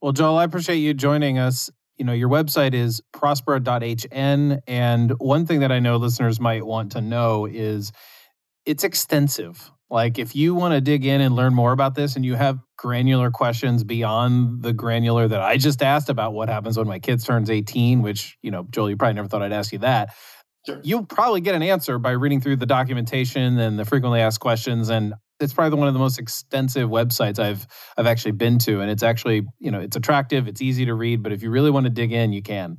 Well, 0.00 0.12
Joel, 0.12 0.36
I 0.36 0.44
appreciate 0.44 0.76
you 0.76 0.94
joining 0.94 1.38
us. 1.38 1.70
You 1.96 2.04
know, 2.04 2.12
your 2.12 2.28
website 2.28 2.74
is 2.74 3.00
prospera.hn. 3.14 4.60
And 4.66 5.10
one 5.18 5.46
thing 5.46 5.60
that 5.60 5.72
I 5.72 5.78
know 5.78 5.96
listeners 5.96 6.40
might 6.40 6.66
want 6.66 6.92
to 6.92 7.00
know 7.00 7.46
is 7.46 7.92
it's 8.66 8.84
extensive. 8.84 9.70
Like, 9.90 10.18
if 10.18 10.34
you 10.34 10.54
want 10.54 10.74
to 10.74 10.80
dig 10.80 11.04
in 11.04 11.20
and 11.20 11.36
learn 11.36 11.54
more 11.54 11.72
about 11.72 11.94
this 11.94 12.16
and 12.16 12.24
you 12.24 12.34
have 12.34 12.58
granular 12.76 13.30
questions 13.30 13.84
beyond 13.84 14.62
the 14.62 14.72
granular 14.72 15.28
that 15.28 15.40
I 15.40 15.56
just 15.56 15.82
asked 15.82 16.08
about 16.08 16.34
what 16.34 16.48
happens 16.48 16.76
when 16.76 16.86
my 16.86 16.98
kid 16.98 17.22
turns 17.24 17.50
18, 17.50 18.02
which, 18.02 18.36
you 18.42 18.50
know, 18.50 18.66
Joel, 18.70 18.90
you 18.90 18.96
probably 18.96 19.14
never 19.14 19.28
thought 19.28 19.42
I'd 19.42 19.52
ask 19.52 19.72
you 19.72 19.78
that. 19.80 20.14
Sure. 20.66 20.80
You'll 20.82 21.04
probably 21.04 21.40
get 21.40 21.54
an 21.54 21.62
answer 21.62 21.98
by 21.98 22.12
reading 22.12 22.40
through 22.40 22.56
the 22.56 22.66
documentation 22.66 23.58
and 23.58 23.78
the 23.78 23.84
frequently 23.84 24.20
asked 24.20 24.40
questions. 24.40 24.88
And 24.88 25.14
it's 25.40 25.52
probably 25.52 25.78
one 25.78 25.88
of 25.88 25.94
the 25.94 26.00
most 26.00 26.18
extensive 26.18 26.88
websites 26.88 27.38
I've 27.38 27.66
I've 27.96 28.06
actually 28.06 28.32
been 28.32 28.58
to. 28.60 28.80
And 28.80 28.90
it's 28.90 29.02
actually, 29.02 29.42
you 29.58 29.70
know, 29.70 29.80
it's 29.80 29.96
attractive, 29.96 30.48
it's 30.48 30.62
easy 30.62 30.86
to 30.86 30.94
read, 30.94 31.22
but 31.22 31.32
if 31.32 31.42
you 31.42 31.50
really 31.50 31.70
want 31.70 31.84
to 31.84 31.90
dig 31.90 32.12
in, 32.12 32.32
you 32.32 32.42
can. 32.42 32.78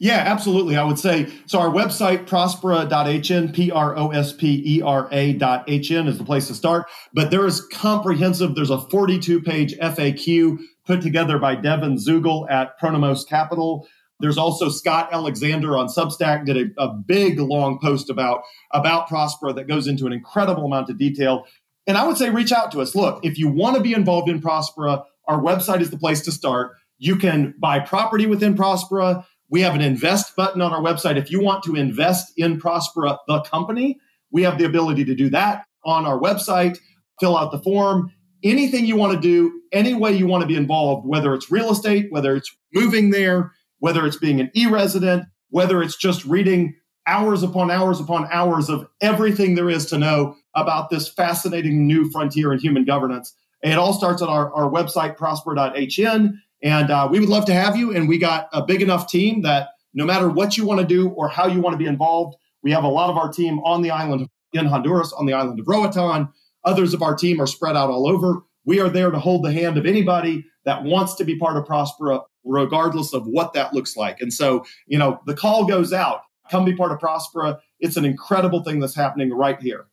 Yeah, 0.00 0.18
absolutely. 0.18 0.76
I 0.76 0.84
would 0.84 0.98
say 0.98 1.30
so. 1.46 1.58
Our 1.58 1.70
website, 1.70 2.26
prospera.hn, 2.26 3.54
P 3.54 3.70
R 3.70 3.96
O 3.96 4.10
S 4.10 4.32
P 4.32 4.62
E 4.66 4.82
R 4.82 5.08
A.hn, 5.12 6.08
is 6.08 6.18
the 6.18 6.24
place 6.24 6.48
to 6.48 6.54
start. 6.54 6.86
But 7.12 7.30
there 7.30 7.46
is 7.46 7.64
comprehensive, 7.68 8.54
there's 8.54 8.70
a 8.70 8.80
42 8.80 9.42
page 9.42 9.74
FAQ 9.78 10.58
put 10.86 11.00
together 11.00 11.38
by 11.38 11.54
Devin 11.54 11.96
Zugel 11.96 12.50
at 12.50 12.78
Pronomos 12.80 13.26
Capital. 13.26 13.86
There's 14.20 14.38
also 14.38 14.68
Scott 14.68 15.08
Alexander 15.12 15.76
on 15.76 15.88
Substack 15.88 16.46
did 16.46 16.56
a, 16.56 16.82
a 16.82 16.88
big 16.88 17.38
long 17.40 17.78
post 17.80 18.10
about 18.10 18.42
about 18.72 19.08
Prospera 19.08 19.54
that 19.56 19.68
goes 19.68 19.86
into 19.86 20.06
an 20.06 20.12
incredible 20.12 20.64
amount 20.64 20.90
of 20.90 20.98
detail. 20.98 21.44
And 21.86 21.96
I 21.98 22.06
would 22.06 22.16
say 22.16 22.30
reach 22.30 22.52
out 22.52 22.72
to 22.72 22.80
us. 22.80 22.94
Look, 22.94 23.24
if 23.24 23.38
you 23.38 23.48
want 23.48 23.76
to 23.76 23.82
be 23.82 23.92
involved 23.92 24.28
in 24.28 24.40
Prospera, 24.40 25.04
our 25.28 25.40
website 25.40 25.80
is 25.80 25.90
the 25.90 25.98
place 25.98 26.20
to 26.22 26.32
start. 26.32 26.72
You 26.98 27.16
can 27.16 27.54
buy 27.58 27.80
property 27.80 28.26
within 28.26 28.54
Prospera. 28.56 29.24
We 29.54 29.60
have 29.60 29.76
an 29.76 29.82
invest 29.82 30.34
button 30.34 30.60
on 30.60 30.72
our 30.72 30.82
website. 30.82 31.16
If 31.16 31.30
you 31.30 31.40
want 31.40 31.62
to 31.62 31.76
invest 31.76 32.32
in 32.36 32.60
Prospera, 32.60 33.18
the 33.28 33.40
company, 33.42 34.00
we 34.32 34.42
have 34.42 34.58
the 34.58 34.64
ability 34.64 35.04
to 35.04 35.14
do 35.14 35.30
that 35.30 35.64
on 35.84 36.06
our 36.06 36.18
website. 36.18 36.76
Fill 37.20 37.38
out 37.38 37.52
the 37.52 37.60
form. 37.60 38.10
Anything 38.42 38.84
you 38.84 38.96
want 38.96 39.12
to 39.12 39.20
do, 39.20 39.60
any 39.70 39.94
way 39.94 40.12
you 40.12 40.26
want 40.26 40.42
to 40.42 40.48
be 40.48 40.56
involved, 40.56 41.06
whether 41.06 41.32
it's 41.34 41.52
real 41.52 41.70
estate, 41.70 42.08
whether 42.10 42.34
it's 42.34 42.52
moving 42.74 43.10
there, 43.10 43.52
whether 43.78 44.04
it's 44.04 44.16
being 44.16 44.40
an 44.40 44.50
e 44.56 44.66
resident, 44.66 45.22
whether 45.50 45.84
it's 45.84 45.96
just 45.96 46.24
reading 46.24 46.74
hours 47.06 47.44
upon 47.44 47.70
hours 47.70 48.00
upon 48.00 48.26
hours 48.32 48.68
of 48.68 48.84
everything 49.02 49.54
there 49.54 49.70
is 49.70 49.86
to 49.86 49.98
know 49.98 50.34
about 50.56 50.90
this 50.90 51.06
fascinating 51.06 51.86
new 51.86 52.10
frontier 52.10 52.52
in 52.52 52.58
human 52.58 52.84
governance. 52.84 53.32
It 53.62 53.78
all 53.78 53.92
starts 53.92 54.20
on 54.20 54.28
our, 54.28 54.52
our 54.52 54.68
website, 54.68 55.16
prospera.hn. 55.16 56.40
And 56.64 56.90
uh, 56.90 57.06
we 57.10 57.20
would 57.20 57.28
love 57.28 57.44
to 57.46 57.54
have 57.54 57.76
you. 57.76 57.94
And 57.94 58.08
we 58.08 58.18
got 58.18 58.48
a 58.52 58.64
big 58.64 58.82
enough 58.82 59.06
team 59.06 59.42
that 59.42 59.68
no 59.92 60.04
matter 60.04 60.28
what 60.28 60.56
you 60.56 60.66
want 60.66 60.80
to 60.80 60.86
do 60.86 61.10
or 61.10 61.28
how 61.28 61.46
you 61.46 61.60
want 61.60 61.74
to 61.74 61.78
be 61.78 61.86
involved, 61.86 62.36
we 62.62 62.72
have 62.72 62.82
a 62.82 62.88
lot 62.88 63.10
of 63.10 63.16
our 63.16 63.30
team 63.30 63.60
on 63.60 63.82
the 63.82 63.90
island 63.90 64.28
in 64.52 64.66
Honduras, 64.66 65.12
on 65.12 65.26
the 65.26 65.34
island 65.34 65.60
of 65.60 65.68
Roatan. 65.68 66.28
Others 66.64 66.94
of 66.94 67.02
our 67.02 67.14
team 67.14 67.40
are 67.40 67.46
spread 67.46 67.76
out 67.76 67.90
all 67.90 68.08
over. 68.08 68.42
We 68.64 68.80
are 68.80 68.88
there 68.88 69.10
to 69.10 69.18
hold 69.18 69.44
the 69.44 69.52
hand 69.52 69.76
of 69.76 69.84
anybody 69.84 70.44
that 70.64 70.82
wants 70.82 71.14
to 71.16 71.24
be 71.24 71.38
part 71.38 71.58
of 71.58 71.64
Prospera, 71.64 72.22
regardless 72.42 73.12
of 73.12 73.26
what 73.26 73.52
that 73.52 73.74
looks 73.74 73.96
like. 73.96 74.22
And 74.22 74.32
so, 74.32 74.64
you 74.86 74.98
know, 74.98 75.20
the 75.26 75.34
call 75.34 75.66
goes 75.66 75.92
out 75.92 76.22
come 76.50 76.64
be 76.64 76.74
part 76.74 76.92
of 76.92 76.98
Prospera. 76.98 77.58
It's 77.80 77.96
an 77.96 78.04
incredible 78.04 78.62
thing 78.62 78.80
that's 78.80 78.94
happening 78.94 79.32
right 79.32 79.60
here. 79.60 79.86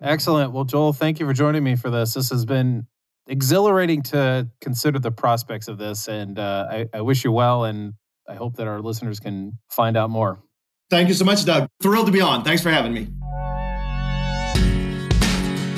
Excellent. 0.00 0.52
Well, 0.52 0.64
Joel, 0.64 0.92
thank 0.92 1.20
you 1.20 1.26
for 1.26 1.32
joining 1.32 1.64
me 1.64 1.76
for 1.76 1.90
this. 1.90 2.14
This 2.14 2.30
has 2.30 2.44
been 2.44 2.86
exhilarating 3.26 4.02
to 4.02 4.48
consider 4.60 4.98
the 4.98 5.10
prospects 5.10 5.68
of 5.68 5.78
this. 5.78 6.08
And 6.08 6.38
uh, 6.38 6.66
I, 6.70 6.86
I 6.92 7.00
wish 7.00 7.24
you 7.24 7.32
well. 7.32 7.64
And 7.64 7.94
I 8.28 8.34
hope 8.34 8.56
that 8.56 8.66
our 8.66 8.80
listeners 8.80 9.20
can 9.20 9.58
find 9.70 9.96
out 9.96 10.10
more. 10.10 10.42
Thank 10.90 11.08
you 11.08 11.14
so 11.14 11.24
much, 11.24 11.44
Doug. 11.44 11.68
Thrilled 11.82 12.06
to 12.06 12.12
be 12.12 12.20
on. 12.20 12.44
Thanks 12.44 12.62
for 12.62 12.70
having 12.70 12.94
me. 12.94 13.08